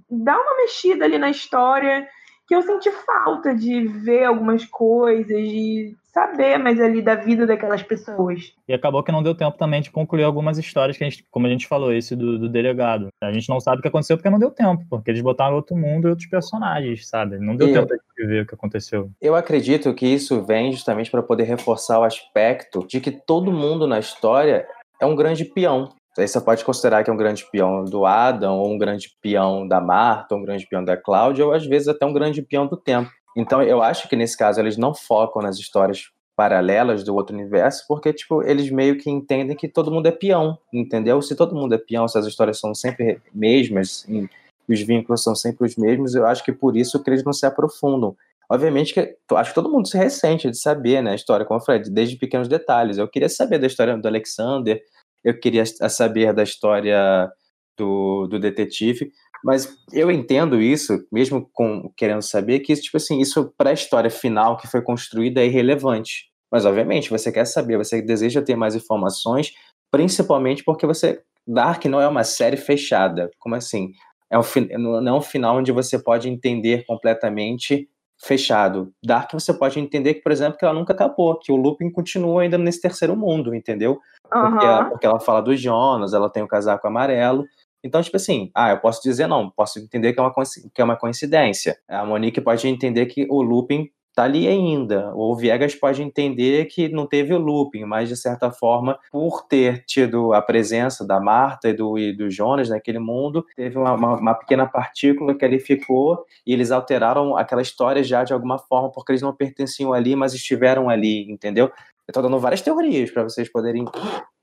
dá 0.09 0.35
uma 0.37 0.57
mexida 0.57 1.05
ali 1.05 1.17
na 1.17 1.29
história 1.29 2.07
que 2.47 2.55
eu 2.55 2.61
senti 2.61 2.89
falta 2.89 3.53
de 3.53 3.85
ver 3.85 4.23
algumas 4.23 4.63
coisas, 4.65 5.27
de 5.27 5.95
saber 6.17 6.57
mais 6.57 6.81
ali 6.81 6.99
da 6.99 7.13
vida 7.13 7.45
daquelas 7.45 7.83
pessoas. 7.83 8.51
E 8.67 8.73
acabou 8.73 9.03
que 9.03 9.11
não 9.11 9.21
deu 9.21 9.35
tempo 9.35 9.55
também 9.55 9.81
de 9.81 9.91
concluir 9.91 10.23
algumas 10.23 10.57
histórias 10.57 10.97
que 10.97 11.03
a 11.03 11.09
gente, 11.09 11.23
como 11.29 11.45
a 11.45 11.49
gente 11.49 11.67
falou, 11.67 11.93
esse 11.93 12.15
do, 12.15 12.39
do 12.39 12.49
delegado. 12.49 13.09
A 13.21 13.31
gente 13.31 13.47
não 13.47 13.59
sabe 13.59 13.77
o 13.77 13.81
que 13.83 13.87
aconteceu 13.87 14.17
porque 14.17 14.29
não 14.29 14.39
deu 14.39 14.49
tempo, 14.49 14.83
porque 14.89 15.11
eles 15.11 15.21
botaram 15.21 15.55
outro 15.55 15.75
mundo 15.75 16.07
e 16.07 16.09
outros 16.09 16.27
personagens, 16.27 17.07
sabe? 17.07 17.37
Não 17.37 17.55
deu 17.55 17.69
e 17.69 17.73
tempo 17.73 17.87
de 18.17 18.25
ver 18.25 18.43
o 18.43 18.47
que 18.47 18.55
aconteceu. 18.55 19.11
Eu 19.21 19.35
acredito 19.35 19.93
que 19.93 20.07
isso 20.07 20.41
vem 20.43 20.71
justamente 20.71 21.11
para 21.11 21.21
poder 21.21 21.43
reforçar 21.43 21.99
o 21.99 22.03
aspecto 22.03 22.83
de 22.87 22.99
que 22.99 23.11
todo 23.11 23.51
mundo 23.51 23.85
na 23.85 23.99
história 23.99 24.67
é 24.99 25.05
um 25.05 25.15
grande 25.15 25.45
peão. 25.45 25.89
Aí 26.17 26.27
você 26.27 26.41
pode 26.41 26.65
considerar 26.65 27.03
que 27.03 27.11
é 27.11 27.13
um 27.13 27.17
grande 27.17 27.45
peão 27.51 27.85
do 27.85 28.03
Adam, 28.03 28.57
ou 28.57 28.73
um 28.73 28.77
grande 28.77 29.07
peão 29.21 29.67
da 29.67 29.79
Marta, 29.79 30.33
ou 30.33 30.41
um 30.41 30.43
grande 30.43 30.65
peão 30.65 30.83
da 30.83 30.97
Cláudia, 30.97 31.45
ou 31.45 31.53
às 31.53 31.63
vezes 31.67 31.87
até 31.87 32.07
um 32.07 32.13
grande 32.13 32.41
peão 32.41 32.65
do 32.65 32.75
tempo. 32.75 33.11
Então, 33.37 33.61
eu 33.61 33.83
acho 33.83 34.09
que 34.09 34.15
nesse 34.15 34.35
caso 34.35 34.59
eles 34.59 34.77
não 34.77 34.95
focam 34.95 35.43
nas 35.43 35.59
histórias 35.59 36.09
paralelas 36.35 37.03
do 37.03 37.13
outro 37.13 37.35
universo, 37.35 37.85
porque 37.87 38.11
tipo, 38.11 38.41
eles 38.41 38.71
meio 38.71 38.97
que 38.97 39.11
entendem 39.11 39.55
que 39.55 39.67
todo 39.67 39.91
mundo 39.91 40.07
é 40.07 40.11
peão, 40.11 40.57
entendeu? 40.73 41.21
Se 41.21 41.35
todo 41.35 41.55
mundo 41.55 41.75
é 41.75 41.77
peão, 41.77 42.07
se 42.07 42.17
as 42.17 42.25
histórias 42.25 42.59
são 42.59 42.73
sempre 42.73 43.21
mesmas, 43.31 44.07
e 44.09 44.27
os 44.67 44.81
vínculos 44.81 45.21
são 45.21 45.35
sempre 45.35 45.67
os 45.67 45.75
mesmos, 45.75 46.15
eu 46.15 46.25
acho 46.25 46.43
que 46.43 46.51
por 46.51 46.75
isso 46.75 47.01
que 47.03 47.11
eles 47.11 47.23
não 47.23 47.31
se 47.31 47.45
aprofundam. 47.45 48.15
Obviamente 48.49 48.91
que 48.91 49.17
acho 49.35 49.51
que 49.51 49.55
todo 49.55 49.71
mundo 49.71 49.87
se 49.87 49.97
ressente 49.97 50.49
de 50.49 50.57
saber, 50.57 51.03
né, 51.03 51.11
a 51.11 51.15
história, 51.15 51.45
como 51.45 51.59
eu 51.59 51.63
falei, 51.63 51.83
desde 51.83 52.15
pequenos 52.15 52.47
detalhes. 52.47 52.97
Eu 52.97 53.07
queria 53.07 53.29
saber 53.29 53.59
da 53.59 53.67
história 53.67 53.95
do 53.95 54.07
Alexander, 54.07 54.81
eu 55.23 55.39
queria 55.39 55.63
saber 55.65 56.33
da 56.33 56.41
história 56.41 57.31
do, 57.77 58.27
do 58.27 58.39
detetive, 58.39 59.11
mas 59.43 59.77
eu 59.91 60.11
entendo 60.11 60.61
isso, 60.61 61.05
mesmo 61.11 61.49
com 61.53 61.91
querendo 61.95 62.21
saber, 62.21 62.59
que 62.59 62.73
tipo 62.75 62.97
assim, 62.97 63.19
isso 63.19 63.53
para 63.57 63.69
a 63.69 63.73
história 63.73 64.09
final 64.09 64.57
que 64.57 64.67
foi 64.67 64.81
construída 64.81 65.41
é 65.41 65.45
irrelevante. 65.45 66.29
Mas 66.51 66.65
obviamente 66.65 67.09
você 67.09 67.31
quer 67.31 67.45
saber, 67.45 67.77
você 67.77 68.01
deseja 68.01 68.41
ter 68.41 68.55
mais 68.55 68.75
informações, 68.75 69.51
principalmente 69.91 70.63
porque 70.63 70.85
você 70.85 71.21
Dark 71.47 71.85
não 71.85 72.01
é 72.01 72.07
uma 72.07 72.25
série 72.25 72.57
fechada. 72.57 73.31
Como 73.39 73.55
assim? 73.55 73.91
É 74.29 74.37
um, 74.37 74.43
não 74.77 75.15
é 75.15 75.17
um 75.17 75.21
final 75.21 75.57
onde 75.57 75.71
você 75.71 75.97
pode 75.97 76.27
entender 76.27 76.85
completamente 76.85 77.89
fechado. 78.21 78.91
Dark 79.03 79.31
você 79.31 79.53
pode 79.53 79.79
entender 79.79 80.15
que, 80.15 80.21
por 80.21 80.31
exemplo, 80.31 80.57
que 80.57 80.65
ela 80.65 80.73
nunca 80.73 80.91
acabou, 80.91 81.39
que 81.39 81.51
o 81.51 81.55
looping 81.55 81.91
continua 81.91 82.41
ainda 82.41 82.57
nesse 82.57 82.81
terceiro 82.81 83.15
mundo, 83.15 83.55
entendeu? 83.55 83.99
Uhum. 84.33 84.51
Porque, 84.51 84.65
ela, 84.65 84.85
porque 84.85 85.05
ela 85.05 85.19
fala 85.19 85.41
do 85.41 85.55
Jonas, 85.55 86.13
ela 86.13 86.29
tem 86.29 86.43
o 86.43 86.47
casaco 86.47 86.85
amarelo, 86.87 87.45
então, 87.87 88.01
tipo 88.01 88.17
assim, 88.17 88.51
ah, 88.53 88.71
eu 88.71 88.79
posso 88.79 89.01
dizer 89.01 89.27
não, 89.27 89.49
posso 89.49 89.79
entender 89.79 90.13
que 90.13 90.19
é 90.19 90.23
uma, 90.23 90.33
que 90.73 90.81
é 90.81 90.83
uma 90.83 90.97
coincidência. 90.97 91.77
A 91.87 92.05
Monique 92.05 92.41
pode 92.41 92.67
entender 92.67 93.05
que 93.07 93.25
o 93.29 93.41
looping 93.41 93.89
tá 94.17 94.23
ali 94.23 94.47
ainda. 94.47 95.13
O 95.15 95.35
Viegas 95.35 95.75
pode 95.75 96.01
entender 96.01 96.65
que 96.65 96.89
não 96.89 97.05
teve 97.05 97.35
o 97.35 97.37
looping, 97.37 97.85
mas 97.85 98.09
de 98.09 98.17
certa 98.17 98.49
forma, 98.49 98.97
por 99.11 99.45
ter 99.47 99.85
tido 99.85 100.33
a 100.33 100.41
presença 100.41 101.05
da 101.05 101.19
Marta 101.19 101.69
e 101.69 101.73
do, 101.73 101.99
e 101.99 102.17
do 102.17 102.27
Jonas 102.27 102.67
naquele 102.67 102.97
mundo, 102.97 103.45
teve 103.55 103.77
uma, 103.77 103.93
uma, 103.93 104.17
uma, 104.17 104.33
pequena 104.33 104.65
partícula 104.65 105.35
que 105.35 105.45
ali 105.45 105.59
ficou 105.59 106.25
e 106.45 106.51
eles 106.51 106.71
alteraram 106.71 107.37
aquela 107.37 107.61
história 107.61 108.03
já 108.03 108.23
de 108.23 108.33
alguma 108.33 108.57
forma, 108.57 108.91
porque 108.91 109.11
eles 109.11 109.21
não 109.21 109.35
pertenciam 109.35 109.93
ali, 109.93 110.15
mas 110.15 110.33
estiveram 110.33 110.89
ali, 110.89 111.31
entendeu? 111.31 111.71
Eu 112.07 112.13
tô 112.13 112.21
dando 112.21 112.39
várias 112.39 112.61
teorias 112.61 113.11
para 113.11 113.23
vocês 113.23 113.51
poderem 113.51 113.83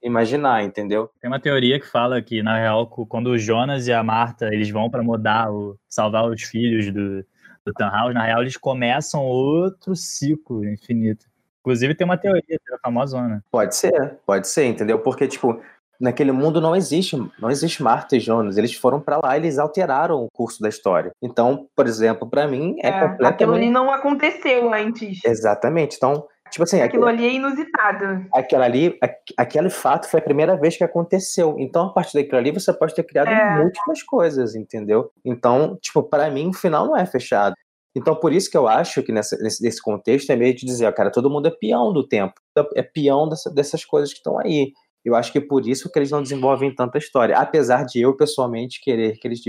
imaginar, 0.02 0.62
entendeu? 0.62 1.10
Tem 1.18 1.30
uma 1.30 1.40
teoria 1.40 1.80
que 1.80 1.86
fala 1.86 2.20
que, 2.20 2.42
na 2.42 2.58
real, 2.58 2.86
quando 2.86 3.28
o 3.28 3.38
Jonas 3.38 3.86
e 3.86 3.92
a 3.92 4.02
Marta 4.02 4.46
eles 4.52 4.68
vão 4.68 4.90
para 4.90 5.02
mudar, 5.02 5.50
o, 5.50 5.78
salvar 5.88 6.28
os 6.28 6.42
filhos 6.42 6.92
do, 6.92 7.24
do 7.64 7.72
Tannhaus, 7.72 8.12
na 8.12 8.24
real 8.24 8.42
eles 8.42 8.58
começam 8.58 9.22
outro 9.22 9.96
ciclo 9.96 10.62
infinito. 10.68 11.24
Inclusive 11.60 11.94
tem 11.94 12.04
uma 12.04 12.18
teoria, 12.18 12.42
a 12.74 12.78
famosona. 12.78 13.42
Pode 13.50 13.74
ser, 13.74 14.18
pode 14.26 14.46
ser, 14.46 14.66
entendeu? 14.66 14.98
Porque, 14.98 15.26
tipo, 15.26 15.58
naquele 15.98 16.32
mundo 16.32 16.60
não 16.60 16.76
existe, 16.76 17.16
não 17.40 17.50
existe 17.50 17.82
Marta 17.82 18.14
e 18.16 18.20
Jonas. 18.20 18.58
Eles 18.58 18.74
foram 18.74 19.00
para 19.00 19.18
lá, 19.24 19.34
eles 19.34 19.58
alteraram 19.58 20.24
o 20.24 20.28
curso 20.30 20.60
da 20.60 20.68
história. 20.68 21.12
Então, 21.22 21.66
por 21.74 21.86
exemplo, 21.86 22.28
para 22.28 22.46
mim 22.46 22.76
é, 22.82 22.88
é 22.88 22.92
completamente. 22.92 23.26
Aquilo 23.32 23.54
ali 23.54 23.70
não 23.70 23.90
aconteceu 23.90 24.74
antes. 24.74 25.24
Exatamente. 25.24 25.96
Então, 25.96 26.26
Tipo 26.50 26.64
assim, 26.64 26.80
aquilo, 26.80 27.06
ali 27.06 27.26
é 27.26 27.32
inusitado. 27.32 28.26
Aquilo 28.32 28.62
ali, 28.62 28.98
aquele 29.36 29.70
fato 29.70 30.08
foi 30.08 30.20
a 30.20 30.22
primeira 30.22 30.56
vez 30.56 30.76
que 30.76 30.84
aconteceu. 30.84 31.56
Então, 31.58 31.86
a 31.86 31.92
partir 31.92 32.14
daquilo 32.14 32.38
ali, 32.38 32.52
você 32.52 32.72
pode 32.72 32.94
ter 32.94 33.02
criado 33.02 33.28
é. 33.28 33.58
múltiplas 33.58 34.02
coisas, 34.02 34.54
entendeu? 34.54 35.10
Então, 35.24 35.76
tipo, 35.80 36.02
para 36.02 36.30
mim, 36.30 36.50
o 36.50 36.52
final 36.52 36.86
não 36.86 36.96
é 36.96 37.04
fechado. 37.06 37.54
Então, 37.96 38.14
por 38.14 38.32
isso 38.32 38.50
que 38.50 38.56
eu 38.56 38.68
acho 38.68 39.02
que 39.02 39.12
nessa, 39.12 39.36
nesse, 39.38 39.62
nesse 39.62 39.80
contexto 39.80 40.30
é 40.30 40.36
meio 40.36 40.54
de 40.54 40.66
dizer, 40.66 40.86
ó, 40.86 40.92
cara, 40.92 41.10
todo 41.10 41.30
mundo 41.30 41.48
é 41.48 41.50
peão 41.50 41.92
do 41.92 42.06
tempo, 42.06 42.34
é 42.74 42.82
peão 42.82 43.28
dessa, 43.28 43.50
dessas 43.52 43.84
coisas 43.84 44.12
que 44.12 44.18
estão 44.18 44.38
aí. 44.38 44.72
Eu 45.04 45.14
acho 45.14 45.30
que 45.30 45.38
é 45.38 45.40
por 45.40 45.66
isso 45.66 45.90
que 45.90 45.98
eles 45.98 46.10
não 46.10 46.22
desenvolvem 46.22 46.74
tanta 46.74 46.98
história, 46.98 47.36
apesar 47.36 47.84
de 47.84 48.00
eu, 48.00 48.16
pessoalmente, 48.16 48.80
querer 48.80 49.16
que 49.18 49.28
eles 49.28 49.40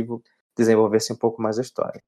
desenvolvessem 0.57 1.15
um 1.15 1.20
pouco 1.20 1.41
mais 1.41 1.57
a 1.57 1.61
história 1.61 2.01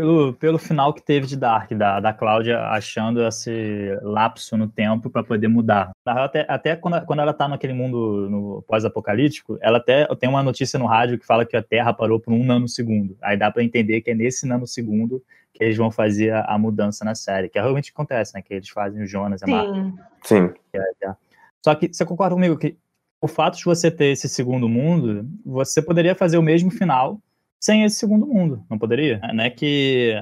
pelo, 0.00 0.32
pelo 0.32 0.58
final 0.58 0.94
que 0.94 1.02
teve 1.02 1.26
de 1.26 1.36
Dark, 1.36 1.72
da, 1.72 2.00
da 2.00 2.12
Cláudia 2.12 2.58
achando 2.68 3.22
esse 3.22 3.98
lapso 4.00 4.56
no 4.56 4.66
tempo 4.66 5.10
para 5.10 5.22
poder 5.22 5.46
mudar. 5.46 5.90
Até, 6.06 6.46
até 6.48 6.74
quando, 6.74 7.04
quando 7.04 7.20
ela 7.20 7.34
tá 7.34 7.46
naquele 7.46 7.74
mundo 7.74 8.26
no 8.30 8.62
pós-apocalíptico, 8.66 9.58
ela 9.60 9.76
até 9.76 10.06
tem 10.16 10.28
uma 10.28 10.42
notícia 10.42 10.78
no 10.78 10.86
rádio 10.86 11.18
que 11.18 11.26
fala 11.26 11.44
que 11.44 11.54
a 11.54 11.62
Terra 11.62 11.92
parou 11.92 12.18
por 12.18 12.32
um 12.32 12.42
nanosegundo. 12.42 13.14
Aí 13.20 13.36
dá 13.36 13.50
para 13.50 13.62
entender 13.62 14.00
que 14.00 14.10
é 14.10 14.14
nesse 14.14 14.46
nanosegundo 14.46 15.22
que 15.52 15.62
eles 15.62 15.76
vão 15.76 15.90
fazer 15.90 16.32
a, 16.32 16.44
a, 16.46 16.58
mudança 16.58 17.04
na 17.04 17.14
série, 17.14 17.50
que 17.50 17.58
é 17.58 17.62
realmente 17.62 17.90
acontece, 17.90 18.34
né? 18.34 18.40
Que 18.40 18.54
eles 18.54 18.70
fazem 18.70 19.02
o 19.02 19.06
Jonas, 19.06 19.42
a 19.42 19.46
Sim. 19.46 19.98
Sim. 20.22 20.54
É, 20.72 21.08
é. 21.08 21.14
Só 21.62 21.74
que 21.74 21.92
você 21.92 22.06
concorda 22.06 22.34
comigo 22.34 22.56
que 22.56 22.78
o 23.20 23.28
fato 23.28 23.58
de 23.58 23.64
você 23.66 23.90
ter 23.90 24.06
esse 24.06 24.30
segundo 24.30 24.66
mundo, 24.66 25.28
você 25.44 25.82
poderia 25.82 26.14
fazer 26.14 26.38
o 26.38 26.42
mesmo 26.42 26.70
final 26.70 27.20
sem 27.60 27.84
esse 27.84 27.96
segundo 27.96 28.26
mundo, 28.26 28.64
não 28.70 28.78
poderia? 28.78 29.20
Não 29.34 29.44
é 29.44 29.50
que, 29.50 30.14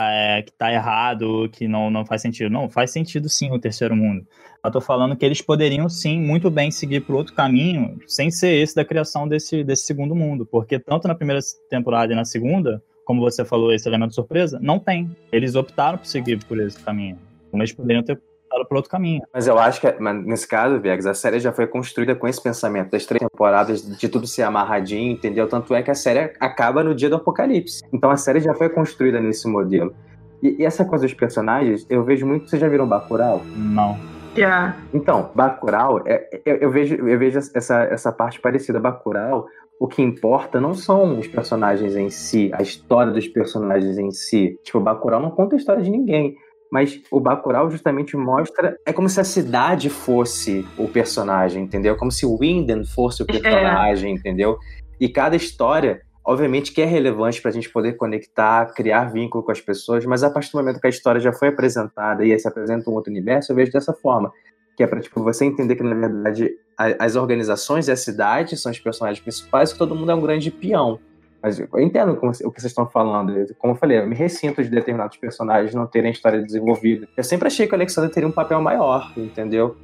é, 0.00 0.42
que 0.42 0.52
tá 0.52 0.72
errado, 0.72 1.48
que 1.52 1.66
não, 1.66 1.90
não 1.90 2.06
faz 2.06 2.22
sentido. 2.22 2.48
Não, 2.50 2.70
faz 2.70 2.92
sentido 2.92 3.28
sim 3.28 3.50
o 3.50 3.58
terceiro 3.58 3.96
mundo. 3.96 4.24
Eu 4.64 4.70
tô 4.70 4.80
falando 4.80 5.16
que 5.16 5.26
eles 5.26 5.42
poderiam 5.42 5.88
sim 5.88 6.18
muito 6.18 6.50
bem 6.50 6.70
seguir 6.70 7.00
por 7.00 7.16
outro 7.16 7.34
caminho, 7.34 7.98
sem 8.06 8.30
ser 8.30 8.54
esse 8.54 8.74
da 8.74 8.84
criação 8.84 9.26
desse, 9.26 9.64
desse 9.64 9.84
segundo 9.84 10.14
mundo, 10.14 10.46
porque 10.46 10.78
tanto 10.78 11.08
na 11.08 11.14
primeira 11.14 11.40
temporada 11.68 12.12
e 12.12 12.16
na 12.16 12.24
segunda, 12.24 12.82
como 13.04 13.20
você 13.20 13.44
falou, 13.44 13.72
esse 13.72 13.88
elemento 13.88 14.14
surpresa, 14.14 14.58
não 14.62 14.78
tem. 14.78 15.14
Eles 15.32 15.56
optaram 15.56 15.98
por 15.98 16.06
seguir 16.06 16.42
por 16.44 16.58
esse 16.60 16.78
caminho. 16.80 17.18
Eles 17.52 17.72
poderiam 17.72 18.02
ter 18.02 18.20
por 18.68 18.76
outro 18.76 18.90
caminho. 18.90 19.22
Mas 19.32 19.46
eu 19.46 19.58
acho 19.58 19.80
que, 19.80 19.86
nesse 20.24 20.46
caso, 20.46 20.80
Viegas, 20.80 21.06
a 21.06 21.14
série 21.14 21.40
já 21.40 21.52
foi 21.52 21.66
construída 21.66 22.14
com 22.14 22.28
esse 22.28 22.42
pensamento 22.42 22.90
das 22.90 23.04
três 23.04 23.20
temporadas, 23.20 23.82
de 23.82 24.08
tudo 24.08 24.26
ser 24.26 24.42
amarradinho, 24.42 25.12
entendeu? 25.12 25.48
Tanto 25.48 25.74
é 25.74 25.82
que 25.82 25.90
a 25.90 25.94
série 25.94 26.32
acaba 26.38 26.84
no 26.84 26.94
dia 26.94 27.08
do 27.08 27.16
apocalipse. 27.16 27.82
Então 27.92 28.10
a 28.10 28.16
série 28.16 28.40
já 28.40 28.54
foi 28.54 28.68
construída 28.68 29.20
nesse 29.20 29.48
modelo. 29.48 29.94
E, 30.42 30.56
e 30.60 30.64
essa 30.64 30.84
coisa 30.84 31.06
dos 31.06 31.14
personagens, 31.14 31.86
eu 31.88 32.04
vejo 32.04 32.26
muito. 32.26 32.48
Vocês 32.48 32.60
já 32.60 32.68
viram 32.68 32.86
Bacurau? 32.86 33.42
Não. 33.56 33.98
Já. 34.36 34.76
Então, 34.92 35.30
Bacurau, 35.34 36.02
é, 36.06 36.40
eu, 36.44 36.56
eu, 36.56 36.70
vejo, 36.70 36.94
eu 36.96 37.18
vejo 37.18 37.38
essa, 37.38 37.82
essa 37.84 38.12
parte 38.12 38.40
parecida. 38.40 38.80
Bacurau, 38.80 39.46
o 39.78 39.86
que 39.86 40.02
importa 40.02 40.60
não 40.60 40.74
são 40.74 41.18
os 41.18 41.26
personagens 41.26 41.96
em 41.96 42.10
si, 42.10 42.50
a 42.52 42.62
história 42.62 43.12
dos 43.12 43.28
personagens 43.28 43.96
em 43.98 44.10
si. 44.10 44.58
Tipo, 44.62 44.80
Bacurau 44.80 45.20
não 45.20 45.30
conta 45.30 45.56
a 45.56 45.58
história 45.58 45.82
de 45.82 45.90
ninguém. 45.90 46.36
Mas 46.74 47.00
o 47.08 47.20
Bacurau 47.20 47.70
justamente 47.70 48.16
mostra. 48.16 48.76
É 48.84 48.92
como 48.92 49.08
se 49.08 49.20
a 49.20 49.24
cidade 49.24 49.88
fosse 49.88 50.66
o 50.76 50.88
personagem, 50.88 51.62
entendeu? 51.62 51.96
Como 51.96 52.10
se 52.10 52.26
o 52.26 52.36
Winden 52.36 52.84
fosse 52.84 53.22
o 53.22 53.26
personagem, 53.26 54.10
é. 54.10 54.14
entendeu? 54.16 54.58
E 54.98 55.08
cada 55.08 55.36
história, 55.36 56.00
obviamente, 56.24 56.72
que 56.72 56.82
é 56.82 56.84
relevante 56.84 57.40
para 57.40 57.52
a 57.52 57.54
gente 57.54 57.70
poder 57.70 57.92
conectar, 57.92 58.66
criar 58.74 59.04
vínculo 59.04 59.44
com 59.44 59.52
as 59.52 59.60
pessoas, 59.60 60.04
mas 60.04 60.24
a 60.24 60.30
partir 60.30 60.50
do 60.50 60.58
momento 60.58 60.80
que 60.80 60.86
a 60.88 60.90
história 60.90 61.20
já 61.20 61.32
foi 61.32 61.46
apresentada 61.46 62.24
e 62.24 62.32
aí 62.32 62.38
se 62.40 62.48
apresenta 62.48 62.90
um 62.90 62.94
outro 62.94 63.12
universo, 63.12 63.52
eu 63.52 63.56
vejo 63.56 63.70
dessa 63.70 63.92
forma. 63.92 64.32
Que 64.76 64.82
é 64.82 64.86
para 64.88 65.00
tipo, 65.00 65.22
você 65.22 65.44
entender 65.44 65.76
que, 65.76 65.84
na 65.84 65.94
verdade, 65.94 66.50
as 66.98 67.14
organizações 67.14 67.86
e 67.86 67.92
a 67.92 67.96
cidade 67.96 68.56
são 68.56 68.72
os 68.72 68.80
personagens 68.80 69.20
principais, 69.20 69.72
que 69.72 69.78
todo 69.78 69.94
mundo 69.94 70.10
é 70.10 70.14
um 70.16 70.20
grande 70.20 70.50
peão. 70.50 70.98
Mas 71.44 71.60
eu 71.60 71.68
entendo 71.78 72.16
como, 72.16 72.32
o 72.32 72.50
que 72.50 72.58
vocês 72.58 72.70
estão 72.70 72.86
falando. 72.86 73.34
Como 73.58 73.74
eu 73.74 73.76
falei, 73.76 73.98
eu 73.98 74.06
me 74.06 74.14
ressinto 74.14 74.64
de 74.64 74.70
determinados 74.70 75.18
personagens 75.18 75.74
não 75.74 75.86
terem 75.86 76.10
história 76.10 76.40
desenvolvida. 76.40 77.06
Eu 77.14 77.22
sempre 77.22 77.48
achei 77.48 77.66
que 77.66 77.72
o 77.74 77.76
Alexander 77.76 78.10
teria 78.10 78.26
um 78.26 78.32
papel 78.32 78.62
maior, 78.62 79.12
entendeu? 79.14 79.76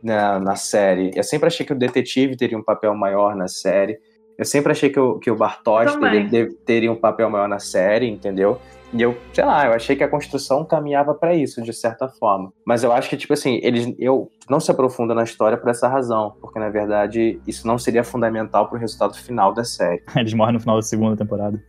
Na, 0.00 0.38
na 0.38 0.54
série. 0.54 1.10
Eu 1.16 1.24
sempre 1.24 1.48
achei 1.48 1.66
que 1.66 1.72
o 1.72 1.76
detetive 1.76 2.36
teria 2.36 2.56
um 2.56 2.62
papel 2.62 2.94
maior 2.94 3.34
na 3.34 3.48
série. 3.48 3.98
Eu 4.38 4.44
sempre 4.44 4.70
achei 4.70 4.90
que 4.90 5.00
o, 5.00 5.18
que 5.18 5.28
o 5.28 5.34
Bartosz 5.34 5.96
teria, 5.96 6.48
teria 6.64 6.92
um 6.92 6.94
papel 6.94 7.28
maior 7.28 7.48
na 7.48 7.58
série, 7.58 8.08
entendeu? 8.08 8.60
E 8.92 9.02
eu, 9.02 9.16
sei 9.32 9.44
lá, 9.44 9.66
eu 9.66 9.72
achei 9.72 9.94
que 9.94 10.02
a 10.02 10.08
construção 10.08 10.64
caminhava 10.64 11.14
para 11.14 11.34
isso, 11.34 11.62
de 11.62 11.72
certa 11.72 12.08
forma. 12.08 12.52
Mas 12.64 12.82
eu 12.82 12.92
acho 12.92 13.08
que, 13.08 13.16
tipo 13.16 13.32
assim, 13.32 13.60
eles 13.62 13.94
eu 13.98 14.30
não 14.48 14.60
se 14.60 14.70
aprofunda 14.70 15.14
na 15.14 15.24
história 15.24 15.58
por 15.58 15.68
essa 15.68 15.88
razão. 15.88 16.34
Porque, 16.40 16.58
na 16.58 16.70
verdade, 16.70 17.40
isso 17.46 17.66
não 17.66 17.78
seria 17.78 18.02
fundamental 18.02 18.68
pro 18.68 18.78
resultado 18.78 19.14
final 19.14 19.52
da 19.52 19.64
série. 19.64 20.02
Eles 20.16 20.32
morrem 20.32 20.54
no 20.54 20.60
final 20.60 20.76
da 20.76 20.82
segunda 20.82 21.16
temporada. 21.16 21.62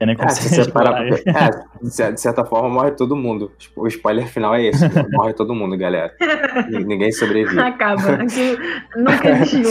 Nem 0.00 0.16
é, 0.18 0.28
se 0.28 0.70
parar, 0.72 1.06
é, 1.06 2.12
de 2.12 2.20
certa 2.20 2.44
forma, 2.44 2.68
morre 2.68 2.90
todo 2.90 3.14
mundo. 3.14 3.52
O 3.76 3.86
spoiler 3.86 4.26
final 4.26 4.54
é 4.54 4.64
esse: 4.64 4.84
morre 5.12 5.32
todo 5.32 5.54
mundo, 5.54 5.76
galera. 5.78 6.12
Ninguém 6.68 7.12
sobrevive. 7.12 7.58
Acaba. 7.60 8.02
Aquilo 8.14 8.58
nunca 8.96 9.30
existiu. 9.30 9.70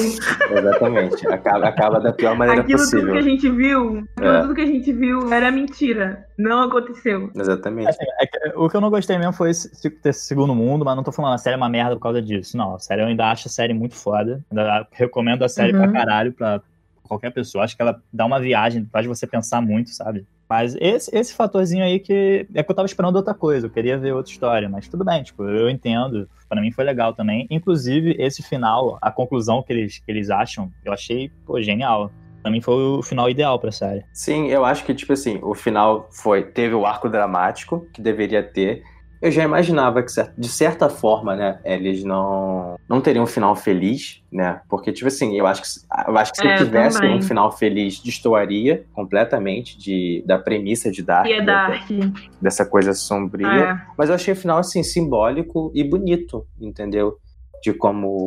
Exatamente. 0.58 1.28
Acaba, 1.28 1.68
acaba 1.68 2.00
da 2.00 2.14
pior 2.14 2.36
maneira 2.38 2.62
aquilo 2.62 2.80
possível. 2.80 3.02
Tudo 3.02 3.14
que 3.14 3.20
a 3.20 3.22
gente 3.22 3.50
viu, 3.50 4.08
é. 4.22 4.42
tudo 4.42 4.56
que 4.56 4.62
a 4.62 4.66
gente 4.66 4.94
viu 4.94 5.32
era 5.32 5.52
mentira. 5.52 6.26
Não 6.38 6.64
aconteceu. 6.64 7.30
Exatamente. 7.36 7.90
Assim, 7.90 8.06
é 8.22 8.26
que, 8.26 8.54
o 8.56 8.70
que 8.70 8.78
eu 8.78 8.82
não 8.82 8.90
gostei 8.90 9.18
mesmo 9.18 9.34
foi 9.34 9.52
esse, 9.52 9.90
ter 9.90 10.14
segundo 10.14 10.56
mundo, 10.56 10.86
mas 10.86 10.96
não 10.96 11.04
tô 11.04 11.12
falando 11.12 11.34
a 11.34 11.38
série 11.38 11.56
é 11.56 11.58
uma 11.58 11.70
merda 11.70 11.96
por 11.96 12.02
causa 12.02 12.22
disso. 12.22 12.58
Não, 12.58 12.76
a 12.76 12.80
série 12.80 13.02
eu 13.02 13.08
ainda 13.08 13.30
acho 13.30 13.48
a 13.48 13.52
série 13.52 13.74
muito 13.74 13.96
foda. 13.96 14.44
Ainda 14.50 14.88
recomendo 14.92 15.44
a 15.44 15.50
série 15.50 15.74
uhum. 15.74 15.82
pra 15.84 15.92
caralho 15.92 16.32
pra 16.32 16.62
qualquer 17.04 17.32
pessoa. 17.32 17.64
Acho 17.64 17.76
que 17.76 17.82
ela 17.82 18.02
dá 18.12 18.26
uma 18.26 18.40
viagem, 18.40 18.88
faz 18.92 19.06
você 19.06 19.28
pensar 19.28 19.62
muito, 19.62 19.90
sabe? 19.90 20.26
Mas 20.50 20.76
esse, 20.80 21.16
esse 21.16 21.34
fatorzinho 21.34 21.84
aí 21.84 22.00
que 22.00 22.46
é 22.54 22.62
que 22.62 22.72
eu 22.72 22.76
tava 22.76 22.86
esperando 22.86 23.16
outra 23.16 23.34
coisa, 23.34 23.66
eu 23.66 23.72
queria 23.72 23.98
ver 23.98 24.14
outra 24.14 24.32
história, 24.32 24.70
mas 24.70 24.88
tudo 24.88 25.04
bem, 25.04 25.24
tipo, 25.24 25.44
eu 25.44 25.70
entendo. 25.70 26.30
Para 26.48 26.62
mim 26.62 26.72
foi 26.72 26.84
legal 26.84 27.14
também. 27.14 27.48
Inclusive, 27.50 28.16
esse 28.20 28.44
final, 28.44 28.98
a 29.02 29.12
conclusão 29.12 29.64
que 29.64 29.74
eles, 29.74 30.00
que 30.00 30.12
eles 30.12 30.30
acham, 30.30 30.72
eu 30.86 30.94
achei, 30.94 31.32
pô, 31.46 31.60
genial. 31.62 32.12
Pra 32.44 32.52
mim 32.52 32.62
foi 32.62 32.76
o 32.76 33.02
final 33.02 33.30
ideal 33.30 33.58
pra 33.58 33.72
série. 33.72 34.04
Sim, 34.12 34.48
eu 34.48 34.66
acho 34.66 34.84
que, 34.86 34.94
tipo 34.94 35.14
assim, 35.14 35.40
o 35.42 35.56
final 35.56 36.10
foi. 36.12 36.44
Teve 36.44 36.76
o 36.76 36.86
arco 36.86 37.10
dramático 37.10 37.88
que 37.94 38.02
deveria 38.02 38.44
ter 38.44 38.84
eu 39.24 39.32
já 39.32 39.42
imaginava 39.42 40.04
que, 40.04 40.12
de 40.38 40.50
certa 40.50 40.90
forma, 40.90 41.34
né, 41.34 41.58
eles 41.64 42.04
não, 42.04 42.76
não 42.90 43.00
teriam 43.00 43.24
um 43.24 43.28
final 43.28 43.56
feliz, 43.56 44.22
né? 44.30 44.60
Porque, 44.68 44.92
tipo 44.92 45.08
assim, 45.08 45.38
eu 45.38 45.48
acho 45.48 45.62
que, 45.62 45.68
eu 46.10 46.18
acho 46.18 46.34
que 46.34 46.42
se 46.42 46.46
é, 46.46 46.58
tivesse 46.58 47.00
também. 47.00 47.18
um 47.20 47.22
final 47.22 47.50
feliz, 47.50 48.02
destoaria 48.02 48.84
completamente 48.92 49.78
de, 49.78 50.22
da 50.28 50.38
premissa 50.38 50.92
de 50.92 51.02
Dark. 51.02 51.26
E 51.26 51.32
é 51.32 51.42
Dark. 51.42 51.88
Dessa 52.42 52.66
coisa 52.66 52.94
sombria. 52.94 53.48
É. 53.48 53.82
Mas 53.98 54.10
eu 54.10 54.16
achei 54.16 54.34
o 54.34 54.36
final, 54.38 54.58
assim, 54.58 54.84
simbólico 54.84 55.72
e 55.74 55.86
bonito, 55.86 56.46
entendeu? 56.60 57.18
de 57.64 57.72
como 57.72 58.26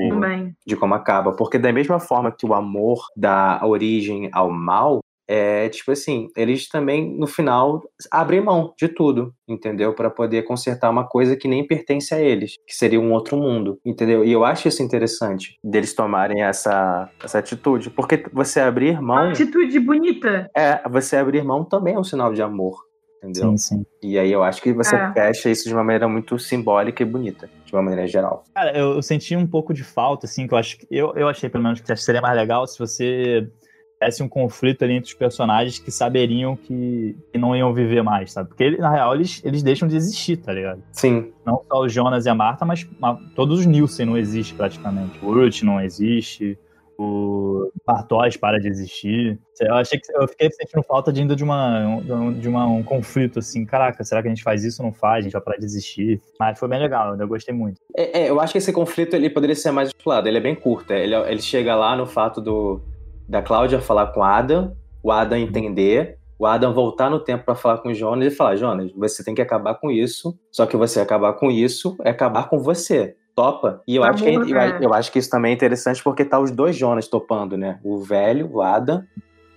de 0.66 0.74
como 0.76 0.94
acaba, 0.94 1.30
porque 1.32 1.58
da 1.58 1.70
mesma 1.70 2.00
forma 2.00 2.32
que 2.32 2.46
o 2.46 2.54
amor 2.54 2.98
dá 3.14 3.60
origem 3.62 4.30
ao 4.32 4.50
mal, 4.50 5.00
é 5.28 5.68
tipo 5.68 5.90
assim, 5.90 6.28
eles 6.36 6.68
também 6.68 7.16
no 7.18 7.26
final 7.26 7.82
abrem 8.10 8.40
mão 8.40 8.72
de 8.78 8.88
tudo, 8.88 9.34
entendeu? 9.48 9.92
Para 9.92 10.10
poder 10.10 10.42
consertar 10.42 10.90
uma 10.90 11.06
coisa 11.06 11.36
que 11.36 11.48
nem 11.48 11.66
pertence 11.66 12.14
a 12.14 12.20
eles, 12.20 12.54
que 12.66 12.74
seria 12.74 13.00
um 13.00 13.12
outro 13.12 13.36
mundo, 13.36 13.78
entendeu? 13.84 14.24
E 14.24 14.32
eu 14.32 14.44
acho 14.44 14.68
isso 14.68 14.82
interessante 14.82 15.58
deles 15.62 15.94
tomarem 15.94 16.42
essa, 16.42 17.10
essa 17.22 17.38
atitude, 17.38 17.90
porque 17.90 18.24
você 18.32 18.60
abrir 18.60 19.00
mão. 19.00 19.16
Uma 19.16 19.30
atitude 19.30 19.78
bonita. 19.80 20.50
É, 20.56 20.88
você 20.88 21.16
abrir 21.16 21.42
mão 21.42 21.64
também 21.64 21.94
é 21.94 21.98
um 21.98 22.04
sinal 22.04 22.32
de 22.32 22.42
amor. 22.42 22.86
Entendeu? 23.22 23.56
Sim, 23.56 23.78
sim. 23.78 23.86
E 24.02 24.18
aí 24.18 24.30
eu 24.30 24.42
acho 24.42 24.62
que 24.62 24.72
você 24.72 24.94
é. 24.94 25.12
fecha 25.12 25.50
isso 25.50 25.64
de 25.64 25.74
uma 25.74 25.82
maneira 25.82 26.06
muito 26.06 26.38
simbólica 26.38 27.02
e 27.02 27.06
bonita, 27.06 27.50
de 27.64 27.72
uma 27.72 27.82
maneira 27.82 28.06
geral. 28.06 28.44
Cara, 28.54 28.76
eu, 28.76 28.94
eu 28.94 29.02
senti 29.02 29.34
um 29.34 29.46
pouco 29.46 29.74
de 29.74 29.82
falta, 29.82 30.26
assim, 30.26 30.46
que 30.46 30.54
eu 30.54 30.58
acho 30.58 30.78
que 30.78 30.86
eu, 30.90 31.12
eu 31.16 31.28
achei 31.28 31.48
pelo 31.48 31.64
menos 31.64 31.80
que 31.80 31.96
seria 31.96 32.20
mais 32.20 32.36
legal 32.36 32.66
se 32.66 32.78
você 32.78 33.50
tivesse 33.98 34.22
um 34.22 34.28
conflito 34.28 34.84
ali 34.84 34.94
entre 34.94 35.08
os 35.08 35.14
personagens 35.14 35.78
que 35.78 35.90
saberiam 35.90 36.54
que, 36.56 37.16
que 37.32 37.38
não 37.38 37.56
iam 37.56 37.72
viver 37.72 38.02
mais, 38.02 38.32
sabe? 38.32 38.50
Porque, 38.50 38.76
na 38.76 38.90
real, 38.90 39.14
eles, 39.14 39.42
eles 39.44 39.62
deixam 39.62 39.88
de 39.88 39.96
existir, 39.96 40.36
tá 40.36 40.52
ligado? 40.52 40.82
Sim. 40.92 41.32
Não 41.44 41.62
só 41.66 41.80
o 41.80 41.88
Jonas 41.88 42.26
e 42.26 42.28
a 42.28 42.34
Marta, 42.34 42.64
mas, 42.64 42.86
mas 42.98 43.18
todos 43.34 43.60
os 43.60 43.66
Nielsen 43.66 44.06
não 44.06 44.18
existem 44.18 44.56
praticamente. 44.56 45.18
O 45.24 45.32
Ruth 45.32 45.62
não 45.62 45.80
existe, 45.80 46.58
o 46.98 47.70
Bartos 47.86 48.36
para 48.36 48.58
de 48.58 48.68
existir. 48.68 49.38
Eu 49.60 49.74
achei 49.74 49.98
que 49.98 50.12
eu 50.14 50.26
fiquei 50.28 50.50
sentindo 50.50 50.82
falta 50.82 51.12
de 51.12 51.20
ainda 51.20 51.36
de 51.36 51.44
uma 51.44 52.00
de 52.38 52.48
uma, 52.48 52.66
um 52.66 52.82
conflito 52.82 53.38
assim, 53.38 53.64
caraca, 53.64 54.02
será 54.02 54.22
que 54.22 54.28
a 54.28 54.30
gente 54.30 54.42
faz 54.42 54.64
isso 54.64 54.82
ou 54.82 54.88
não 54.88 54.94
faz? 54.94 55.18
A 55.18 55.22
gente 55.22 55.32
vai 55.32 55.42
parar 55.42 55.56
de 55.58 55.64
existir. 55.64 56.20
Mas 56.38 56.58
foi 56.58 56.68
bem 56.68 56.78
legal, 56.78 57.16
eu 57.18 57.28
gostei 57.28 57.54
muito. 57.54 57.80
É, 57.96 58.22
é, 58.22 58.30
eu 58.30 58.40
acho 58.40 58.52
que 58.52 58.58
esse 58.58 58.72
conflito 58.72 59.14
ele 59.14 59.30
poderia 59.30 59.54
ser 59.54 59.70
mais 59.70 59.88
explorado. 59.88 60.28
Ele 60.28 60.38
é 60.38 60.40
bem 60.40 60.54
curto. 60.54 60.92
Ele, 60.92 61.14
ele 61.14 61.40
chega 61.40 61.74
lá 61.74 61.96
no 61.96 62.06
fato 62.06 62.40
do 62.40 62.80
da 63.28 63.42
Cláudia 63.42 63.80
falar 63.80 64.08
com 64.08 64.20
o 64.20 64.24
Adam, 64.24 64.76
o 65.02 65.10
Adam 65.10 65.38
entender, 65.38 66.18
o 66.38 66.46
Adam 66.46 66.72
voltar 66.72 67.10
no 67.10 67.18
tempo 67.20 67.44
para 67.44 67.54
falar 67.54 67.78
com 67.78 67.88
o 67.88 67.94
Jonas 67.94 68.32
e 68.32 68.36
falar: 68.36 68.56
Jonas, 68.56 68.92
você 68.92 69.24
tem 69.24 69.34
que 69.34 69.42
acabar 69.42 69.74
com 69.74 69.90
isso. 69.90 70.38
Só 70.50 70.66
que 70.66 70.76
você 70.76 71.00
acabar 71.00 71.32
com 71.34 71.50
isso 71.50 71.96
é 72.04 72.10
acabar 72.10 72.48
com 72.48 72.58
você. 72.58 73.16
Topa. 73.34 73.82
E 73.86 73.96
eu, 73.96 74.02
acho 74.02 74.24
que, 74.24 74.30
eu, 74.30 74.46
eu, 74.80 74.94
acho 74.94 75.12
que 75.12 75.18
isso 75.18 75.28
também 75.28 75.50
é 75.50 75.54
interessante 75.54 76.02
porque 76.02 76.24
tá 76.24 76.40
os 76.40 76.50
dois 76.50 76.74
Jonas 76.74 77.06
topando, 77.06 77.54
né? 77.54 77.78
O 77.84 77.98
velho, 77.98 78.50
o 78.50 78.62
Adam, 78.62 79.04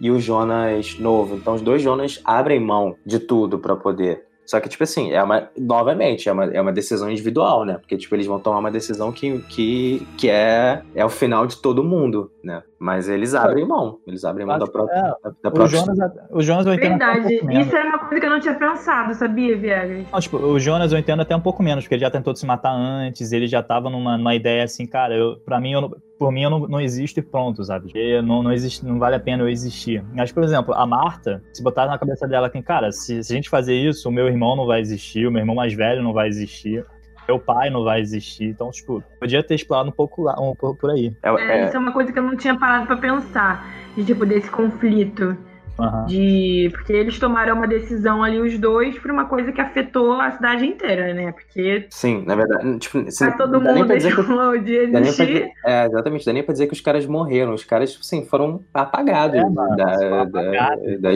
e 0.02 0.12
o 0.12 0.20
Jonas 0.20 0.98
novo. 1.00 1.36
Então 1.36 1.54
os 1.54 1.62
dois 1.62 1.82
Jonas 1.82 2.20
abrem 2.24 2.60
mão 2.60 2.96
de 3.06 3.20
tudo 3.20 3.60
para 3.60 3.76
poder 3.76 4.29
só 4.50 4.60
que, 4.60 4.68
tipo 4.68 4.84
assim, 4.84 5.12
é 5.12 5.22
uma. 5.22 5.48
Novamente, 5.56 6.28
é 6.28 6.32
uma, 6.32 6.46
é 6.46 6.60
uma 6.60 6.72
decisão 6.72 7.08
individual, 7.08 7.66
né? 7.66 7.78
Porque, 7.78 7.96
tipo, 7.96 8.16
eles 8.16 8.26
vão 8.26 8.40
tomar 8.40 8.58
uma 8.58 8.72
decisão 8.72 9.12
que, 9.12 9.38
que, 9.44 10.08
que 10.18 10.28
é, 10.28 10.82
é 10.96 11.06
o 11.06 11.10
final 11.10 11.46
de 11.46 11.58
todo 11.58 11.84
mundo, 11.84 12.32
né? 12.44 12.64
Mas 12.80 13.08
eles 13.08 13.36
abrem 13.36 13.68
mão. 13.68 14.00
Eles 14.08 14.26
abrem 14.26 14.48
mão 14.48 14.58
da 14.58 14.66
própria. 14.66 14.96
É, 14.96 15.02
da, 15.02 15.36
da 15.44 15.52
própria... 15.52 15.66
O, 15.66 15.68
Jonas, 15.68 16.12
o 16.32 16.42
Jonas 16.42 16.66
eu 16.66 16.74
entendo. 16.74 16.98
Verdade. 16.98 17.42
Um 17.44 17.52
Isso 17.52 17.76
era 17.76 17.90
uma 17.90 18.00
coisa 18.00 18.20
que 18.20 18.26
eu 18.26 18.30
não 18.32 18.40
tinha 18.40 18.56
pensado, 18.56 19.14
sabia, 19.14 19.56
Viegas? 19.56 20.08
Não, 20.12 20.20
tipo, 20.20 20.38
o 20.38 20.60
Jonas 20.60 20.92
eu 20.92 20.98
entendo 20.98 21.22
até 21.22 21.36
um 21.36 21.42
pouco 21.42 21.62
menos, 21.62 21.84
porque 21.84 21.94
ele 21.94 22.02
já 22.02 22.10
tentou 22.10 22.36
se 22.36 22.44
matar 22.48 22.74
antes, 22.74 23.32
ele 23.32 23.46
já 23.46 23.62
tava 23.62 23.88
numa, 23.88 24.18
numa 24.18 24.34
ideia 24.34 24.64
assim, 24.64 24.88
cara, 24.88 25.14
eu, 25.14 25.38
pra 25.46 25.60
mim, 25.60 25.74
eu, 25.74 25.96
por 26.20 26.32
mim 26.34 26.44
eu 26.44 26.50
não, 26.50 26.60
não 26.68 26.82
existo 26.82 27.20
e 27.20 27.24
pronto, 27.24 27.64
sabe? 27.64 27.86
Porque 27.86 28.22
não, 28.22 28.44
não, 28.44 28.52
existe, 28.52 28.86
não 28.86 29.00
vale 29.00 29.16
a 29.16 29.20
pena 29.20 29.42
eu 29.42 29.50
existir. 29.50 30.04
Mas, 30.14 30.32
por 30.32 30.44
exemplo, 30.44 30.74
a 30.74 30.86
Marta, 30.86 31.42
se 31.54 31.64
botar 31.64 31.88
na 31.88 31.98
cabeça 31.98 32.28
dela 32.28 32.48
assim, 32.48 32.62
cara, 32.62 32.92
se, 32.92 33.24
se 33.24 33.32
a 33.32 33.36
gente 33.36 33.50
fazer 33.50 33.74
isso, 33.74 34.10
o 34.10 34.12
meu 34.12 34.28
irmão 34.28 34.56
não 34.56 34.68
vai 34.68 34.82
existir, 34.82 35.26
o 35.26 35.32
meu 35.32 35.40
irmão 35.40 35.56
mais 35.56 35.74
velho 35.74 36.04
não 36.04 36.12
vai 36.12 36.28
existir. 36.28 36.86
Meu 37.26 37.40
pai 37.40 37.70
não 37.70 37.84
vai 37.84 38.02
existir. 38.02 38.46
Então, 38.46 38.70
tipo, 38.72 39.04
podia 39.20 39.42
ter 39.44 39.56
explorado 39.56 39.90
um 39.90 39.94
pouco 39.94 40.24
lá, 40.24 40.34
um 40.40 40.56
pouco 40.56 40.80
por 40.80 40.92
aí. 40.92 41.16
É, 41.24 41.30
é, 41.30 41.66
isso 41.66 41.78
é 41.78 41.80
uma 41.80 41.94
coisa 41.94 42.12
que 42.12 42.20
eu 42.20 42.24
não 42.24 42.36
tinha 42.36 42.58
parado 42.58 42.88
pra 42.88 42.98
pensar. 42.98 43.66
De, 43.96 44.04
tipo, 44.04 44.26
desse 44.26 44.50
conflito. 44.50 45.38
Uhum. 45.80 46.06
De, 46.06 46.70
porque 46.72 46.94
eles 46.94 47.18
tomaram 47.18 47.56
uma 47.56 47.68
decisão 47.68 48.24
ali, 48.24 48.40
os 48.40 48.58
dois, 48.58 48.98
por 49.00 49.10
uma 49.10 49.26
coisa 49.26 49.52
que 49.52 49.62
afetou 49.62 50.14
a 50.14 50.32
cidade 50.32 50.66
inteira, 50.66 51.14
né? 51.14 51.32
Porque. 51.32 51.88
Sim, 51.90 52.24
na 52.26 52.36
verdade. 52.36 52.80
Tipo, 52.80 53.00
assim, 53.00 53.26
tá 53.26 53.38
todo 53.38 53.62
mundo 53.62 53.86
deixou 53.86 54.24
que, 54.24 54.60
de 54.60 54.76
existir. 54.76 55.52
é, 55.66 55.86
exatamente, 55.86 56.26
dá 56.26 56.34
nem 56.34 56.44
pra 56.44 56.52
dizer 56.54 56.68
que 56.68 56.74
os 56.74 56.82
caras 56.82 57.06
morreram. 57.06 57.54
Os 57.54 57.64
caras, 57.64 57.92
tipo 57.92 58.04
assim, 58.04 58.26
foram 58.26 58.62
apagados 58.74 59.40
é, 59.40 59.44
mano, 59.44 59.76
da, 59.76 60.24
da, 60.26 60.76
da, 61.00 61.14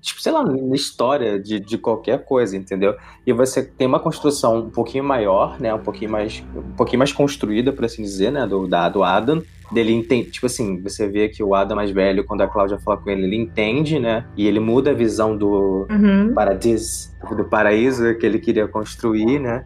tipo, 0.00 0.20
sei 0.20 0.32
lá, 0.32 0.44
na 0.44 0.74
história 0.74 1.38
de, 1.38 1.60
de 1.60 1.78
qualquer 1.78 2.24
coisa, 2.24 2.56
entendeu? 2.56 2.94
E 3.26 3.32
você 3.32 3.62
tem 3.62 3.86
uma 3.86 4.00
construção 4.00 4.58
um 4.58 4.70
pouquinho 4.70 5.04
maior, 5.04 5.60
né? 5.60 5.72
Um 5.74 5.82
pouquinho 5.82 6.10
mais, 6.10 6.44
um 6.54 6.72
pouquinho 6.72 6.98
mais 6.98 7.12
construída, 7.12 7.72
por 7.72 7.84
assim 7.84 8.02
dizer, 8.02 8.30
né? 8.30 8.46
Do, 8.46 8.66
da, 8.66 8.88
do 8.88 9.02
Adam 9.02 9.42
dele 9.70 9.92
entende, 9.92 10.30
tipo 10.30 10.46
assim, 10.46 10.80
você 10.80 11.08
vê 11.08 11.28
que 11.28 11.42
o 11.42 11.54
Adam 11.54 11.76
mais 11.76 11.90
velho, 11.90 12.24
quando 12.24 12.42
a 12.42 12.48
Cláudia 12.48 12.78
fala 12.78 12.96
com 12.96 13.10
ele, 13.10 13.24
ele 13.24 13.36
entende, 13.36 13.98
né? 13.98 14.24
E 14.36 14.46
ele 14.46 14.60
muda 14.60 14.90
a 14.90 14.94
visão 14.94 15.36
do 15.36 15.86
uhum. 15.90 16.32
paradiso, 16.34 17.10
do 17.36 17.44
paraíso 17.44 18.14
que 18.16 18.24
ele 18.24 18.38
queria 18.38 18.68
construir, 18.68 19.38
né? 19.38 19.64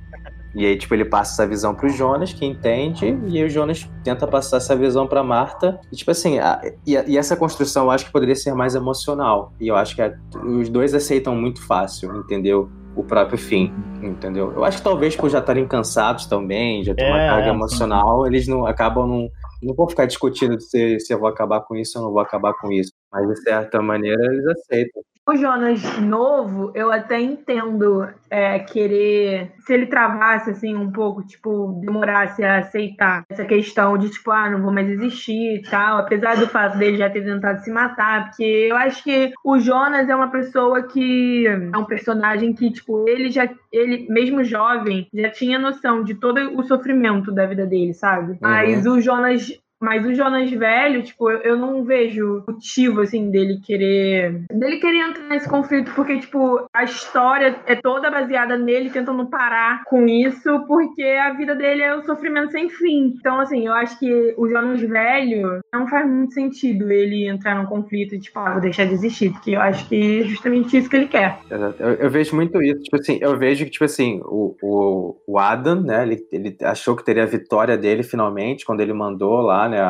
E 0.54 0.66
aí, 0.66 0.76
tipo, 0.76 0.92
ele 0.94 1.04
passa 1.04 1.34
essa 1.34 1.48
visão 1.48 1.74
pro 1.74 1.88
Jonas, 1.88 2.32
que 2.32 2.44
entende, 2.44 3.16
e 3.28 3.38
aí 3.38 3.44
o 3.44 3.48
Jonas 3.50 3.88
tenta 4.02 4.26
passar 4.26 4.56
essa 4.56 4.74
visão 4.74 5.06
pra 5.06 5.22
Marta. 5.22 5.80
E, 5.92 5.96
tipo 5.96 6.10
assim, 6.10 6.38
a, 6.38 6.60
e, 6.84 6.94
e, 7.06 7.16
essa 7.16 7.36
construção 7.36 7.84
eu 7.84 7.90
acho 7.90 8.06
que 8.06 8.12
poderia 8.12 8.34
ser 8.34 8.52
mais 8.52 8.74
emocional. 8.74 9.52
E 9.60 9.68
eu 9.68 9.76
acho 9.76 9.94
que 9.94 10.02
a, 10.02 10.12
os 10.44 10.68
dois 10.68 10.92
aceitam 10.92 11.36
muito 11.36 11.64
fácil, 11.64 12.16
entendeu? 12.16 12.68
O 12.96 13.04
próprio 13.04 13.38
fim, 13.38 13.72
entendeu? 14.02 14.52
Eu 14.52 14.64
acho 14.64 14.78
que 14.78 14.84
talvez 14.84 15.14
por 15.14 15.30
já 15.30 15.38
estarem 15.38 15.66
cansados 15.66 16.26
também, 16.26 16.82
já 16.82 16.94
ter 16.94 17.04
é, 17.04 17.08
uma 17.08 17.18
carga 17.18 17.46
é, 17.46 17.50
emocional, 17.50 18.26
eles 18.26 18.48
não 18.48 18.66
acabam 18.66 19.06
não 19.06 19.28
não 19.62 19.74
vou 19.74 19.88
ficar 19.88 20.06
discutindo 20.06 20.58
se, 20.60 20.98
se 21.00 21.12
eu 21.12 21.18
vou 21.18 21.28
acabar 21.28 21.60
com 21.60 21.76
isso 21.76 21.98
ou 21.98 22.04
não 22.04 22.12
vou 22.12 22.20
acabar 22.20 22.54
com 22.54 22.72
isso. 22.72 22.92
Mas, 23.12 23.28
de 23.28 23.42
certa 23.42 23.82
maneira, 23.82 24.22
eles 24.24 24.46
aceitam. 24.46 25.02
O 25.30 25.36
Jonas 25.36 25.80
novo, 26.00 26.72
eu 26.74 26.90
até 26.90 27.20
entendo 27.20 28.08
é, 28.28 28.58
querer. 28.58 29.52
Se 29.60 29.72
ele 29.72 29.86
travasse 29.86 30.50
assim 30.50 30.74
um 30.74 30.90
pouco, 30.90 31.22
tipo, 31.22 31.78
demorasse 31.80 32.42
a 32.42 32.58
aceitar 32.58 33.22
essa 33.30 33.44
questão 33.44 33.96
de, 33.96 34.10
tipo, 34.10 34.32
ah, 34.32 34.50
não 34.50 34.60
vou 34.60 34.72
mais 34.72 34.90
existir 34.90 35.54
e 35.54 35.62
tal. 35.62 35.98
Apesar 35.98 36.36
do 36.36 36.48
fato 36.48 36.76
dele 36.78 36.96
já 36.96 37.08
ter 37.08 37.22
tentado 37.22 37.60
se 37.60 37.70
matar, 37.70 38.24
porque 38.24 38.42
eu 38.42 38.76
acho 38.76 39.04
que 39.04 39.32
o 39.44 39.60
Jonas 39.60 40.08
é 40.08 40.16
uma 40.16 40.32
pessoa 40.32 40.82
que. 40.82 41.46
É 41.46 41.78
um 41.78 41.84
personagem 41.84 42.52
que, 42.52 42.68
tipo, 42.72 43.08
ele 43.08 43.30
já. 43.30 43.48
Ele, 43.72 44.08
mesmo 44.10 44.42
jovem, 44.42 45.06
já 45.14 45.30
tinha 45.30 45.60
noção 45.60 46.02
de 46.02 46.14
todo 46.16 46.58
o 46.58 46.64
sofrimento 46.64 47.30
da 47.30 47.46
vida 47.46 47.64
dele, 47.64 47.94
sabe? 47.94 48.32
Uhum. 48.32 48.38
Mas 48.40 48.84
o 48.84 49.00
Jonas 49.00 49.56
mas 49.80 50.04
o 50.04 50.14
Jonas 50.14 50.50
velho, 50.50 51.02
tipo, 51.02 51.30
eu, 51.30 51.56
não 51.56 51.84
vejo 51.84 52.44
motivo, 52.46 53.00
assim, 53.00 53.30
dele 53.30 53.60
querer. 53.64 54.44
dele 54.52 54.78
querer 54.78 55.08
entrar 55.08 55.26
nesse 55.28 55.48
conflito, 55.48 55.92
porque, 55.94 56.18
tipo, 56.18 56.66
a 56.72 56.84
história 56.84 57.56
é 57.66 57.74
toda 57.74 58.10
baseada 58.10 58.58
nele 58.58 58.90
tentando 58.90 59.26
parar 59.26 59.84
com 59.84 60.06
isso, 60.06 60.66
porque 60.66 61.02
a 61.02 61.32
vida 61.32 61.54
dele 61.54 61.82
é 61.82 61.94
o 61.94 62.04
sofrimento 62.04 62.52
sem 62.52 62.68
fim. 62.68 63.14
Então, 63.18 63.40
assim, 63.40 63.66
eu 63.66 63.72
acho 63.72 63.98
que 63.98 64.34
o 64.36 64.48
Jonas 64.48 64.80
velho 64.80 65.60
não 65.72 65.88
faz 65.88 66.06
muito 66.06 66.34
sentido 66.34 66.90
ele 66.90 67.26
entrar 67.26 67.54
num 67.54 67.66
conflito 67.66 68.14
e, 68.14 68.20
tipo, 68.20 68.38
ah, 68.38 68.52
vou 68.52 68.60
deixar 68.60 68.84
de 68.84 68.92
existir, 68.92 69.32
porque 69.32 69.52
eu 69.52 69.60
acho 69.60 69.88
que 69.88 70.20
é 70.20 70.24
justamente 70.24 70.76
isso 70.76 70.90
que 70.90 70.96
ele 70.96 71.06
quer. 71.06 71.38
Eu, 71.48 71.94
eu 71.94 72.10
vejo 72.10 72.36
muito 72.36 72.62
isso. 72.62 72.82
Tipo 72.82 72.96
assim, 72.96 73.18
eu 73.20 73.38
vejo 73.38 73.64
que, 73.64 73.70
tipo 73.70 73.84
assim, 73.84 74.20
o, 74.24 74.56
o, 74.62 75.16
o 75.26 75.38
Adam, 75.38 75.80
né, 75.80 76.02
ele, 76.02 76.26
ele 76.30 76.56
achou 76.62 76.94
que 76.94 77.04
teria 77.04 77.22
a 77.22 77.26
vitória 77.26 77.78
dele 77.78 78.02
finalmente, 78.02 78.66
quando 78.66 78.80
ele 78.80 78.92
mandou 78.92 79.40
lá 79.40 79.69
né, 79.70 79.80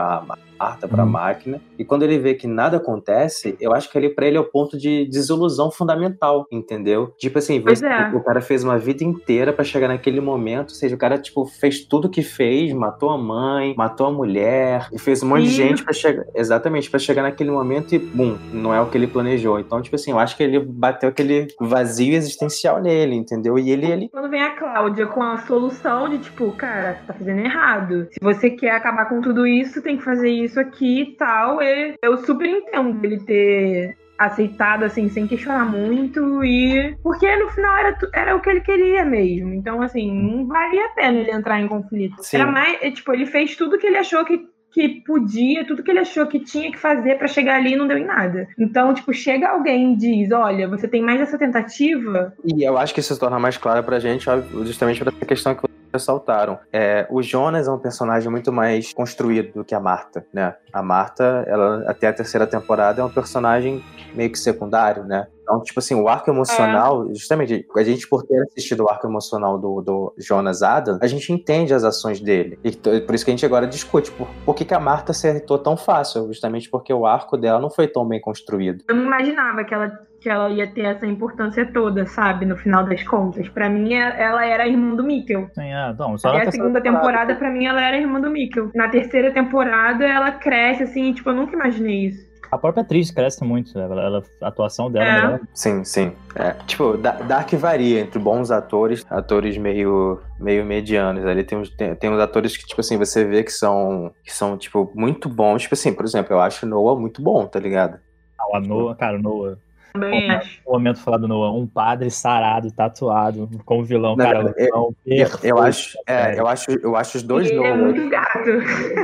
a 0.61 0.71
Marta 0.81 0.89
para 0.89 1.03
a 1.03 1.05
uhum. 1.05 1.13
máquina. 1.13 1.61
E 1.79 1.85
quando 1.85 2.03
ele 2.03 2.19
vê 2.19 2.35
que 2.35 2.47
nada 2.47 2.77
acontece, 2.77 3.57
eu 3.61 3.73
acho 3.73 3.91
que 3.91 3.99
ali 3.99 4.09
para 4.09 4.27
ele 4.27 4.37
é 4.37 4.41
o 4.41 4.45
ponto 4.45 4.79
de 4.79 5.07
desilusão 5.07 5.71
fundamental, 5.71 6.47
entendeu? 6.51 7.15
Tipo 7.19 7.39
assim, 7.39 7.61
você, 7.61 7.87
é. 7.87 8.11
o 8.15 8.23
cara 8.23 8.41
fez 8.41 8.65
uma 8.65 8.79
vida 8.79 9.05
inteira 9.05 9.53
para 9.53 9.65
chegar 9.65 9.89
naquele 9.89 10.21
momento, 10.21 10.71
ou 10.71 10.75
seja, 10.75 10.95
o 10.95 10.99
cara 10.99 11.19
tipo 11.19 11.47
fez 11.47 11.85
tudo 11.85 12.09
que 12.09 12.23
fez, 12.23 12.73
matou 12.73 13.11
a 13.11 13.19
mãe, 13.19 13.75
matou 13.77 14.07
a 14.07 14.13
mulher, 14.13 14.89
e 14.93 14.99
fez 14.99 15.23
um 15.23 15.29
monte 15.29 15.45
de 15.45 15.51
gente 15.51 15.83
para 15.83 15.93
chegar, 15.93 16.25
exatamente, 16.35 16.91
para 16.91 16.99
chegar 16.99 17.23
naquele 17.23 17.51
momento 17.51 17.95
e 17.95 17.99
bum, 17.99 18.39
não 18.53 18.75
é 18.75 18.81
o 18.81 18.87
que 18.87 18.97
ele 18.97 19.07
planejou. 19.07 19.59
Então, 19.59 19.81
tipo 19.83 19.97
assim, 19.97 20.11
eu 20.11 20.19
acho 20.19 20.37
que 20.37 20.43
ele 20.43 20.59
bateu 20.61 21.09
aquele 21.09 21.49
vazio 21.61 22.15
existencial 22.15 22.81
nele, 22.81 23.17
entendeu? 23.17 23.59
E 23.59 23.71
ele 23.71 23.91
ele 23.91 24.09
Quando 24.09 24.31
vem 24.31 24.43
a 24.43 24.51
Cláudia 24.57 25.07
com 25.07 25.23
a 25.23 25.39
solução 25.39 26.09
de 26.09 26.19
tipo, 26.19 26.53
cara, 26.53 26.95
você 26.95 27.07
tá 27.07 27.15
fazendo 27.15 27.41
errado. 27.41 28.09
Se 28.11 28.19
você 28.21 28.51
quer 28.51 28.73
acabar 28.73 29.09
com 29.09 29.21
tudo 29.21 29.47
isso, 29.47 29.83
tem 29.83 29.97
que 29.97 30.05
fazer 30.05 30.29
isso 30.29 30.50
aqui 30.59 31.03
e 31.03 31.17
tal. 31.17 31.63
E 31.63 31.95
eu 32.03 32.17
super 32.19 32.49
entendo 32.49 33.05
ele 33.05 33.21
ter 33.21 33.97
aceitado 34.19 34.83
assim 34.83 35.09
sem 35.09 35.27
questionar 35.27 35.65
muito 35.65 36.45
e 36.45 36.95
porque 37.03 37.35
no 37.37 37.49
final 37.49 37.75
era, 37.79 37.99
era 38.13 38.37
o 38.37 38.41
que 38.41 38.51
ele 38.51 38.61
queria 38.61 39.03
mesmo 39.03 39.55
então 39.55 39.81
assim 39.81 40.13
não 40.13 40.47
valia 40.47 40.85
a 40.85 40.89
pena 40.91 41.19
ele 41.21 41.31
entrar 41.31 41.59
em 41.59 41.67
conflito 41.67 42.17
Sim. 42.23 42.37
era 42.37 42.47
mais 42.47 42.77
é, 42.83 42.91
tipo 42.91 43.11
ele 43.15 43.25
fez 43.25 43.57
tudo 43.57 43.79
que 43.79 43.87
ele 43.87 43.97
achou 43.97 44.23
que 44.23 44.47
que 44.73 45.03
podia, 45.05 45.67
tudo 45.67 45.83
que 45.83 45.91
ele 45.91 45.99
achou 45.99 46.27
que 46.27 46.39
tinha 46.39 46.71
que 46.71 46.79
fazer 46.79 47.19
para 47.19 47.27
chegar 47.27 47.57
ali 47.57 47.75
não 47.75 47.89
deu 47.89 47.99
em 47.99 48.05
nada. 48.05 48.47
Então, 48.57 48.95
tipo, 48.95 49.13
chega 49.13 49.49
alguém 49.49 49.95
e 49.95 49.97
diz: 49.97 50.31
Olha, 50.31 50.69
você 50.69 50.87
tem 50.87 51.03
mais 51.03 51.21
essa 51.21 51.37
tentativa. 51.37 52.33
E 52.45 52.63
eu 52.63 52.79
acho 52.79 52.95
que 52.95 53.01
isso 53.01 53.13
se 53.13 53.19
torna 53.19 53.37
mais 53.39 53.57
claro 53.57 53.83
pra 53.83 53.99
gente, 53.99 54.27
justamente 54.63 55.03
por 55.03 55.09
essa 55.09 55.27
questão 55.27 55.55
que 55.55 55.67
ressaltaram. 55.93 56.59
É, 56.72 57.07
o 57.11 57.22
Jonas 57.22 57.68
é 57.68 57.70
um 57.70 57.78
personagem 57.78 58.30
muito 58.30 58.53
mais 58.53 58.93
construído 58.93 59.53
do 59.55 59.64
que 59.64 59.74
a 59.74 59.80
Marta, 59.80 60.24
né? 60.32 60.55
A 60.72 60.82
Marta, 60.82 61.45
ela 61.47 61.84
até 61.86 62.09
a 62.09 62.12
terceira 62.12 62.47
temporada 62.47 63.01
é 63.01 63.05
um 63.05 63.11
personagem 63.11 63.82
meio 64.14 64.30
que 64.30 64.38
secundário, 64.38 65.05
né? 65.05 65.26
Então, 65.43 65.61
tipo 65.62 65.80
assim, 65.80 65.95
o 65.97 66.09
arco 66.09 66.30
emocional, 66.30 67.11
é. 67.11 67.14
justamente, 67.14 67.66
a 67.76 67.82
gente 67.82 68.09
por 68.09 68.22
ter 68.22 68.41
assistido 68.43 68.84
o 68.84 68.88
arco 68.88 69.07
emocional 69.07 69.59
do, 69.59 69.80
do 69.80 70.14
Jonas 70.16 70.62
Adam, 70.62 70.99
a 71.03 71.07
gente 71.09 71.32
entende 71.32 71.74
as 71.74 71.82
ações 71.82 72.20
dele. 72.20 72.57
E 72.62 72.70
por 73.01 73.14
isso 73.14 73.24
que 73.24 73.32
a 73.32 73.34
gente 73.34 73.45
agora 73.45 73.66
discute 73.66 74.12
por, 74.12 74.28
por 74.45 74.55
que, 74.55 74.64
que 74.64 74.74
a 74.74 74.78
Marta 74.78 75.11
acertou 75.11 75.59
tão 75.59 75.76
fácil, 75.76 76.28
justamente 76.28 76.70
porque 76.70 76.93
o 76.93 77.05
arco 77.05 77.36
dela 77.36 77.59
não 77.59 77.68
foi 77.68 77.88
tão 77.88 78.07
bem 78.07 78.20
construído. 78.20 78.84
Eu 78.86 78.95
não 78.95 79.05
imaginava 79.05 79.64
que 79.64 79.74
ela 79.74 79.88
que 80.21 80.29
ela 80.29 80.51
ia 80.51 80.66
ter 80.66 80.83
essa 80.83 81.07
importância 81.07 81.64
toda, 81.73 82.07
sabe? 82.07 82.45
No 82.45 82.57
final 82.57 82.85
das 82.85 83.03
contas. 83.03 83.49
Para 83.49 83.68
mim, 83.68 83.95
é, 83.95 84.23
ela 84.23 84.45
era 84.45 84.64
a 84.64 84.68
irmã 84.68 84.95
do 84.95 85.03
Mikkel. 85.03 85.49
Sim, 85.55 85.73
é. 85.73 85.91
Então, 85.91 86.16
só 86.18 86.29
Até 86.29 86.49
a 86.49 86.53
segunda 86.53 86.81
temporada, 86.81 87.35
para 87.35 87.51
mim, 87.51 87.66
ela 87.66 87.83
era 87.83 87.97
a 87.97 88.01
irmã 88.01 88.21
do 88.21 88.31
Mikkel. 88.31 88.71
Na 88.75 88.89
terceira 88.89 89.33
temporada, 89.33 90.05
ela 90.05 90.33
cresce, 90.33 90.83
assim, 90.83 91.12
tipo, 91.12 91.31
eu 91.31 91.35
nunca 91.35 91.55
imaginei 91.55 92.07
isso. 92.07 92.31
A 92.51 92.59
própria 92.59 92.83
atriz 92.83 93.12
cresce 93.12 93.45
muito, 93.45 93.79
né? 93.79 93.85
ela, 93.85 94.03
ela, 94.03 94.23
a 94.43 94.49
atuação 94.49 94.91
dela. 94.91 95.37
É. 95.37 95.41
Sim, 95.55 95.85
sim. 95.85 96.12
É, 96.35 96.51
tipo, 96.66 96.97
Dark 96.97 97.49
varia 97.53 98.01
entre 98.01 98.18
bons 98.18 98.51
atores, 98.51 99.07
atores 99.09 99.57
meio, 99.57 100.21
meio 100.39 100.64
medianos. 100.64 101.25
Ali 101.25 101.45
tem 101.45 101.57
uns, 101.57 101.71
tem, 101.71 101.95
tem 101.95 102.11
uns 102.11 102.18
atores 102.18 102.57
que, 102.57 102.66
tipo 102.66 102.81
assim, 102.81 102.99
você 102.99 103.25
vê 103.25 103.45
que 103.45 103.53
são, 103.53 104.12
que 104.25 104.33
são, 104.33 104.59
tipo, 104.59 104.91
muito 104.97 105.29
bons. 105.29 105.62
Tipo 105.62 105.75
assim, 105.75 105.93
por 105.93 106.05
exemplo, 106.05 106.35
eu 106.35 106.41
acho 106.41 106.66
Noah 106.66 106.99
muito 106.99 107.23
bom, 107.23 107.47
tá 107.47 107.61
ligado? 107.61 108.01
Ah, 108.37 108.57
a 108.57 108.61
Noah, 108.61 108.97
cara, 108.97 109.16
Noah. 109.16 109.57
Também 109.93 110.30
acho. 110.30 110.61
O 110.64 110.72
momento 110.72 111.01
falado 111.01 111.26
no 111.26 111.57
um 111.57 111.66
padre 111.66 112.11
sarado, 112.11 112.70
tatuado, 112.70 113.49
como 113.64 113.84
vilão, 113.84 114.16
Não, 114.16 114.24
cara. 114.24 114.55
Eu, 114.57 114.95
eu, 115.07 115.26
eu, 115.43 115.59
acho, 115.59 115.99
é, 116.07 116.38
eu 116.38 116.47
acho, 116.47 116.70
eu 116.70 116.97
acho 116.97 117.16
os 117.18 117.22
dois 117.22 117.51
Ele 117.51 117.64
é 117.64 117.74
muito 117.74 118.09
gato. 118.09 118.51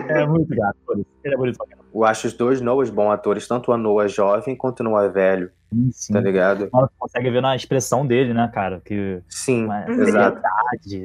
É 0.08 0.26
muito 0.26 0.54
gato, 0.54 1.06
ele 1.24 1.34
é 1.34 1.36
bonito. 1.36 1.58
Eu 1.94 2.04
acho 2.04 2.26
os 2.26 2.34
dois 2.34 2.60
Noahs 2.60 2.90
bons 2.90 3.10
atores, 3.10 3.48
tanto 3.48 3.72
a 3.72 3.76
Noah 3.76 4.08
jovem 4.08 4.54
quanto 4.54 4.80
o 4.80 4.84
Noah 4.84 5.08
velho. 5.08 5.50
Sim, 5.76 5.90
sim. 5.92 6.12
Tá 6.12 6.20
ligado? 6.20 6.68
Você 6.72 6.94
consegue 6.98 7.30
ver 7.30 7.42
na 7.42 7.54
expressão 7.54 8.06
dele, 8.06 8.32
né, 8.32 8.50
cara? 8.52 8.80
Que 8.84 9.20
sim, 9.28 9.68
exato. 9.88 10.40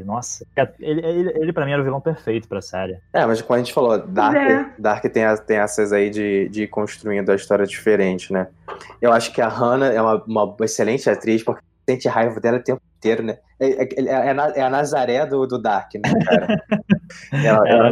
Nossa, 0.05 0.45
ele, 0.79 1.05
ele, 1.05 1.33
ele 1.35 1.53
pra 1.53 1.65
mim 1.65 1.71
era 1.71 1.81
o 1.81 1.83
vilão 1.83 1.99
perfeito 1.99 2.47
pra 2.47 2.61
série. 2.61 2.97
É, 3.11 3.25
mas 3.25 3.41
como 3.41 3.55
a 3.55 3.57
gente 3.59 3.73
falou, 3.73 3.97
Dark, 3.97 4.35
é. 4.35 4.69
Dark 4.79 5.03
tem, 5.03 5.23
tem 5.45 5.57
essas 5.57 5.91
aí 5.91 6.09
de, 6.09 6.47
de 6.49 6.63
ir 6.63 6.67
construindo 6.67 7.29
a 7.29 7.35
história 7.35 7.65
diferente, 7.65 8.31
né? 8.31 8.47
Eu 9.01 9.11
acho 9.11 9.33
que 9.33 9.41
a 9.41 9.47
Hannah 9.47 9.87
é 9.87 10.01
uma, 10.01 10.23
uma 10.23 10.55
excelente 10.61 11.09
atriz, 11.09 11.43
porque 11.43 11.61
sente 11.91 12.07
raiva 12.07 12.39
dela 12.39 12.57
o 12.57 12.63
tempo 12.63 12.81
inteiro, 12.97 13.23
né? 13.23 13.37
É, 13.59 13.83
é, 13.83 13.87
é, 14.05 14.59
é 14.59 14.61
a 14.61 14.69
Nazaré 14.69 15.25
do, 15.25 15.45
do 15.45 15.61
Dark, 15.61 15.91
né, 15.95 16.11
cara? 16.25 16.63
ela, 17.45 17.69
ela, 17.69 17.89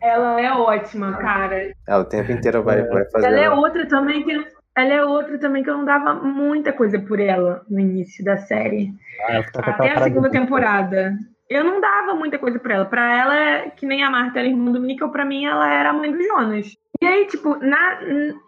ela 0.00 0.40
é 0.40 0.52
ótima, 0.56 1.16
cara. 1.18 1.72
Ela 1.86 2.02
o 2.02 2.04
tempo 2.04 2.32
inteiro 2.32 2.62
vai, 2.62 2.82
vai 2.82 3.04
fazer. 3.10 3.26
Ela 3.26 3.40
é 3.40 3.50
outra 3.50 3.86
também 3.86 4.24
que 4.24 4.32
ela 4.74 4.94
é 4.94 5.04
outra 5.04 5.38
também 5.38 5.62
que 5.62 5.68
eu 5.68 5.76
não 5.76 5.84
dava 5.84 6.14
muita 6.14 6.72
coisa 6.72 6.98
por 6.98 7.20
ela 7.20 7.62
no 7.68 7.78
início 7.78 8.24
da 8.24 8.38
série. 8.38 8.90
Ah, 9.28 9.42
Até 9.70 9.90
a 9.92 10.02
segunda 10.02 10.30
temporada. 10.30 11.12
Eu 11.48 11.62
não 11.62 11.78
dava 11.78 12.14
muita 12.14 12.38
coisa 12.38 12.58
pra 12.58 12.74
ela. 12.76 12.84
Pra 12.86 13.18
ela, 13.18 13.70
que 13.72 13.84
nem 13.84 14.02
a 14.02 14.10
Marta 14.10 14.38
era 14.38 14.48
irmã 14.48 14.72
do 14.72 14.80
Nickel, 14.80 15.10
pra 15.10 15.26
mim 15.26 15.44
ela 15.44 15.70
era 15.70 15.90
a 15.90 15.92
mãe 15.92 16.10
do 16.10 16.22
Jonas. 16.22 16.74
E 17.02 17.04
aí, 17.04 17.26
tipo, 17.26 17.56
na, 17.56 17.98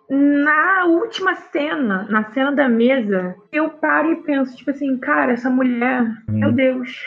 na 0.09 0.85
última 0.85 1.35
cena, 1.35 2.07
na 2.09 2.23
cena 2.31 2.53
da 2.53 2.69
mesa, 2.69 3.35
eu 3.51 3.69
paro 3.69 4.13
e 4.13 4.17
penso, 4.23 4.57
tipo 4.57 4.71
assim, 4.71 4.97
cara, 4.97 5.33
essa 5.33 5.51
mulher, 5.51 6.03
hum. 6.29 6.39
meu 6.39 6.53
Deus. 6.53 7.05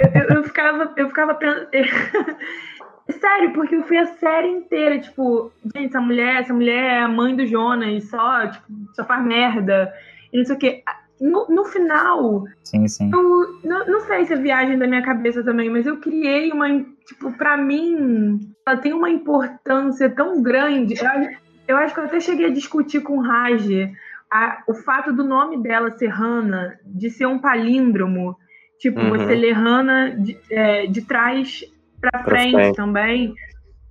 eu, 0.00 0.20
eu, 0.20 0.36
eu, 0.38 0.42
ficava, 0.42 0.92
eu 0.96 1.06
ficava 1.06 1.36
pensando. 1.36 1.68
Sério, 3.08 3.52
porque 3.52 3.76
eu 3.76 3.84
fui 3.84 3.96
a 3.96 4.06
série 4.06 4.48
inteira, 4.48 4.98
tipo, 4.98 5.52
gente, 5.76 5.90
essa 5.90 6.00
mulher, 6.00 6.40
essa 6.40 6.52
mulher 6.52 6.94
é 6.94 7.02
a 7.02 7.08
mãe 7.08 7.36
do 7.36 7.46
Jonas, 7.46 8.02
só, 8.10 8.48
tipo, 8.48 8.66
só 8.96 9.04
faz 9.04 9.24
merda. 9.24 9.94
E 10.32 10.38
não 10.38 10.44
sei 10.44 10.56
o 10.56 10.58
quê. 10.58 10.82
No, 11.22 11.46
no 11.48 11.64
final, 11.66 12.46
sim, 12.64 12.88
sim. 12.88 13.08
Eu, 13.12 13.60
não, 13.62 13.86
não 13.86 14.00
sei 14.00 14.26
se 14.26 14.32
é 14.32 14.36
viagem 14.36 14.76
da 14.76 14.88
minha 14.88 15.02
cabeça 15.02 15.44
também, 15.44 15.70
mas 15.70 15.86
eu 15.86 15.98
criei 15.98 16.50
uma. 16.50 16.68
Tipo, 17.06 17.32
pra 17.38 17.56
mim, 17.56 18.40
ela 18.66 18.76
tem 18.76 18.92
uma 18.92 19.08
importância 19.08 20.10
tão 20.10 20.42
grande. 20.42 20.94
Eu, 20.98 21.30
eu 21.68 21.76
acho 21.76 21.94
que 21.94 22.00
eu 22.00 22.04
até 22.04 22.18
cheguei 22.18 22.46
a 22.46 22.52
discutir 22.52 23.02
com 23.02 23.18
o 23.18 23.22
Raj 23.22 23.70
a, 24.28 24.64
o 24.66 24.74
fato 24.74 25.12
do 25.12 25.22
nome 25.22 25.62
dela 25.62 25.96
ser 25.96 26.08
Hannah, 26.08 26.76
de 26.84 27.08
ser 27.08 27.26
um 27.26 27.38
palíndromo. 27.38 28.36
Tipo, 28.80 28.98
uhum. 28.98 29.10
você 29.10 29.36
lê 29.36 29.52
Hannah 29.52 30.08
de, 30.16 30.36
é, 30.50 30.86
de 30.86 31.02
trás 31.02 31.62
pra, 32.00 32.24
frente, 32.24 32.52
frente 32.52 32.74
também. 32.74 33.32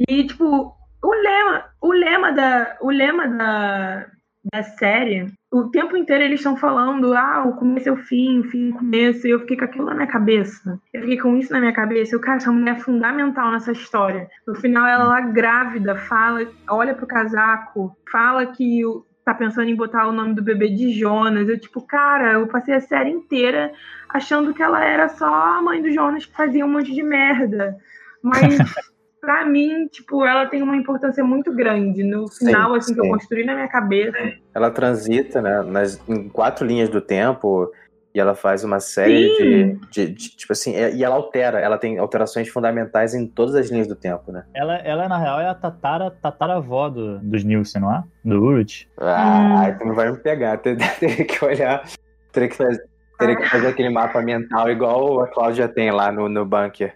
E, 0.05 0.25
tipo, 0.25 0.75
o 1.01 1.13
lema, 1.13 1.65
o 1.79 1.93
lema 1.93 2.33
da, 2.33 2.77
o 2.81 2.91
lema 2.91 3.25
da, 3.25 4.07
da 4.43 4.63
série, 4.63 5.27
o 5.51 5.65
tempo 5.69 5.95
inteiro 5.95 6.23
eles 6.23 6.39
estão 6.39 6.57
falando, 6.57 7.13
ah, 7.13 7.43
o 7.45 7.57
começo 7.57 7.89
é 7.89 7.91
o 7.91 7.97
fim, 7.97 8.39
o 8.39 8.43
fim 8.45 8.69
é 8.69 8.71
o 8.71 8.77
começo, 8.77 9.27
e 9.27 9.29
eu 9.29 9.39
fiquei 9.41 9.57
com 9.57 9.65
aquilo 9.65 9.85
na 9.85 9.95
minha 9.95 10.07
cabeça. 10.07 10.79
Eu 10.93 11.01
fiquei 11.01 11.17
com 11.19 11.37
isso 11.37 11.51
na 11.51 11.59
minha 11.59 11.73
cabeça. 11.73 12.15
Eu, 12.15 12.19
cara, 12.19 12.37
essa 12.37 12.51
mulher 12.51 12.75
é 12.75 12.79
fundamental 12.79 13.51
nessa 13.51 13.71
história. 13.71 14.27
No 14.47 14.55
final, 14.55 14.87
ela 14.87 15.03
lá 15.03 15.21
grávida, 15.21 15.95
fala, 15.95 16.47
olha 16.69 16.95
pro 16.95 17.05
casaco, 17.05 17.95
fala 18.11 18.47
que 18.47 18.81
tá 19.23 19.33
pensando 19.33 19.69
em 19.69 19.75
botar 19.75 20.07
o 20.07 20.11
nome 20.11 20.33
do 20.33 20.41
bebê 20.41 20.69
de 20.69 20.91
Jonas. 20.91 21.47
Eu, 21.47 21.59
tipo, 21.59 21.81
cara, 21.81 22.33
eu 22.33 22.47
passei 22.47 22.73
a 22.73 22.81
série 22.81 23.11
inteira 23.11 23.71
achando 24.09 24.53
que 24.53 24.63
ela 24.63 24.83
era 24.83 25.07
só 25.09 25.25
a 25.25 25.61
mãe 25.61 25.81
do 25.81 25.91
Jonas 25.91 26.25
que 26.25 26.35
fazia 26.35 26.65
um 26.65 26.69
monte 26.69 26.93
de 26.93 27.03
merda. 27.03 27.77
Mas 28.23 28.57
para 29.21 29.45
mim, 29.45 29.87
tipo, 29.87 30.25
ela 30.25 30.47
tem 30.47 30.63
uma 30.63 30.75
importância 30.75 31.23
muito 31.23 31.53
grande. 31.53 32.03
No 32.03 32.27
final, 32.27 32.71
sim, 32.71 32.77
assim, 32.77 32.87
sim. 32.87 32.93
que 32.95 33.07
eu 33.07 33.11
construí 33.11 33.45
na 33.45 33.53
minha 33.53 33.67
cabeça. 33.67 34.17
Ela 34.53 34.71
transita, 34.71 35.41
né, 35.41 35.61
nas, 35.61 36.01
em 36.09 36.27
quatro 36.27 36.65
linhas 36.65 36.89
do 36.89 36.99
tempo. 36.99 37.71
E 38.13 38.19
ela 38.19 38.35
faz 38.35 38.61
uma 38.65 38.81
série 38.81 39.29
de, 39.37 39.79
de, 39.89 40.13
de, 40.13 40.35
Tipo 40.35 40.51
assim, 40.51 40.75
é, 40.75 40.93
e 40.93 41.01
ela 41.01 41.15
altera, 41.15 41.61
ela 41.61 41.77
tem 41.77 41.97
alterações 41.97 42.49
fundamentais 42.49 43.13
em 43.13 43.25
todas 43.25 43.55
as 43.55 43.69
linhas 43.69 43.87
do 43.87 43.95
tempo, 43.95 44.33
né? 44.33 44.43
Ela, 44.53 44.75
ela 44.79 45.07
na 45.07 45.17
real, 45.17 45.39
é 45.39 45.47
a 45.47 45.55
tatara, 45.55 46.11
tataravó 46.11 46.89
do, 46.89 47.19
dos 47.19 47.45
Nilsen, 47.45 47.81
não 47.81 47.95
é? 47.95 48.03
Do 48.25 48.43
Urich. 48.43 48.89
Ah, 48.97 49.69
hum. 49.69 49.77
tu 49.79 49.85
não 49.85 49.95
vai 49.95 50.11
me 50.11 50.17
pegar. 50.17 50.57
Teria 50.59 51.23
que 51.23 51.45
olhar. 51.45 51.87
Teria 52.33 52.49
que 52.49 52.55
fazer, 52.57 52.83
teria 53.17 53.35
que 53.37 53.47
fazer 53.47 53.67
aquele 53.67 53.89
mapa 53.89 54.21
mental 54.21 54.69
igual 54.69 55.21
a 55.21 55.27
Cláudia 55.27 55.69
tem 55.69 55.89
lá 55.89 56.11
no, 56.11 56.27
no 56.27 56.45
bunker. 56.45 56.93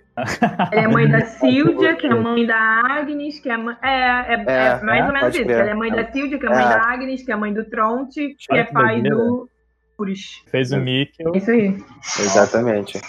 Ela 0.71 0.81
é 0.81 0.87
mãe 0.87 1.09
da 1.09 1.21
Silvia, 1.25 1.95
que 1.95 2.07
é 2.07 2.15
mãe 2.15 2.45
da 2.45 2.57
Agnes, 2.57 3.39
que 3.39 3.49
é 3.49 3.57
mãe. 3.57 3.75
É, 3.81 3.89
é, 3.89 4.45
é, 4.47 4.67
é 4.67 4.81
mais 4.81 5.03
é, 5.03 5.07
ou 5.07 5.13
menos 5.13 5.35
isso. 5.35 5.51
Ela 5.51 5.69
é 5.69 5.73
mãe 5.73 5.91
da 5.91 6.11
Silvia, 6.11 6.39
que 6.39 6.45
é 6.45 6.49
mãe 6.49 6.63
é. 6.63 6.69
da 6.69 6.81
Agnes, 6.81 7.23
que 7.23 7.31
é 7.31 7.35
mãe 7.35 7.53
do 7.53 7.65
Tronte, 7.65 8.35
que 8.39 8.57
é 8.57 8.63
pai 8.63 9.01
do. 9.01 9.49
Puris. 9.97 10.43
Fez 10.47 10.71
o 10.71 10.77
Mikkel. 10.77 11.35
Isso 11.35 11.51
aí. 11.51 11.77
Exatamente. 12.19 12.99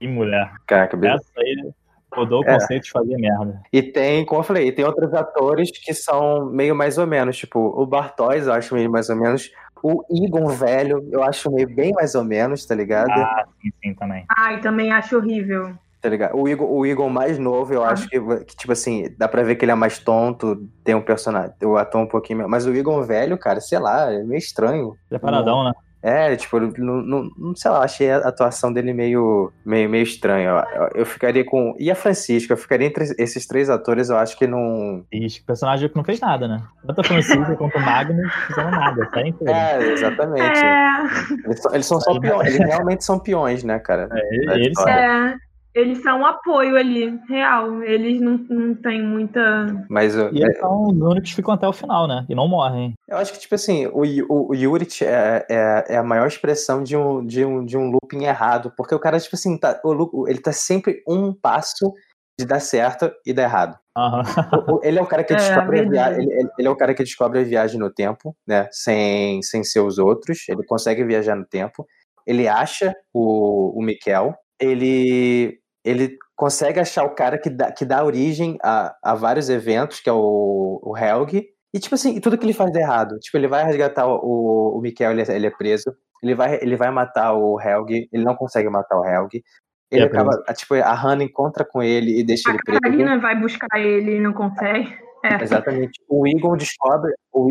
E 0.00 0.06
mulher. 0.06 0.52
Caraca, 0.64 0.96
beleza. 0.96 1.24
Essa 1.24 1.40
aí 1.40 1.72
mudou 2.16 2.40
o 2.40 2.44
conceito 2.44 2.84
de 2.84 2.90
fazer 2.90 3.16
merda. 3.16 3.60
E 3.72 3.82
tem, 3.82 4.24
como 4.24 4.40
eu 4.40 4.44
falei, 4.44 4.70
tem 4.70 4.84
outros 4.84 5.12
atores 5.12 5.70
que 5.72 5.92
são 5.92 6.46
meio 6.46 6.74
mais 6.74 6.98
ou 6.98 7.06
menos. 7.06 7.36
Tipo, 7.36 7.58
o 7.58 7.84
Bartóis, 7.84 8.46
eu 8.46 8.52
acho 8.52 8.74
meio 8.74 8.90
mais 8.90 9.08
ou 9.08 9.16
menos. 9.16 9.50
O 9.82 10.04
Egon 10.08 10.46
velho, 10.46 11.06
eu 11.10 11.22
acho 11.22 11.50
meio 11.50 11.68
bem 11.68 11.92
mais 11.92 12.14
ou 12.14 12.24
menos, 12.24 12.64
tá 12.64 12.74
ligado? 12.76 13.10
Ah, 13.10 13.44
sim, 13.60 13.70
sim, 13.82 13.94
também. 13.94 14.24
Ai, 14.38 14.60
também 14.60 14.92
acho 14.92 15.16
horrível 15.16 15.76
tá 16.06 16.10
ligado? 16.10 16.36
O 16.36 16.48
Eagle, 16.48 16.70
o 16.70 16.86
Eagle 16.86 17.10
mais 17.10 17.36
novo, 17.36 17.74
eu 17.74 17.82
ah. 17.82 17.88
acho 17.88 18.08
que, 18.08 18.20
que, 18.20 18.56
tipo 18.56 18.72
assim, 18.72 19.12
dá 19.18 19.26
pra 19.26 19.42
ver 19.42 19.56
que 19.56 19.64
ele 19.64 19.72
é 19.72 19.74
mais 19.74 19.98
tonto, 19.98 20.56
tem 20.84 20.94
um 20.94 21.02
personagem, 21.02 21.52
o 21.64 21.76
ator 21.76 22.00
um 22.00 22.06
pouquinho. 22.06 22.48
Mas 22.48 22.64
o 22.64 22.72
Eagle 22.72 23.02
velho, 23.02 23.36
cara, 23.36 23.60
sei 23.60 23.80
lá, 23.80 24.12
é 24.12 24.22
meio 24.22 24.38
estranho. 24.38 24.96
Separadão, 25.08 25.64
né? 25.64 25.72
É, 26.02 26.36
tipo, 26.36 26.60
não, 26.60 27.02
não, 27.02 27.30
não, 27.36 27.56
sei 27.56 27.68
lá, 27.68 27.82
achei 27.82 28.12
a 28.12 28.18
atuação 28.18 28.72
dele 28.72 28.92
meio, 28.92 29.52
meio, 29.64 29.90
meio 29.90 30.04
estranha. 30.04 30.64
Eu, 30.72 31.00
eu, 31.00 31.06
ficaria 31.06 31.44
com. 31.44 31.74
E 31.80 31.90
a 31.90 31.96
Francisca? 31.96 32.52
Eu 32.52 32.56
ficaria 32.56 32.86
entre 32.86 33.12
esses 33.18 33.44
três 33.44 33.68
atores, 33.68 34.08
eu 34.08 34.16
acho 34.16 34.38
que 34.38 34.46
não. 34.46 35.04
Ixi, 35.10 35.40
o 35.40 35.46
personagem 35.46 35.88
que 35.88 35.96
não 35.96 36.04
fez 36.04 36.20
nada, 36.20 36.46
né? 36.46 36.62
Tanto 36.86 37.00
a 37.00 37.04
Francisca 37.04 37.56
quanto 37.58 37.76
o 37.76 37.80
Magnus 37.80 38.22
não 38.22 38.30
fizeram 38.46 38.70
nada, 38.70 39.10
tá 39.10 39.26
inteiro. 39.26 39.52
É, 39.52 39.92
exatamente. 39.94 40.58
É... 40.64 41.44
Eles, 41.44 41.60
são, 41.60 41.74
eles 41.74 41.86
são 41.86 42.00
só 42.00 42.20
peões, 42.20 42.54
eles 42.54 42.68
realmente 42.68 43.04
são 43.04 43.18
peões, 43.18 43.64
né, 43.64 43.80
cara? 43.80 44.08
É, 44.12 44.54
eles 44.54 44.78
são. 44.78 44.88
É. 44.88 45.36
Eles 45.76 46.02
são 46.02 46.20
um 46.20 46.26
apoio 46.26 46.74
ali, 46.74 47.20
real. 47.28 47.82
Eles 47.82 48.18
não, 48.18 48.38
não 48.48 48.74
têm 48.74 49.02
muita. 49.02 49.84
Mas, 49.90 50.14
e 50.14 50.20
eles 50.20 50.56
é... 50.56 50.60
são 50.60 50.84
os 50.86 50.98
únicos 50.98 51.28
que 51.28 51.36
ficam 51.36 51.52
até 51.52 51.68
o 51.68 51.72
final, 51.72 52.08
né? 52.08 52.24
E 52.30 52.34
não 52.34 52.48
morrem. 52.48 52.94
Eu 53.06 53.18
acho 53.18 53.30
que, 53.34 53.38
tipo 53.38 53.54
assim, 53.54 53.86
o, 53.88 54.00
o, 54.26 54.52
o 54.52 54.54
Yurit 54.54 55.04
é, 55.04 55.44
é, 55.50 55.84
é, 55.90 55.96
a 55.98 56.02
maior 56.02 56.26
expressão 56.26 56.82
de 56.82 56.96
um, 56.96 57.22
de, 57.22 57.44
um, 57.44 57.62
de 57.62 57.76
um 57.76 57.90
looping 57.90 58.24
errado. 58.24 58.72
Porque 58.74 58.94
o 58.94 58.98
cara, 58.98 59.20
tipo 59.20 59.36
assim, 59.36 59.58
tá, 59.58 59.78
o, 59.84 60.26
ele 60.26 60.40
tá 60.40 60.50
sempre 60.50 61.02
um 61.06 61.34
passo 61.34 61.92
de 62.40 62.46
dar 62.46 62.60
certo 62.60 63.12
e 63.26 63.34
dar 63.34 63.42
errado. 63.42 63.78
Uhum. 63.98 64.80
Ele 64.82 64.98
é 64.98 65.02
o 65.02 65.06
cara 65.06 65.24
que 65.24 65.34
é, 65.34 65.36
descobre 65.36 65.80
a 65.80 65.88
viagem. 65.90 66.22
Ele, 66.22 66.48
ele, 66.58 66.68
é 66.68 66.70
o 66.70 66.76
cara 66.76 66.94
que 66.94 67.04
descobre 67.04 67.40
a 67.40 67.44
viagem 67.44 67.78
no 67.78 67.92
tempo, 67.92 68.34
né? 68.48 68.66
Sem, 68.72 69.42
sem 69.42 69.62
ser 69.62 69.80
os 69.80 69.98
outros. 69.98 70.38
Ele 70.48 70.64
consegue 70.64 71.04
viajar 71.04 71.36
no 71.36 71.44
tempo. 71.44 71.86
Ele 72.26 72.48
acha 72.48 72.94
o, 73.12 73.78
o 73.78 73.82
Mikel. 73.84 74.34
Ele 74.58 75.60
ele 75.86 76.18
consegue 76.34 76.80
achar 76.80 77.04
o 77.04 77.14
cara 77.14 77.38
que 77.38 77.48
dá, 77.48 77.70
que 77.70 77.84
dá 77.84 78.04
origem 78.04 78.58
a, 78.62 78.94
a 79.02 79.14
vários 79.14 79.48
eventos, 79.48 80.00
que 80.00 80.10
é 80.10 80.12
o, 80.12 80.80
o 80.82 80.96
Helg. 80.98 81.46
E, 81.72 81.78
tipo 81.78 81.94
assim, 81.94 82.20
tudo 82.20 82.36
que 82.36 82.44
ele 82.44 82.52
faz 82.52 82.72
de 82.72 82.80
errado. 82.80 83.18
Tipo, 83.20 83.36
ele 83.36 83.46
vai 83.46 83.64
resgatar 83.64 84.06
o, 84.06 84.76
o, 84.76 84.80
Mikkel, 84.80 85.12
ele, 85.12 85.22
ele, 85.28 85.46
é 85.46 85.50
preso. 85.50 85.94
Ele 86.22 86.34
vai, 86.34 86.58
ele 86.60 86.74
vai 86.74 86.90
matar 86.90 87.34
o 87.34 87.60
Helg, 87.60 88.08
ele 88.12 88.24
não 88.24 88.34
consegue 88.34 88.68
matar 88.68 88.98
o 88.98 89.04
Helg. 89.04 89.42
Ele 89.90 90.02
é 90.02 90.06
acaba, 90.06 90.30
preso. 90.30 90.58
tipo, 90.58 90.74
a 90.74 90.92
Hannah 90.92 91.22
encontra 91.22 91.64
com 91.64 91.80
ele 91.80 92.18
e 92.18 92.24
deixa 92.24 92.50
a 92.50 92.54
ele 92.54 92.62
preso. 92.64 92.78
A 92.78 92.80
Catarina 92.80 93.18
vai 93.20 93.38
buscar 93.38 93.78
ele 93.78 94.16
e 94.16 94.20
não 94.20 94.32
consegue. 94.32 94.92
É. 95.24 95.42
Exatamente. 95.42 96.00
O 96.08 96.26
Egon 96.26 96.56
descobre, 96.56 97.12
o, 97.32 97.48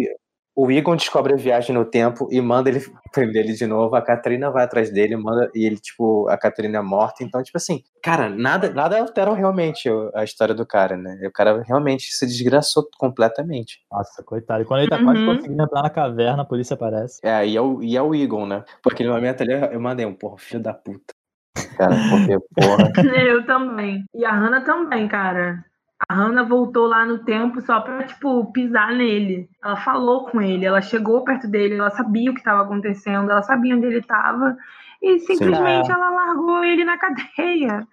o 0.56 0.72
Egon 0.72 0.96
descobre 0.96 1.34
a 1.34 1.38
viagem 1.38 1.76
no 1.76 1.84
tempo 1.84 2.30
e 2.32 2.40
manda 2.40 2.70
ele 2.70 2.80
prender 3.12 3.44
ele 3.44 3.54
de 3.54 3.68
novo. 3.68 3.96
A 3.96 4.02
Katrina 4.02 4.50
vai 4.50 4.64
atrás 4.64 4.90
dele, 4.90 5.18
manda 5.18 5.52
e 5.54 5.66
ele, 5.66 5.78
tipo, 5.78 6.28
a 6.30 6.38
Katrina 6.38 6.78
é 6.78 6.82
morta. 6.82 7.24
Então, 7.24 7.44
tipo 7.44 7.58
assim, 7.58 7.84
cara, 8.02 8.30
nada, 8.30 8.72
nada 8.72 8.98
altera 9.00 9.34
realmente 9.34 9.90
a 10.14 10.24
história 10.24 10.56
do 10.56 10.66
cara, 10.66 10.96
né? 10.96 11.20
O 11.28 11.32
cara 11.32 11.62
realmente 11.64 12.06
se 12.12 12.26
desgraçou 12.26 12.88
completamente. 12.98 13.80
Nossa, 13.92 14.24
coitado. 14.24 14.64
E 14.64 14.66
quando 14.66 14.82
ele 14.82 14.90
tá 14.90 14.98
uhum. 14.98 15.06
quase 15.06 15.26
conseguindo 15.26 15.64
entrar 15.64 15.84
na 15.84 15.90
caverna, 15.90 16.44
a 16.44 16.46
polícia 16.46 16.76
aparece. 16.76 17.20
É, 17.22 17.46
e 17.46 17.58
é 17.58 17.62
o, 17.62 17.84
e 17.84 17.98
é 17.98 18.02
o 18.02 18.16
Egon, 18.16 18.46
né? 18.46 18.64
Porque 18.82 19.04
no 19.04 19.14
momento 19.14 19.42
ali 19.42 19.54
eu 19.54 19.80
mandei 19.80 20.06
um, 20.06 20.14
porra, 20.14 20.38
filho 20.38 20.62
da 20.62 20.74
puta. 20.74 21.14
Cara, 21.78 21.96
porque, 22.10 22.38
porra. 22.56 22.92
eu 23.28 23.46
também. 23.46 24.06
E 24.14 24.24
a 24.24 24.32
Hannah 24.32 24.62
também, 24.62 25.08
cara. 25.08 25.64
A 26.10 26.14
Hannah 26.14 26.44
voltou 26.44 26.88
lá 26.88 27.06
no 27.06 27.20
tempo 27.20 27.62
só 27.62 27.80
pra, 27.80 28.04
tipo, 28.04 28.52
pisar 28.52 28.94
nele. 28.94 29.50
Ela 29.64 29.78
falou 29.78 30.26
com 30.26 30.42
ele, 30.42 30.66
ela 30.66 30.82
chegou 30.82 31.24
perto 31.24 31.48
dele, 31.48 31.76
ela 31.76 31.90
sabia 31.92 32.32
o 32.32 32.34
que 32.34 32.42
estava 32.42 32.64
acontecendo, 32.64 33.32
ela 33.32 33.42
sabia 33.42 33.76
onde 33.76 33.86
ele 33.86 34.00
estava. 34.00 34.58
E 35.02 35.20
simplesmente 35.20 35.88
Sim. 35.88 35.94
ela 35.94 36.10
largou 36.10 36.64
ele 36.64 36.84
na 36.84 36.98
cadeia. 36.98 37.88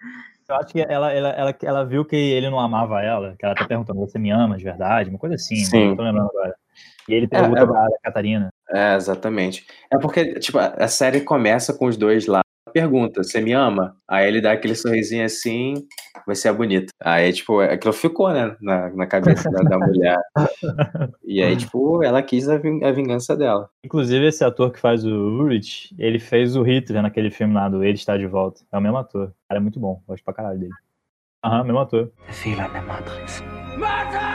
Eu 0.47 0.55
acho 0.55 0.73
que 0.73 0.81
ela, 0.81 1.11
ela, 1.13 1.29
ela, 1.29 1.55
ela 1.63 1.85
viu 1.85 2.03
que 2.03 2.15
ele 2.15 2.49
não 2.49 2.59
amava 2.59 3.01
ela, 3.01 3.35
que 3.39 3.45
ela 3.45 3.55
tá 3.55 3.65
perguntando, 3.65 3.99
você 3.99 4.19
me 4.19 4.29
ama 4.29 4.57
de 4.57 4.63
verdade? 4.63 5.09
Uma 5.09 5.19
coisa 5.19 5.35
assim, 5.35 5.55
Sim. 5.55 5.89
não 5.89 5.95
tô 5.95 6.03
lembrando 6.03 6.29
agora. 6.29 6.55
E 7.07 7.13
ele 7.13 7.27
pergunta 7.27 7.59
é, 7.59 7.63
é... 7.63 7.65
pra 7.65 7.87
Catarina. 8.03 8.49
É, 8.69 8.95
exatamente. 8.95 9.65
É 9.91 9.97
porque, 9.97 10.39
tipo, 10.39 10.57
a 10.57 10.87
série 10.87 11.21
começa 11.21 11.73
com 11.73 11.85
os 11.85 11.95
dois 11.95 12.27
lá 12.27 12.41
pergunta: 12.71 13.23
Você 13.23 13.41
me 13.41 13.53
ama? 13.53 13.95
Aí 14.07 14.27
ele 14.27 14.41
dá 14.41 14.51
aquele 14.51 14.75
sorrisinho 14.75 15.25
assim, 15.25 15.73
você 16.25 16.47
é 16.47 16.53
bonito. 16.53 16.91
Aí, 17.01 17.31
tipo, 17.33 17.59
aquilo 17.59 17.93
ficou, 17.93 18.31
né, 18.31 18.55
na, 18.61 18.89
na 18.91 19.07
cabeça 19.07 19.49
da, 19.49 19.61
da 19.61 19.77
mulher. 19.77 20.17
E 21.23 21.41
aí, 21.41 21.55
tipo, 21.55 22.03
ela 22.03 22.21
quis 22.21 22.47
a, 22.47 22.57
vingança 22.57 23.35
dela. 23.35 23.69
Inclusive, 23.83 24.27
esse 24.27 24.43
ator 24.43 24.71
que 24.71 24.79
faz 24.79 25.03
o 25.03 25.09
Ulrich, 25.09 25.95
ele 25.97 26.19
fez 26.19 26.55
o 26.55 26.63
Hitler 26.63 27.01
naquele 27.01 27.31
filme 27.31 27.53
lá 27.53 27.67
do 27.67 27.83
Ele 27.83 27.93
Está 27.93 28.17
de 28.17 28.27
Volta. 28.27 28.61
É 28.71 28.77
o 28.77 28.81
mesmo 28.81 28.97
ator. 28.97 29.29
O 29.29 29.47
cara 29.47 29.59
é 29.59 29.59
muito 29.59 29.79
bom. 29.79 30.01
Gosto 30.07 30.23
pra 30.23 30.33
caralho 30.33 30.59
dele. 30.59 30.73
Aham, 31.43 31.63
mesmo 31.63 31.79
ator. 31.79 32.11
Fila 32.29 32.67
na 32.67 32.81
Matrix. 32.81 33.43
Mata! 33.77 34.32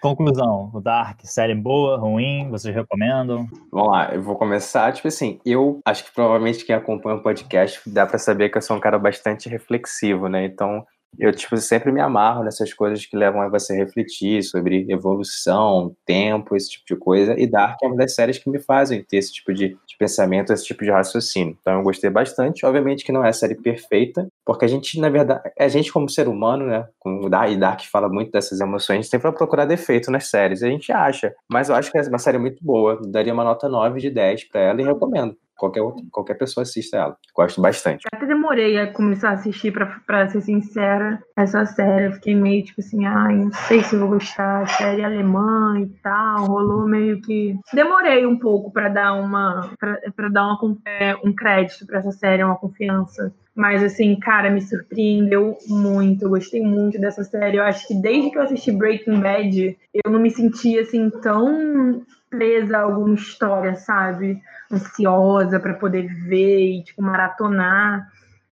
Conclusão, 0.00 0.70
o 0.72 0.80
Dark, 0.80 1.20
série 1.24 1.54
boa, 1.54 1.98
ruim, 1.98 2.48
vocês 2.50 2.74
recomendam? 2.74 3.48
Vamos 3.72 3.90
lá, 3.90 4.14
eu 4.14 4.22
vou 4.22 4.36
começar, 4.36 4.92
tipo 4.92 5.08
assim, 5.08 5.40
eu 5.44 5.80
acho 5.84 6.04
que 6.04 6.12
provavelmente 6.12 6.64
quem 6.64 6.74
acompanha 6.74 7.16
o 7.16 7.22
podcast 7.22 7.80
dá 7.86 8.06
para 8.06 8.18
saber 8.18 8.48
que 8.48 8.58
eu 8.58 8.62
sou 8.62 8.76
um 8.76 8.80
cara 8.80 8.98
bastante 8.98 9.48
reflexivo, 9.48 10.28
né? 10.28 10.44
Então, 10.44 10.86
Eu, 11.18 11.32
tipo, 11.32 11.56
sempre 11.56 11.90
me 11.90 12.00
amarro 12.00 12.44
nessas 12.44 12.72
coisas 12.72 13.04
que 13.06 13.16
levam 13.16 13.40
a 13.40 13.48
você 13.48 13.74
refletir 13.74 14.42
sobre 14.42 14.86
evolução, 14.88 15.96
tempo, 16.04 16.54
esse 16.54 16.70
tipo 16.70 16.84
de 16.86 16.96
coisa. 16.96 17.34
E 17.38 17.46
Dark 17.46 17.78
é 17.82 17.86
uma 17.86 17.96
das 17.96 18.14
séries 18.14 18.38
que 18.38 18.50
me 18.50 18.58
fazem 18.58 19.02
ter 19.02 19.16
esse 19.16 19.32
tipo 19.32 19.52
de, 19.52 19.68
de 19.68 19.96
pensamento, 19.98 20.52
esse 20.52 20.64
tipo 20.64 20.84
de 20.84 20.90
raciocínio. 20.90 21.56
Então 21.60 21.78
eu 21.78 21.82
gostei 21.82 22.10
bastante. 22.10 22.64
Obviamente 22.64 23.04
que 23.04 23.12
não 23.12 23.24
é 23.24 23.30
a 23.30 23.32
série 23.32 23.56
perfeita, 23.56 24.28
porque 24.44 24.64
a 24.64 24.68
gente, 24.68 25.00
na 25.00 25.08
verdade, 25.08 25.40
a 25.58 25.68
gente 25.68 25.92
como 25.92 26.08
ser 26.08 26.28
humano, 26.28 26.66
né, 26.66 26.86
com 26.98 27.28
Dark, 27.28 27.50
e 27.50 27.56
Dark 27.56 27.80
fala 27.90 28.08
muito 28.08 28.30
dessas 28.30 28.60
emoções, 28.60 28.98
a 28.98 29.02
gente 29.02 29.10
sempre 29.10 29.28
vai 29.28 29.36
procurar 29.36 29.64
defeito 29.64 30.10
nas 30.10 30.28
séries. 30.28 30.62
A 30.62 30.68
gente 30.68 30.92
acha. 30.92 31.34
Mas 31.50 31.68
eu 31.68 31.74
acho 31.74 31.90
que 31.90 31.98
é 31.98 32.02
uma 32.02 32.18
série 32.18 32.38
muito 32.38 32.62
boa. 32.62 33.00
Daria 33.06 33.32
uma 33.32 33.44
nota 33.44 33.68
9 33.68 34.00
de 34.00 34.10
10 34.10 34.44
para 34.44 34.60
ela 34.60 34.80
e 34.82 34.84
recomendo 34.84 35.36
qualquer, 35.58 35.82
qualquer 36.10 36.34
pessoa 36.34 36.62
assista 36.62 36.96
ela. 36.96 37.16
Gosto 37.34 37.60
bastante. 37.60 38.06
Até 38.12 38.24
demorei 38.24 38.78
a 38.78 38.92
começar 38.92 39.30
a 39.30 39.32
assistir, 39.32 39.72
pra, 39.72 40.00
pra 40.06 40.28
ser 40.28 40.40
sincera, 40.40 41.22
essa 41.36 41.66
série. 41.66 42.06
Eu 42.06 42.12
fiquei 42.12 42.34
meio 42.34 42.64
tipo 42.64 42.80
assim, 42.80 43.04
ai, 43.04 43.34
não 43.34 43.52
sei 43.52 43.82
se 43.82 43.96
vou 43.96 44.08
gostar. 44.08 44.66
Série 44.68 45.04
alemã 45.04 45.80
e 45.80 45.86
tal. 46.02 46.46
Rolou 46.46 46.86
meio 46.86 47.20
que. 47.20 47.58
Demorei 47.74 48.24
um 48.24 48.38
pouco 48.38 48.72
para 48.72 48.88
dar 48.88 49.14
uma. 49.14 49.70
Pra, 49.78 49.98
pra 50.14 50.28
dar 50.28 50.46
uma, 50.46 50.76
é, 50.86 51.16
um 51.24 51.34
crédito 51.34 51.86
para 51.86 51.98
essa 51.98 52.12
série, 52.12 52.44
uma 52.44 52.56
confiança. 52.56 53.34
Mas, 53.54 53.82
assim, 53.82 54.16
cara, 54.20 54.50
me 54.50 54.62
surpreendeu 54.62 55.58
muito. 55.66 56.24
Eu 56.24 56.30
gostei 56.30 56.60
muito 56.60 56.96
dessa 57.00 57.24
série. 57.24 57.56
Eu 57.56 57.64
acho 57.64 57.88
que 57.88 57.94
desde 57.94 58.30
que 58.30 58.38
eu 58.38 58.42
assisti 58.42 58.70
Breaking 58.70 59.20
Bad, 59.20 59.76
eu 59.92 60.12
não 60.12 60.20
me 60.20 60.30
senti, 60.30 60.78
assim, 60.78 61.10
tão 61.10 62.00
presa 62.28 62.78
a 62.78 62.82
alguma 62.82 63.14
história, 63.14 63.74
sabe? 63.76 64.40
Ansiosa 64.70 65.58
para 65.58 65.74
poder 65.74 66.06
ver 66.24 66.78
e, 66.78 66.84
tipo, 66.84 67.02
maratonar. 67.02 68.10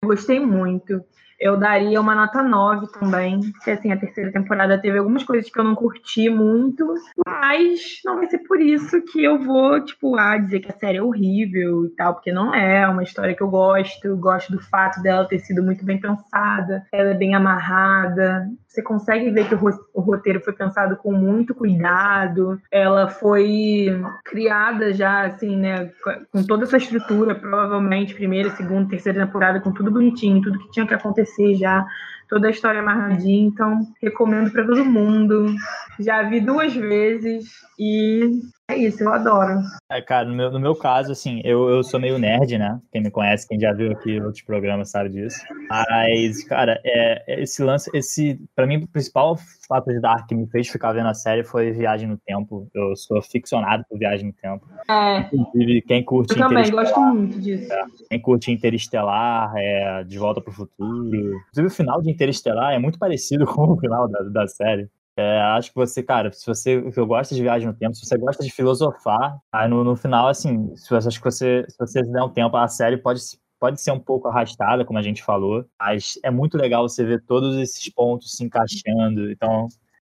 Gostei 0.03 0.39
muito. 0.39 1.03
Eu 1.39 1.55
daria 1.55 2.01
uma 2.01 2.13
nota 2.13 2.43
9 2.43 2.87
também, 2.91 3.39
porque 3.53 3.71
assim, 3.71 3.91
a 3.93 3.97
terceira 3.97 4.31
temporada 4.31 4.77
teve 4.77 4.97
algumas 4.97 5.23
coisas 5.23 5.49
que 5.49 5.57
eu 5.57 5.63
não 5.63 5.73
curti 5.73 6.29
muito, 6.29 6.93
mas 7.25 8.01
não 8.03 8.17
vai 8.17 8.27
ser 8.27 8.39
por 8.39 8.59
isso 8.59 9.01
que 9.03 9.23
eu 9.23 9.39
vou, 9.39 9.79
tipo, 9.83 10.17
ah, 10.17 10.37
dizer 10.37 10.59
que 10.59 10.69
a 10.69 10.75
série 10.77 10.97
é 10.97 11.01
horrível 11.01 11.85
e 11.85 11.89
tal, 11.91 12.15
porque 12.15 12.33
não 12.33 12.53
é, 12.53 12.81
é 12.81 12.87
uma 12.87 13.03
história 13.03 13.33
que 13.33 13.41
eu 13.41 13.47
gosto, 13.47 14.17
gosto 14.17 14.51
do 14.51 14.59
fato 14.59 15.01
dela 15.01 15.27
ter 15.27 15.39
sido 15.39 15.63
muito 15.63 15.85
bem 15.85 15.97
pensada, 15.97 16.85
ela 16.91 17.11
é 17.11 17.13
bem 17.13 17.33
amarrada, 17.33 18.49
você 18.67 18.81
consegue 18.83 19.31
ver 19.31 19.47
que 19.47 19.55
o 19.55 20.01
roteiro 20.01 20.41
foi 20.41 20.53
pensado 20.53 20.97
com 20.97 21.13
muito 21.13 21.55
cuidado, 21.55 22.59
ela 22.69 23.07
foi 23.07 23.87
criada 24.25 24.93
já, 24.93 25.25
assim, 25.25 25.55
né, 25.55 25.89
com 26.31 26.43
toda 26.43 26.65
essa 26.65 26.77
estrutura, 26.77 27.33
provavelmente, 27.33 28.13
primeira, 28.13 28.49
segunda, 28.51 28.89
terceira 28.89 29.25
temporada, 29.25 29.61
com 29.61 29.71
tudo 29.71 29.89
bonitinho, 29.89 30.41
tudo 30.41 30.59
que 30.59 30.71
tinha 30.71 30.85
que 30.85 30.93
acontecer 30.93 31.28
já, 31.38 31.86
toda 32.30 32.47
a 32.47 32.51
história 32.51 32.80
amarradinha, 32.80 33.47
então 33.47 33.80
recomendo 34.01 34.51
para 34.51 34.65
todo 34.65 34.86
mundo. 34.86 35.53
Já 35.99 36.23
vi 36.23 36.39
duas 36.39 36.73
vezes 36.73 37.49
e 37.77 38.39
é 38.69 38.77
isso, 38.77 39.03
eu 39.03 39.11
adoro. 39.11 39.61
É, 39.91 39.99
cara, 39.99 40.27
no 40.27 40.36
meu, 40.36 40.51
no 40.51 40.59
meu 40.59 40.75
caso, 40.75 41.11
assim, 41.11 41.41
eu, 41.43 41.67
eu 41.69 41.84
sou 41.84 41.99
meio 41.99 42.19
nerd, 42.19 42.55
né? 42.55 42.80
Quem 42.91 43.01
me 43.01 43.09
conhece, 43.09 43.47
quem 43.47 43.59
já 43.59 43.73
viu 43.73 43.91
aqui 43.91 44.21
outros 44.21 44.43
programas 44.43 44.91
sabe 44.91 45.09
disso. 45.09 45.39
Mas, 45.67 46.43
cara, 46.43 46.80
é, 46.86 47.23
é 47.27 47.41
esse 47.41 47.63
lance, 47.63 47.89
esse, 47.95 48.39
pra 48.55 48.67
mim, 48.67 48.84
o 48.84 48.88
principal 48.88 49.36
fato 49.67 49.91
de 49.91 49.99
Dark 49.99 50.27
que 50.27 50.36
me 50.36 50.45
fez 50.47 50.67
ficar 50.67 50.93
vendo 50.93 51.07
a 51.07 51.15
série 51.15 51.43
foi 51.43 51.71
Viagem 51.71 52.07
no 52.07 52.17
Tempo. 52.17 52.67
Eu 52.73 52.95
sou 52.95 53.19
ficcionado 53.23 53.84
por 53.89 53.97
Viagem 53.97 54.27
no 54.27 54.34
Tempo. 54.34 54.67
É. 54.88 55.27
Inclusive, 55.34 55.82
quem 55.82 56.03
curte. 56.03 56.34
Eu 56.34 56.47
também 56.47 56.69
gosto 56.69 56.99
muito 56.99 57.39
disso. 57.39 57.73
É, 57.73 57.86
quem 58.09 58.21
curte 58.21 58.51
Interestelar, 58.51 59.51
é, 59.55 60.03
De 60.03 60.19
Volta 60.19 60.41
pro 60.41 60.53
Futuro. 60.53 61.15
Inclusive, 61.15 61.67
o 61.67 61.71
final 61.71 62.01
de 62.03 62.11
Interestelar 62.20 62.74
é 62.74 62.80
muito 62.80 62.99
parecido 62.99 63.45
com 63.47 63.72
o 63.72 63.80
final 63.80 64.07
da, 64.09 64.20
da 64.24 64.47
série. 64.47 64.89
É, 65.17 65.41
acho 65.41 65.70
que 65.70 65.76
você, 65.76 66.01
cara, 66.01 66.32
se 66.32 66.45
você 66.45 66.82
eu 66.95 67.05
gosta 67.05 67.36
de 67.36 67.41
viagem 67.41 67.67
no 67.67 67.74
tempo, 67.74 67.93
se 67.95 68.05
você 68.05 68.17
gosta 68.17 68.43
de 68.43 68.51
filosofar, 68.51 69.38
aí 69.51 69.67
no, 69.67 69.84
no 69.84 69.95
final, 69.95 70.28
assim, 70.30 70.74
se 70.76 70.89
você, 70.89 71.07
acho 71.07 71.20
que 71.20 71.26
você, 71.26 71.65
se 71.67 71.78
você 71.78 72.01
der 72.03 72.24
um 72.24 72.30
tempo, 72.30 72.55
a 72.55 72.67
série 72.70 72.97
pode, 72.97 73.20
pode 73.59 73.82
ser 73.82 73.91
um 73.91 73.99
pouco 73.99 74.30
arrastada, 74.30 74.86
como 74.86 74.97
a 74.97 75.01
gente 75.01 75.22
falou, 75.22 75.65
mas 75.78 76.17
é 76.24 76.32
muito 76.32 76.57
legal 76.57 76.88
você 76.88 77.03
ver 77.03 77.22
todos 77.26 77.57
esses 77.57 77.89
pontos 77.89 78.36
se 78.36 78.45
encaixando. 78.45 79.30
Então, 79.30 79.67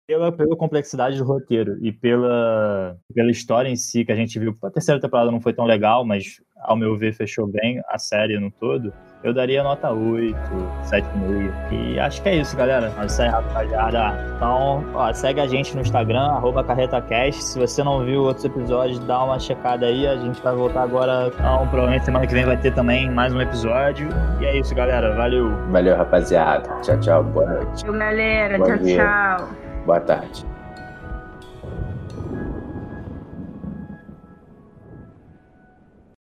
pela, 0.09 0.32
pela 0.32 0.56
complexidade 0.56 1.18
do 1.18 1.24
roteiro 1.24 1.76
e 1.82 1.92
pela, 1.92 2.96
pela 3.14 3.30
história 3.30 3.68
em 3.68 3.76
si 3.76 4.06
que 4.06 4.11
a 4.11 4.16
gente 4.16 4.38
viu, 4.38 4.56
a 4.64 4.70
terceira 4.70 4.98
temporada 4.98 5.30
não 5.30 5.40
foi 5.40 5.52
tão 5.52 5.66
legal, 5.66 6.02
mas 6.02 6.40
ao 6.56 6.76
meu 6.76 6.96
ver 6.96 7.12
fechou 7.12 7.46
bem 7.46 7.82
a 7.88 7.98
série 7.98 8.40
no 8.40 8.50
todo 8.50 8.90
eu 9.24 9.34
daria 9.34 9.64
nota 9.64 9.90
8, 9.90 10.36
7,5. 10.84 11.52
E 11.72 11.98
acho 11.98 12.22
que 12.22 12.28
é 12.28 12.36
isso, 12.36 12.56
galera. 12.56 12.92
É 13.00 13.04
isso 13.04 13.20
aí, 13.20 13.28
rapaziada. 13.28 14.14
Então, 14.36 14.84
ó, 14.94 15.12
segue 15.12 15.40
a 15.40 15.46
gente 15.48 15.74
no 15.74 15.82
Instagram, 15.82 16.20
arroba 16.20 16.62
CarretaCast. 16.62 17.42
Se 17.42 17.59
você 17.59 17.82
não 17.82 18.04
viu 18.04 18.22
outros 18.22 18.44
episódios, 18.44 19.00
dá 19.00 19.24
uma 19.24 19.38
checada 19.40 19.86
aí. 19.86 20.06
A 20.06 20.16
gente 20.16 20.40
vai 20.40 20.54
voltar 20.54 20.82
agora. 20.82 21.32
Então, 21.34 21.66
provavelmente 21.66 22.04
semana 22.04 22.28
que 22.28 22.32
vem 22.32 22.44
vai 22.44 22.56
ter 22.56 22.72
também 22.72 23.11
mais 23.11 23.34
um 23.34 23.40
episódio. 23.40 24.09
E 24.40 24.46
é 24.46 24.56
isso, 24.56 24.72
galera. 24.72 25.12
Valeu. 25.16 25.50
Valeu, 25.68 25.96
rapaziada. 25.96 26.68
Tchau, 26.82 27.00
tchau. 27.00 27.24
Boa 27.24 27.46
noite. 27.46 27.84
Valeu, 27.84 27.98
galera. 27.98 28.59
Bom 28.59 28.64
tchau, 28.66 28.78
dia. 28.78 28.96
tchau. 29.04 29.67
Boa 29.89 30.01
tarde. 30.01 30.57